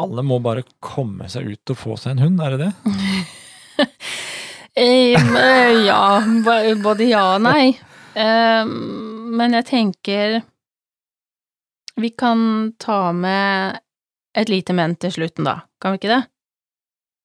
alle 0.01 0.23
må 0.27 0.41
bare 0.43 0.65
komme 0.83 1.29
seg 1.31 1.53
ut 1.53 1.71
og 1.75 1.79
få 1.79 1.99
seg 2.01 2.17
en 2.17 2.25
hund, 2.25 2.41
er 2.43 2.57
det 2.57 2.67
det? 2.67 2.73
Eh, 4.77 5.15
eh, 5.15 5.85
ja, 5.87 6.23
både 6.83 7.07
ja 7.07 7.23
og 7.37 7.45
nei. 7.47 7.77
Eh, 8.15 8.65
men 9.35 9.55
jeg 9.61 9.67
tenker 9.71 10.41
vi 11.95 12.11
kan 12.11 12.73
ta 12.83 13.13
med 13.15 13.79
et 14.35 14.51
lite 14.51 14.75
men 14.75 14.97
til 14.99 15.13
slutten, 15.15 15.47
da. 15.47 15.61
Kan 15.79 15.95
vi 15.95 16.03
ikke 16.03 16.11
det? 16.11 16.23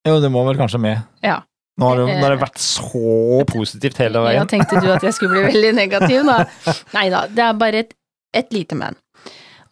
Jo, 0.06 0.20
det 0.22 0.30
må 0.30 0.44
vel 0.46 0.60
kanskje 0.60 0.82
med. 0.84 1.02
Ja. 1.26 1.40
Nå 1.80 1.90
har 1.90 1.98
det, 1.98 2.06
nå 2.20 2.26
har 2.26 2.36
det 2.36 2.42
vært 2.42 2.62
så 2.62 3.42
positivt 3.50 4.02
hele 4.04 4.22
veien. 4.22 4.42
Ja, 4.42 4.48
tenkte 4.50 4.82
du 4.84 4.90
at 4.94 5.04
jeg 5.06 5.16
skulle 5.16 5.40
bli 5.40 5.46
veldig 5.48 5.72
negativ, 5.78 6.28
da? 6.28 6.44
Nei 6.98 7.08
da, 7.10 7.24
det 7.32 7.46
er 7.46 7.58
bare 7.58 7.86
et, 7.86 7.96
et 8.36 8.54
lite 8.54 8.78
men. 8.78 9.00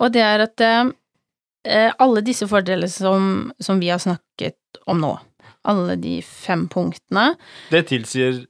Og 0.02 0.14
det 0.16 0.24
er 0.24 0.46
at 0.48 0.64
eh, 0.66 1.92
alle 2.00 2.24
disse 2.26 2.48
fordelene 2.50 2.90
som, 2.90 3.52
som 3.62 3.82
vi 3.82 3.92
har 3.92 4.02
snakket 4.02 4.82
om 4.88 5.02
nå, 5.04 5.14
alle 5.68 5.98
de 6.02 6.20
fem 6.26 6.68
punktene, 6.72 7.34
Det 7.72 7.88
tilsier 7.92 8.46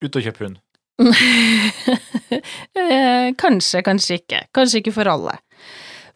ut 0.00 0.16
og 0.16 0.26
kjøp 0.26 0.42
hund. 0.44 0.60
Eh, 2.30 3.32
kanskje, 3.38 3.80
kanskje 3.82 4.20
ikke. 4.20 4.38
Kanskje 4.54 4.80
ikke 4.80 4.92
for 4.94 5.08
alle. 5.10 5.32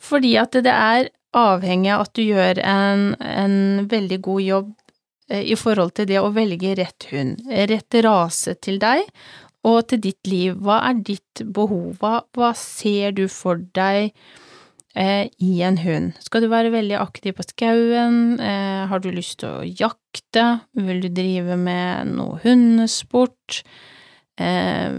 Fordi 0.03 0.35
at 0.39 0.55
det 0.63 0.71
er 0.71 1.09
avhengig 1.35 1.91
av 1.91 2.05
at 2.07 2.13
du 2.15 2.23
gjør 2.23 2.61
en, 2.63 3.03
en 3.19 3.57
veldig 3.91 4.21
god 4.23 4.45
jobb 4.45 4.69
eh, 5.33 5.43
i 5.51 5.57
forhold 5.59 5.95
til 5.99 6.07
det 6.11 6.21
å 6.23 6.31
velge 6.35 6.77
rett 6.79 7.09
hund, 7.11 7.43
rett 7.73 7.99
rase 8.07 8.55
til 8.63 8.79
deg 8.83 9.03
og 9.67 9.81
til 9.91 10.03
ditt 10.07 10.31
liv. 10.31 10.57
Hva 10.63 10.81
er 10.91 11.03
ditt 11.03 11.43
behov? 11.57 11.97
Hva, 12.01 12.21
hva 12.37 12.53
ser 12.59 13.17
du 13.19 13.27
for 13.33 13.61
deg 13.77 14.15
i 14.97 15.63
en 15.67 15.77
hund? 15.83 16.13
Skal 16.23 16.45
du 16.45 16.49
være 16.53 16.71
veldig 16.71 16.95
aktiv 17.01 17.35
på 17.35 17.43
skauen? 17.49 18.39
Eh, 18.41 18.85
har 18.91 19.01
du 19.03 19.11
lyst 19.11 19.41
til 19.41 19.49
å 19.51 19.65
jakte? 19.67 20.45
Vil 20.79 21.01
du 21.03 21.09
drive 21.09 21.57
med 21.59 22.13
noe 22.15 22.39
hundesport? 22.45 23.63
Eh, 24.39 24.93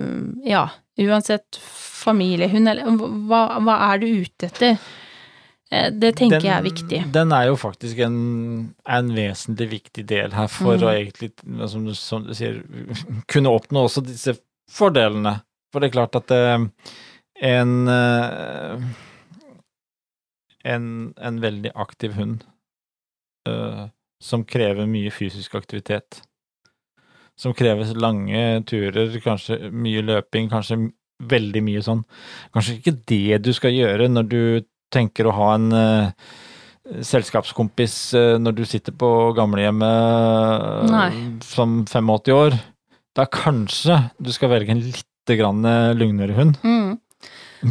ja, 0.47 0.65
uansett 0.99 1.57
familiehund, 1.61 2.67
eller 2.71 2.91
hva, 3.27 3.45
hva 3.63 3.77
er 3.93 4.03
du 4.03 4.07
ute 4.23 4.47
etter? 4.49 4.77
Eh, 5.71 5.89
det 5.91 6.13
tenker 6.19 6.39
Den- 6.39 6.45
jeg 6.49 6.55
er 6.59 6.67
viktig. 6.67 6.99
Den 7.11 7.31
er 7.33 7.47
jo 7.47 7.55
faktisk 7.57 7.99
en, 8.05 8.75
en 8.85 9.09
vesentlig 9.15 9.69
viktig 9.71 10.05
del 10.11 10.31
her 10.31 10.47
for 10.47 10.75
Mm. 10.77 10.83
å 10.83 10.91
egentlig, 10.93 11.31
som 11.69 11.85
du, 11.85 11.93
som 11.95 12.23
du 12.27 12.33
sier, 12.33 12.61
kunne 13.31 13.49
oppnå 13.55 13.87
også 13.87 14.03
disse 14.05 14.37
fordelene. 14.69 15.39
For 15.73 15.79
det 15.81 15.89
er 15.89 15.97
klart 15.97 16.15
at 16.15 16.31
eh, 16.31 16.67
en, 17.41 17.87
eh, 17.87 18.77
en 20.65 21.13
en 21.21 21.41
veldig 21.43 21.71
aktiv 21.75 22.15
hund 22.17 22.43
uh, 23.49 23.87
som 24.23 24.45
krever 24.47 24.87
mye 24.89 25.11
fysisk 25.13 25.55
aktivitet, 25.57 26.21
som 27.37 27.53
krever 27.53 27.91
lange 27.99 28.63
turer, 28.69 29.19
kanskje 29.23 29.69
mye 29.71 30.03
løping, 30.05 30.49
kanskje 30.49 30.79
veldig 31.23 31.61
mye 31.63 31.83
sånn. 31.83 32.03
Kanskje 32.55 32.79
ikke 32.79 32.97
det 33.11 33.41
du 33.45 33.51
skal 33.55 33.75
gjøre 33.75 34.09
når 34.11 34.29
du 34.31 34.41
tenker 34.93 35.27
å 35.27 35.35
ha 35.35 35.49
en 35.57 35.67
uh, 35.75 36.11
selskapskompis 37.05 37.97
uh, 38.17 38.35
når 38.41 38.59
du 38.59 38.63
sitter 38.69 38.95
på 38.95 39.09
gamlehjemmet 39.37 40.91
eh, 40.91 41.25
som 41.45 41.81
85 41.85 42.13
år. 42.35 42.57
Da 43.15 43.27
kanskje 43.31 43.99
du 44.19 44.31
skal 44.35 44.51
velge 44.51 44.75
en 44.75 44.83
litt 44.83 45.05
grann 45.25 45.65
lugnere 45.97 46.35
hund. 46.37 46.59
Mm. 46.61 46.97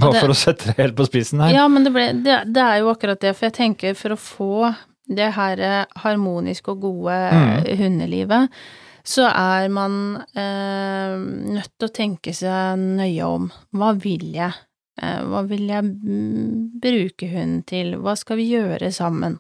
Bare 0.01 0.13
det- 0.17 0.21
for 0.25 0.33
å 0.35 0.37
sette 0.39 0.67
det 0.71 0.77
helt 0.79 0.97
på 0.99 1.07
spissen 1.07 1.41
her. 1.45 1.53
Ja, 1.55 1.69
men 1.69 1.85
det, 1.87 1.93
ble, 1.95 2.07
det, 2.25 2.39
det 2.53 2.63
er 2.65 2.79
jo 2.83 2.91
akkurat 2.93 3.21
det, 3.23 3.35
for 3.37 3.47
jeg 3.49 3.55
tenker 3.59 3.95
for 3.99 4.15
å 4.17 4.19
få 4.21 4.75
det 5.09 5.33
her 5.37 5.61
eh, 5.61 5.85
harmoniske 6.03 6.73
og 6.73 6.81
gode 6.81 7.17
Mm. 7.33 7.67
eh, 7.67 7.77
hundelivet, 7.79 8.51
så 9.05 9.27
er 9.29 9.69
man 9.69 9.99
eh, 10.35 11.17
nødt 11.55 11.73
til 11.79 11.89
å 11.89 11.93
tenke 11.93 12.33
seg 12.33 12.79
nøye 12.81 13.27
om. 13.29 13.51
Hva 13.77 13.91
vil 14.01 14.31
jeg? 14.33 14.55
Eh, 15.03 15.21
hva 15.29 15.43
vil 15.47 15.67
jeg 15.69 15.85
mm, 15.85 16.81
bruke 16.81 17.29
hunden 17.29 17.63
til? 17.69 17.97
Hva 18.01 18.15
skal 18.17 18.39
vi 18.41 18.49
gjøre 18.55 18.89
sammen? 18.95 19.39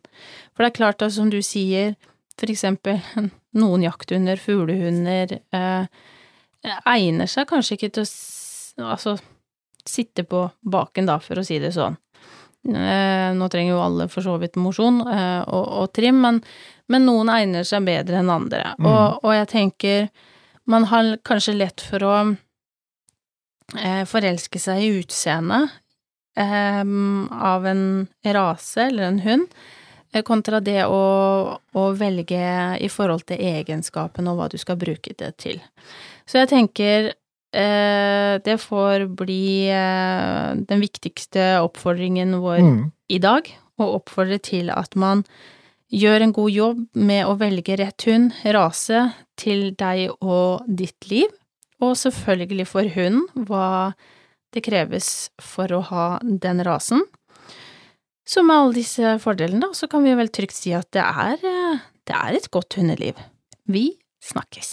For 0.54 0.64
det 0.66 0.72
er 0.72 0.78
klart 0.82 0.98
da, 1.00 1.08
som 1.08 1.30
du 1.32 1.38
sier, 1.46 1.94
for 2.36 2.50
eksempel 2.52 3.00
noen 3.60 3.86
jakthunder, 3.86 4.36
fuglehunder, 4.42 5.38
eh, 5.54 5.86
egner 6.90 7.26
seg 7.30 7.46
kanskje 7.48 7.78
ikke 7.78 7.92
til 7.98 8.04
å 8.84 8.90
altså, 8.94 9.16
sitte 9.88 10.24
på 10.24 10.46
baken, 10.62 11.06
da, 11.10 11.18
for 11.22 11.40
å 11.40 11.44
si 11.46 11.58
det 11.62 11.74
sånn. 11.74 11.96
Eh, 12.64 13.30
nå 13.36 13.48
trenger 13.52 13.74
jo 13.74 13.82
alle 13.84 14.06
for 14.08 14.24
så 14.24 14.38
vidt 14.40 14.56
mosjon 14.56 15.02
eh, 15.04 15.42
og, 15.44 15.66
og 15.82 15.90
trim, 15.92 16.22
men, 16.24 16.40
men 16.88 17.04
noen 17.04 17.28
egner 17.34 17.66
seg 17.68 17.84
bedre 17.84 18.22
enn 18.22 18.32
andre. 18.32 18.70
Mm. 18.78 18.88
Og, 18.88 19.26
og 19.26 19.36
jeg 19.36 19.50
tenker 19.52 20.06
man 20.64 20.86
har 20.88 21.10
kanskje 21.28 21.58
lett 21.58 21.84
for 21.84 22.06
å 22.08 22.14
eh, 23.76 24.04
forelske 24.08 24.60
seg 24.62 24.80
i 24.80 24.92
utseendet 25.02 25.74
eh, 26.40 26.80
av 26.80 27.68
en 27.68 27.84
rase 28.24 28.88
eller 28.88 29.10
en 29.10 29.20
hund, 29.26 29.58
kontra 30.24 30.60
det 30.62 30.84
å, 30.86 31.04
å 31.58 31.84
velge 31.98 32.48
i 32.78 32.88
forhold 32.88 33.24
til 33.26 33.40
egenskapen 33.42 34.28
og 34.30 34.38
hva 34.38 34.46
du 34.46 34.54
skal 34.62 34.78
bruke 34.78 35.10
det 35.18 35.32
til. 35.42 35.58
Så 36.22 36.38
jeg 36.38 36.52
tenker 36.52 37.08
det 37.54 38.56
får 38.60 39.04
bli 39.16 39.68
eh, 39.70 40.54
den 40.68 40.80
viktigste 40.82 41.60
oppfordringen 41.62 42.36
vår 42.42 42.58
Mm. 42.64 42.92
i 43.08 43.18
dag, 43.22 43.48
å 43.78 43.88
oppfordre 43.98 44.38
til 44.42 44.70
at 44.70 44.94
man 44.96 45.24
gjør 45.94 46.22
en 46.22 46.32
god 46.34 46.50
jobb 46.50 46.84
med 46.94 47.26
å 47.26 47.36
velge 47.38 47.76
rett 47.78 48.02
hund, 48.08 48.32
rase, 48.44 49.12
til 49.36 49.72
deg 49.78 50.10
og 50.20 50.64
ditt 50.66 51.08
liv, 51.10 51.28
og 51.82 51.94
selvfølgelig 51.98 52.66
for 52.66 52.88
hunden 52.94 53.46
hva 53.46 53.94
det 54.54 54.62
kreves 54.64 55.30
for 55.42 55.66
å 55.74 55.82
ha 55.90 56.06
den 56.22 56.62
rasen. 56.64 57.02
Så 58.26 58.42
med 58.46 58.56
alle 58.56 58.78
disse 58.78 59.18
fordelene, 59.20 59.60
da, 59.60 59.72
så 59.76 59.86
kan 59.90 60.02
vi 60.06 60.14
vel 60.16 60.30
trygt 60.32 60.56
si 60.56 60.72
at 60.72 60.88
det 60.94 61.02
er, 61.04 61.34
eh, 61.44 61.78
det 62.06 62.14
er 62.16 62.38
et 62.38 62.50
godt 62.50 62.74
hundeliv. 62.78 63.14
Vi 63.68 63.90
snakkes. 64.24 64.72